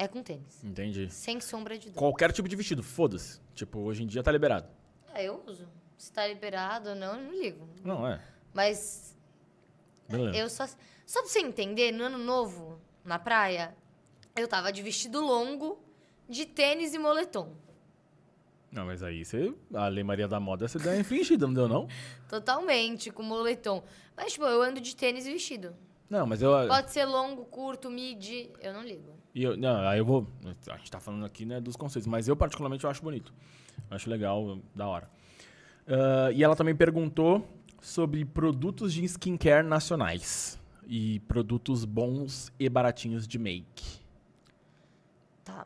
[0.00, 0.64] é com tênis.
[0.64, 1.10] Entendi.
[1.10, 1.98] Sem sombra de dúvida.
[1.98, 3.38] Qualquer tipo de vestido, foda-se.
[3.54, 4.66] Tipo, hoje em dia tá liberado.
[5.12, 5.68] É, eu uso.
[5.98, 7.68] Se tá liberado ou não, eu não ligo.
[7.84, 8.18] Não, é.
[8.54, 9.14] Mas
[10.08, 10.38] Beleza.
[10.38, 10.66] eu só.
[11.04, 13.76] Só pra você entender, no ano novo, na praia,
[14.34, 15.78] eu tava de vestido longo,
[16.26, 17.54] de tênis e moletom.
[18.72, 19.52] Não, mas aí você.
[19.74, 21.86] A Lei Maria da Moda você deu uma infringida, não deu, não?
[22.26, 23.84] Totalmente, com moletom.
[24.16, 25.76] Mas, tipo, eu ando de tênis e vestido.
[26.10, 26.50] Não, mas eu.
[26.66, 29.14] Pode ser longo, curto, mid, eu não ligo.
[29.32, 30.26] E eu, não, aí eu vou.
[30.68, 33.32] A gente tá falando aqui, né, dos conceitos, mas eu particularmente eu acho bonito.
[33.88, 35.08] Eu acho legal, da hora.
[35.86, 37.46] Ah, e ela também perguntou
[37.80, 40.58] sobre produtos de skincare nacionais.
[40.86, 44.00] E produtos bons e baratinhos de make.
[45.44, 45.64] Tá.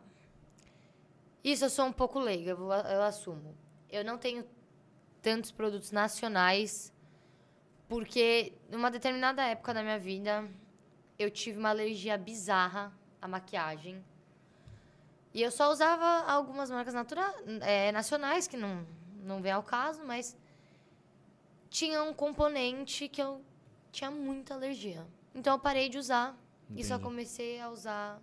[1.42, 3.56] Isso eu sou um pouco leiga, eu, eu assumo.
[3.90, 4.44] Eu não tenho
[5.22, 6.92] tantos produtos nacionais,
[7.88, 10.48] porque numa determinada época da minha vida,
[11.18, 14.04] eu tive uma alergia bizarra à maquiagem.
[15.32, 17.22] E eu só usava algumas marcas natura
[17.62, 18.86] é, nacionais, que não,
[19.22, 20.36] não vem ao caso, mas
[21.68, 23.44] tinha um componente que eu
[23.90, 25.06] tinha muita alergia.
[25.34, 26.36] Então eu parei de usar
[26.70, 27.02] e só Entendi.
[27.02, 28.22] comecei a usar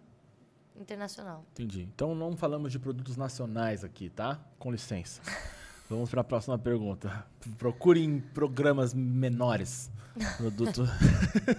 [0.76, 1.46] internacional.
[1.52, 1.82] Entendi.
[1.84, 4.40] Então não falamos de produtos nacionais aqui, tá?
[4.58, 5.22] Com licença.
[5.92, 7.28] Vamos para a próxima pergunta.
[7.58, 9.92] Procurem programas menores.
[10.38, 10.84] Produto.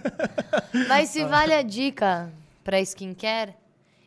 [0.89, 3.53] Mas se vale a dica pra skincare,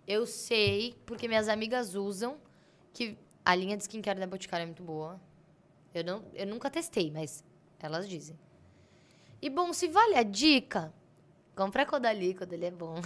[0.05, 2.39] eu sei, porque minhas amigas usam,
[2.93, 5.21] que a linha de skincare da Boticário é muito boa.
[5.95, 7.45] Eu, não, eu nunca testei, mas
[7.79, 8.37] elas dizem.
[9.41, 10.93] E bom, se vale a dica,
[11.55, 12.97] compra a Codali, Codali é bom.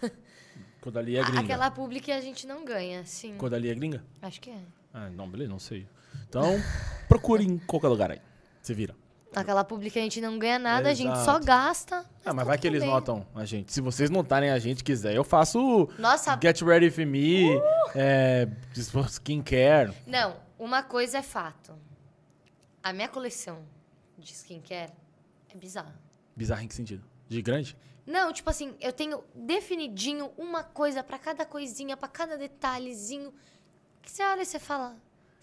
[0.80, 1.40] Codali é gringa.
[1.40, 3.36] Aquela publi que a gente não ganha, sim.
[3.36, 4.04] Codali é gringa?
[4.22, 4.60] Acho que é.
[4.94, 5.88] Ah, não, beleza, não sei.
[6.28, 6.62] Então,
[7.08, 8.20] procure em qualquer lugar aí.
[8.62, 8.94] Se vira.
[9.34, 11.44] Aquela publi que a gente não ganha nada, a gente só Exato.
[11.46, 12.04] gasta.
[12.24, 12.90] Ah, mas vai que eles bem.
[12.90, 13.72] notam a gente.
[13.72, 17.48] Se vocês notarem a gente quiser, eu faço Nossa, Get Ready For Me,
[17.94, 19.92] é, skincare.
[20.06, 21.74] Não, uma coisa é fato.
[22.82, 23.64] A minha coleção
[24.16, 24.92] de skincare
[25.50, 25.94] é bizarra.
[26.34, 27.04] Bizarro em que sentido?
[27.28, 27.76] De grande?
[28.06, 33.34] Não, tipo assim, eu tenho definidinho uma coisa pra cada coisinha, pra cada detalhezinho.
[34.00, 34.96] Que você olha e você fala,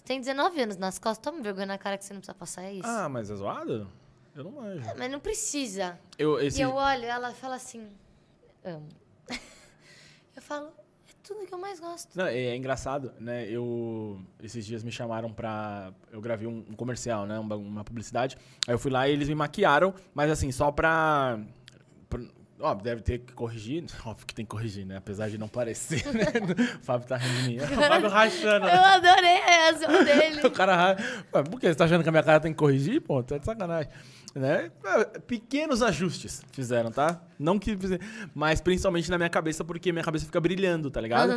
[0.05, 2.87] tem 19 anos nas costas, toma vergonha na cara que você não precisa passar isso.
[2.87, 3.87] Ah, mas é zoado?
[4.35, 4.83] Eu não manjo.
[4.89, 5.97] Ah, Mas não precisa.
[6.17, 6.59] Eu, esse...
[6.59, 7.87] E eu olho, ela fala assim,
[8.63, 8.87] amo.
[10.35, 10.67] eu falo,
[11.07, 12.15] é tudo que eu mais gosto.
[12.17, 13.49] Não, é, é engraçado, né?
[13.49, 15.93] Eu esses dias me chamaram pra.
[16.11, 17.39] Eu gravei um, um comercial, né?
[17.39, 18.37] Uma, uma publicidade.
[18.67, 21.39] Aí eu fui lá e eles me maquiaram, mas assim, só pra.
[22.09, 22.19] pra
[22.59, 23.83] ó, deve ter que corrigir.
[24.05, 24.97] Óbvio que tem que corrigir, né?
[24.97, 26.25] Apesar de não parecer, né?
[26.81, 27.57] O Fábio tá rindo de mim.
[27.57, 30.41] O Fábio rachando, Eu adorei a reação dele.
[30.45, 31.23] O cara racha.
[31.49, 31.67] Por que?
[31.67, 33.01] Você tá achando que a minha cara tem que corrigir?
[33.01, 33.91] Pô, tá de sacanagem.
[34.35, 34.69] Né?
[34.83, 37.21] É, Pequenos ajustes fizeram, tá?
[37.39, 37.77] Não que.
[38.33, 41.33] Mas principalmente na minha cabeça, porque minha cabeça fica brilhando, tá ligado?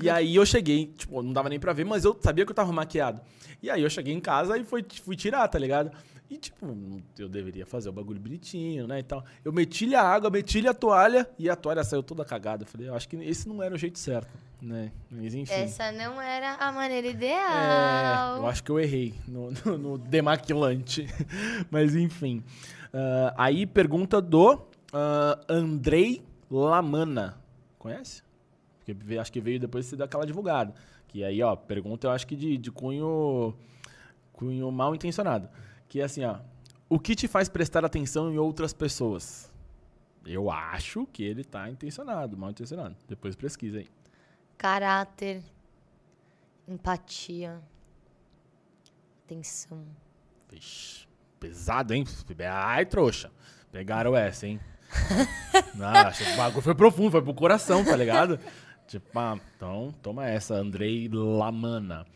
[0.00, 2.56] E aí eu cheguei, tipo, não dava nem pra ver, mas eu sabia que eu
[2.56, 3.20] tava maquiado.
[3.62, 5.90] E aí eu cheguei em casa e fui, fui tirar, tá ligado?
[6.30, 6.64] E, tipo,
[7.18, 9.24] eu deveria fazer o bagulho bonitinho, né, e tal.
[9.44, 12.62] Eu meti a água, meti a toalha e a toalha saiu toda cagada.
[12.62, 14.30] Eu falei, eu acho que esse não era o jeito certo,
[14.62, 14.92] né?
[15.10, 15.52] Mas enfim.
[15.52, 18.36] Essa não era a maneira É, ideal.
[18.36, 21.08] eu acho que eu errei no, no, no demaquilante.
[21.68, 22.44] Mas enfim.
[22.94, 24.60] Ah, aí pergunta do
[24.92, 27.38] ah, Andrei Lamana.
[27.76, 28.22] Conhece?
[28.84, 30.72] Porque acho que veio depois de você dar aquela divulgada.
[31.08, 33.52] Que aí, ó, pergunta eu acho que de, de cunho,
[34.32, 35.48] cunho mal intencionado.
[35.90, 36.38] Que é assim, ó.
[36.88, 39.52] O que te faz prestar atenção em outras pessoas?
[40.24, 42.94] Eu acho que ele tá intencionado, mal intencionado.
[43.08, 43.88] Depois pesquisa aí.
[44.56, 45.42] Caráter,
[46.68, 47.60] empatia,
[49.24, 49.84] atenção.
[50.48, 51.08] Vixe,
[51.40, 52.04] pesado, hein?
[52.48, 53.32] Ai, trouxa.
[53.72, 54.60] Pegaram essa, hein?
[56.16, 58.38] Que o bagulho foi profundo, foi pro coração, tá ligado?
[58.86, 62.06] tipo, ah, então, toma essa, Andrei Lamana.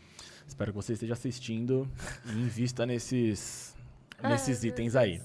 [0.47, 1.89] Espero que você esteja assistindo
[2.25, 3.75] e invista nesses,
[4.21, 5.21] nesses Ai, itens aí.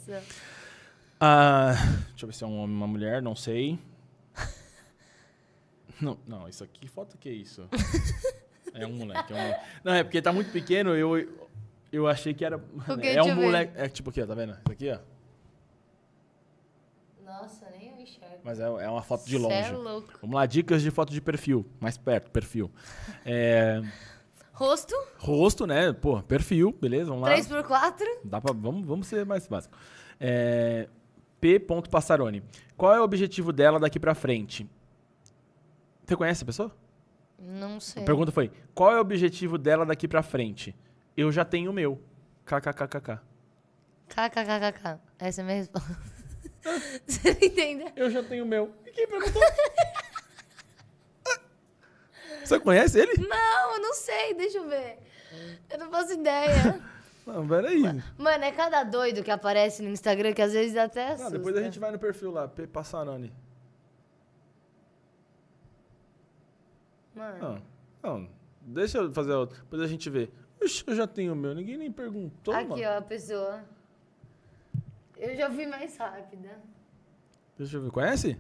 [1.21, 1.75] Ah,
[2.11, 3.79] deixa eu ver se é um homem ou uma mulher, não sei.
[6.01, 7.69] Não, não, isso aqui, foto que é isso?
[8.73, 9.65] É um moleque, é um moleque.
[9.85, 11.29] Não, é porque tá muito pequeno, eu,
[11.93, 12.57] eu achei que era.
[13.03, 13.43] É um eu ver.
[13.43, 13.73] moleque.
[13.77, 14.53] É tipo aqui, ó, tá vendo?
[14.53, 14.99] Isso aqui, ó.
[17.23, 18.39] Nossa, nem eu enxergo.
[18.43, 19.55] Mas é, é uma foto de Cê longe.
[19.69, 20.09] é louco.
[20.23, 21.67] Vamos lá, dicas de foto de perfil.
[21.79, 22.71] Mais perto, perfil.
[23.27, 23.83] É,
[24.61, 25.91] Rosto, rosto, né?
[25.91, 27.07] Pô, perfil, beleza?
[27.07, 27.35] Vamos lá.
[27.35, 28.05] 3x4.
[28.23, 29.75] Dá pra, vamos, vamos ser mais básico.
[30.21, 30.87] É,
[31.41, 31.59] P.
[31.91, 32.43] Passarone.
[32.77, 34.69] Qual é o objetivo dela daqui pra frente?
[36.05, 36.77] Você conhece a pessoa?
[37.39, 38.03] Não sei.
[38.03, 40.77] A pergunta foi: qual é o objetivo dela daqui pra frente?
[41.17, 41.99] Eu já tenho o meu.
[42.45, 43.19] KKKKK.
[44.09, 45.01] KKKKK.
[45.19, 45.99] Essa é a minha resposta.
[47.07, 47.93] Você não entendeu?
[47.97, 48.75] Eu já tenho o meu.
[48.85, 49.41] E quem perguntou?
[52.51, 53.13] Você conhece ele?
[53.29, 54.35] Não, eu não sei.
[54.35, 54.99] Deixa eu ver.
[55.71, 56.83] Eu não faço ideia.
[57.27, 57.81] Não, peraí.
[58.19, 61.39] Mano, é cada doido que aparece no Instagram que às vezes até Não, assusta.
[61.39, 62.67] depois a gente vai no perfil lá, P.
[62.67, 63.33] Passarone.
[67.15, 67.63] Mano,
[68.03, 68.29] Não, não.
[68.63, 69.61] Deixa eu fazer outro.
[69.61, 70.29] Depois a gente vê.
[70.61, 71.55] Oxe, eu já tenho o meu.
[71.55, 72.83] Ninguém nem perguntou, aqui mano.
[72.83, 73.63] ó, a pessoa.
[75.17, 76.59] Eu já vi mais rápida.
[77.57, 77.91] Deixa eu ver.
[77.93, 78.37] Conhece?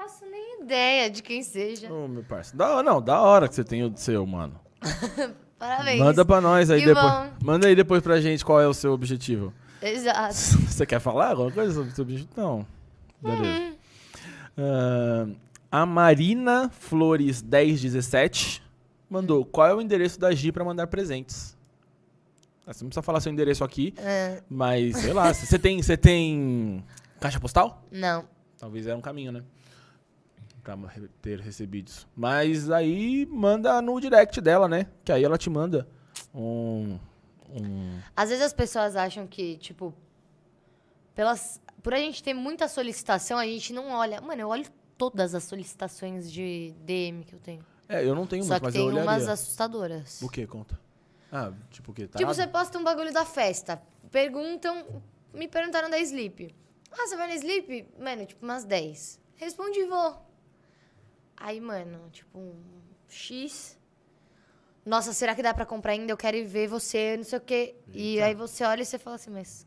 [0.00, 1.92] Faço nem ideia de quem seja.
[1.92, 2.56] Ô, meu parceiro.
[2.56, 3.02] Da hora, não.
[3.02, 4.58] Da hora que você tem o seu, mano.
[5.58, 5.98] Parabéns.
[6.00, 7.04] Manda pra nós aí Que depois.
[7.12, 7.30] bom.
[7.44, 9.52] Manda aí depois pra gente qual é o seu objetivo.
[9.82, 10.32] Exato.
[10.66, 12.30] Você quer falar alguma coisa sobre o seu objetivo?
[12.34, 12.66] Não.
[13.20, 13.76] Beleza.
[14.56, 15.36] Hum.
[15.70, 18.62] Ah, a Marina Flores 1017
[19.08, 21.54] mandou: qual é o endereço da Gi pra mandar presentes?
[22.66, 25.32] Ah, Você não precisa falar seu endereço aqui, É, mas sei lá.
[25.34, 26.82] Você tem, você tem
[27.20, 27.84] caixa postal?
[27.92, 28.24] não.
[28.58, 29.42] Talvez era um caminho, né?
[30.62, 30.76] Pra
[31.22, 32.06] ter recebidos.
[32.14, 34.86] Mas aí manda no direct dela, né?
[35.04, 35.88] Que aí ela te manda
[36.34, 36.98] um.
[37.50, 39.94] um Às vezes as pessoas acham que, tipo,
[41.14, 44.20] pelas, por a gente ter muita solicitação, a gente não olha.
[44.20, 44.66] Mano, eu olho
[44.98, 47.64] todas as solicitações de DM que eu tenho.
[47.88, 49.10] É, eu não tenho Só muito, que mas eu tem olharia.
[49.10, 50.22] umas assustadoras.
[50.22, 50.46] O que?
[50.46, 50.78] Conta.
[51.32, 52.02] Ah, tipo o quê?
[52.02, 52.34] Tipo, Tarado?
[52.34, 53.80] você posta um bagulho da festa.
[54.10, 55.02] Perguntam.
[55.32, 56.54] Me perguntaram da Sleep.
[56.92, 57.86] Ah, você vai na Sleep?
[57.98, 59.20] Mano, tipo, umas 10.
[59.36, 60.29] Respondi, vou.
[61.40, 62.54] Aí, mano, tipo, um
[63.08, 63.78] X.
[64.84, 66.12] Nossa, será que dá pra comprar ainda?
[66.12, 67.74] Eu quero ir ver você, não sei o quê.
[67.94, 68.26] E Eita.
[68.26, 69.66] aí você olha e você fala assim, mas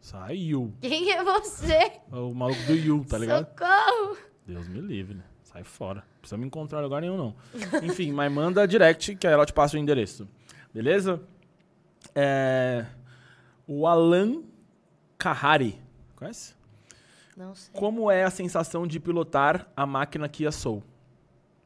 [0.00, 0.72] Saiu.
[0.80, 1.92] quem é você?
[2.10, 3.46] O maluco do Yu, tá ligado?
[3.48, 4.16] Socorro!
[4.46, 5.24] Deus me livre, né?
[5.42, 6.00] Sai fora.
[6.00, 7.36] Não precisa me encontrar em lugar nenhum, não.
[7.84, 10.26] Enfim, mas manda direct que aí ela te passa o endereço.
[10.72, 11.20] Beleza?
[12.14, 12.86] É,
[13.66, 14.42] O Alan
[15.18, 15.78] Carrari.
[16.16, 16.54] Conhece?
[17.36, 17.72] Não sei.
[17.74, 20.82] Como é a sensação de pilotar a máquina Kia Soul?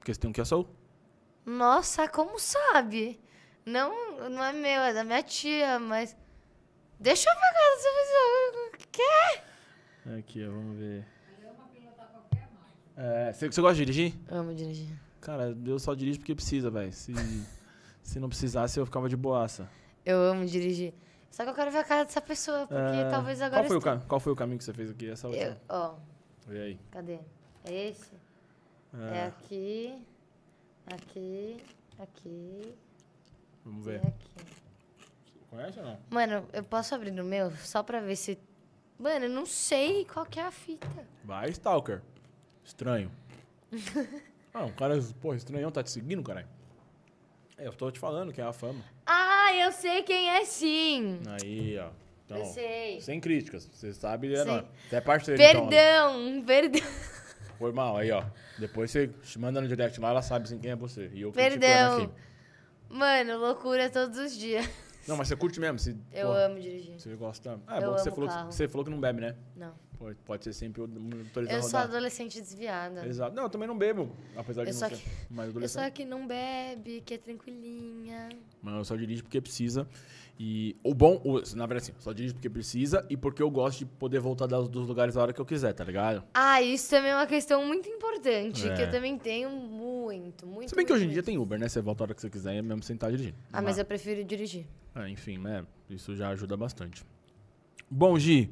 [0.05, 0.69] Porque você tem um Kia Soul?
[1.47, 3.19] Nossa, como sabe?
[3.65, 6.15] Não, não é meu, é da minha tia, mas.
[7.01, 8.89] Deixa eu pegar essa pessoa.
[8.93, 10.19] Quer?
[10.19, 11.07] Aqui, ó, vamos ver.
[12.99, 14.15] É, você, você gosta de dirigir?
[14.29, 14.95] Amo dirigir.
[15.23, 16.93] Cara, eu só dirijo porque precisa, velho.
[16.93, 17.15] Se,
[18.03, 19.71] se não precisasse, eu ficava de boaça.
[20.05, 20.93] Eu amo dirigir.
[21.31, 23.63] Só que eu quero ver a cara dessa pessoa, porque É, talvez agora.
[23.63, 25.09] qual, foi o esteja- ca- qual foi o caminho que você fez aqui?
[25.09, 25.47] Essa última.
[25.47, 25.95] Eu- Ó,
[26.47, 26.79] Vê aí.
[26.91, 27.19] cadê?
[27.65, 28.13] É esse?
[29.13, 29.99] É, É, aqui,
[30.87, 31.57] aqui,
[31.99, 32.75] aqui
[33.65, 34.01] vamos e ver.
[34.07, 34.31] aqui.
[35.51, 35.99] Conhece ou não?
[36.11, 38.39] Mano, eu posso abrir no meu só pra ver se.
[38.99, 40.89] Mano, eu não sei qual que é a fita.
[41.25, 42.03] Vai, Stalker.
[42.65, 43.11] Estranho.
[44.55, 46.49] ah, um cara, porra, estranhão, tá te seguindo, caralho?
[47.59, 48.85] É, eu tô te falando que é a fama.
[49.07, 51.21] Ah, eu sei quem é sim!
[51.41, 51.91] Aí, ó.
[52.25, 53.01] Então, eu sei.
[53.01, 53.69] sem críticas.
[53.73, 54.65] Você sabe, é nóis.
[54.89, 55.69] Você é parceiro, então.
[55.69, 56.43] Perdão,
[57.59, 58.25] Foi mal, aí, ó.
[58.59, 61.11] Depois você manda no direct lá, ela sabe sim quem é você.
[61.15, 61.99] E eu Perdão.
[62.05, 62.11] aqui.
[62.89, 64.69] Mano, loucura todos os dias.
[65.07, 65.79] Não, mas você curte mesmo.
[65.79, 66.99] Você, Eu pô, amo dirigir.
[66.99, 67.61] Você gosta.
[67.67, 68.49] Ah, é Eu bom que você falou, carro.
[68.49, 69.35] que você falou que não bebe, né?
[69.57, 69.75] Não.
[69.99, 71.83] Pode, pode ser sempre o motorista Eu sou rodar.
[71.85, 73.07] adolescente desviada.
[73.07, 73.35] Exato.
[73.35, 75.81] Não, eu também não bebo, apesar de Eu não só ser que- mais Eu adolescente.
[75.81, 78.29] sou a que não bebe, que é tranquilinha.
[78.63, 79.87] Mas eu só dirijo porque precisa.
[80.39, 83.79] E o bom, o- na verdade, assim, só dirijo porque precisa e porque eu gosto
[83.81, 86.25] de poder voltar dos lugares a hora que eu quiser, tá ligado?
[86.35, 88.75] Ah, isso também é uma questão muito importante, É.
[88.75, 90.69] que eu também tenho muito, muito.
[90.71, 91.69] Se bem que hoje em dia tem Uber, né?
[91.69, 93.37] Você volta a hora que você quiser, mesmo sem estar dirigindo.
[93.53, 94.67] Ah, mas eu prefiro dirigir.
[94.97, 95.65] É, enfim, né?
[95.89, 97.05] Isso já ajuda bastante.
[97.89, 98.51] Bom, Gi,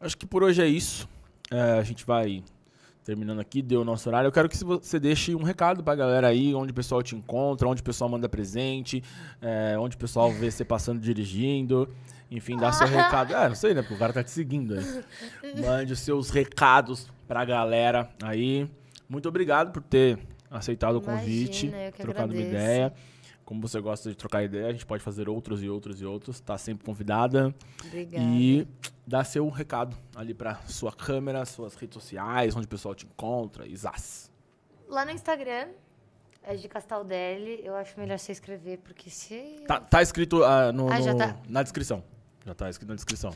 [0.00, 1.06] acho que por hoje é isso.
[1.50, 2.42] É, a gente vai
[3.04, 4.28] terminando aqui, deu o nosso horário.
[4.28, 7.66] Eu quero que você deixe um recado pra galera aí, onde o pessoal te encontra,
[7.68, 9.02] onde o pessoal manda presente,
[9.40, 11.88] é, onde o pessoal vê você passando dirigindo.
[12.30, 13.34] Enfim, dá seu recado.
[13.34, 13.82] É, não sei, né?
[13.82, 15.60] Porque o cara tá te seguindo aí.
[15.60, 18.68] Mande os seus recados pra galera aí.
[19.08, 20.18] Muito obrigado por ter
[20.50, 22.54] aceitado o convite, Imagina, trocado uma agradeço.
[22.54, 22.92] ideia.
[23.50, 26.38] Como você gosta de trocar ideia, a gente pode fazer outros e outros e outros.
[26.38, 27.52] Tá sempre convidada.
[27.84, 28.24] Obrigada.
[28.24, 28.64] E
[29.04, 33.66] dá seu recado ali pra sua câmera, suas redes sociais, onde o pessoal te encontra,
[33.66, 34.30] Isas.
[34.86, 35.66] Lá no Instagram,
[36.44, 37.60] é de Castaldelli.
[37.64, 39.64] Eu acho melhor você escrever, porque se...
[39.66, 41.36] Tá, tá escrito ah, no, Ah, no- tá.
[41.48, 42.04] na descrição.
[42.46, 43.34] Já tá escrito na descrição.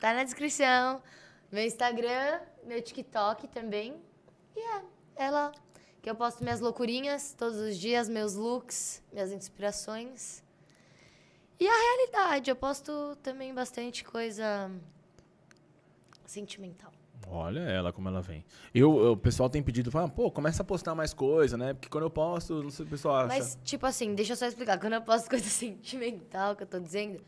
[0.00, 1.02] Tá na descrição.
[1.50, 3.96] Meu Instagram, meu TikTok também.
[4.54, 4.82] E é,
[5.26, 5.50] é lá.
[6.02, 10.42] Que eu posto minhas loucurinhas todos os dias, meus looks, minhas inspirações.
[11.58, 14.70] E a realidade, eu posto também bastante coisa
[16.24, 16.90] sentimental.
[17.28, 18.44] Olha ela como ela vem.
[18.74, 21.74] Eu, o pessoal tem pedido, fala, pô, começa a postar mais coisa, né?
[21.74, 23.26] Porque quando eu posto, não sei o pessoal acha.
[23.28, 24.78] Mas, tipo assim, deixa eu só explicar.
[24.80, 27.22] Quando eu posto coisa sentimental que eu tô dizendo,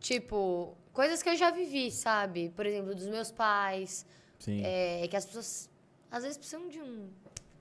[0.00, 2.50] tipo, coisas que eu já vivi, sabe?
[2.56, 4.06] Por exemplo, dos meus pais.
[4.38, 4.62] Sim.
[4.64, 5.70] É que as pessoas
[6.10, 7.08] às vezes precisam de um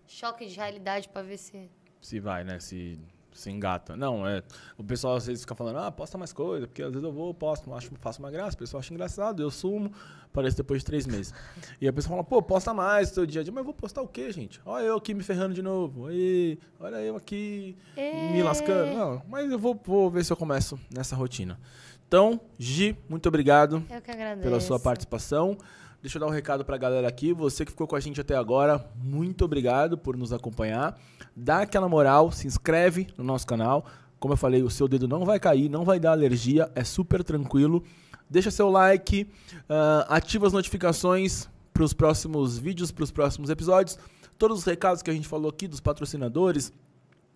[0.07, 1.69] choque de realidade pra ver se.
[2.01, 2.59] Se vai, né?
[2.59, 2.99] Se,
[3.33, 3.95] se engata.
[3.95, 4.43] Não, é.
[4.77, 7.33] O pessoal às vezes fica falando, ah, posta mais coisa, porque às vezes eu vou,
[7.33, 9.91] posto, acho, faço uma graça, o pessoal acha engraçado, eu sumo,
[10.25, 11.33] apareço depois de três meses.
[11.81, 13.73] e a pessoa fala, pô, posta mais no seu dia a dia, mas eu vou
[13.73, 14.61] postar o quê, gente?
[14.65, 16.07] Olha eu aqui me ferrando de novo.
[16.07, 18.95] Aí, olha eu aqui me lascando.
[18.95, 21.59] Não, mas eu vou, vou ver se eu começo nessa rotina.
[22.07, 24.43] Então, Gi, muito obrigado Eu que agradeço.
[24.47, 25.57] pela sua participação.
[26.05, 27.33] Deixa eu dar um recado pra galera aqui.
[27.33, 31.01] Você que ficou com a gente até agora, muito obrigado por nos acompanhar.
[31.35, 33.83] Dá aquela moral, se inscreve no nosso canal.
[34.19, 37.23] Como eu falei, o seu dedo não vai cair, não vai dar alergia, é super
[37.23, 37.83] tranquilo.
[38.29, 39.27] Deixa seu like,
[39.67, 43.97] ah, ativa as notificações para os próximos vídeos, para os próximos episódios.
[44.37, 46.71] Todos os recados que a gente falou aqui dos patrocinadores,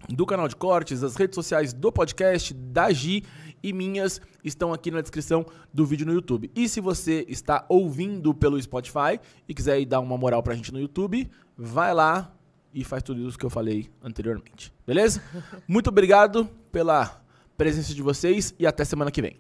[0.08, 3.24] do canal de cortes, das redes sociais do podcast, da Gi
[3.62, 6.52] e minhas estão aqui na descrição do vídeo no YouTube.
[6.56, 10.72] E se você está ouvindo pelo Spotify e quiser ir dar uma moral pra gente
[10.72, 12.34] no YouTube, vai lá
[12.74, 14.74] e faz tudo isso que eu falei anteriormente.
[14.86, 15.22] Beleza?
[15.68, 17.22] Muito obrigado pela
[17.58, 19.38] presença de vocês e até semana que vem.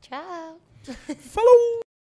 [0.00, 0.58] Tchau.
[1.18, 1.91] Falou!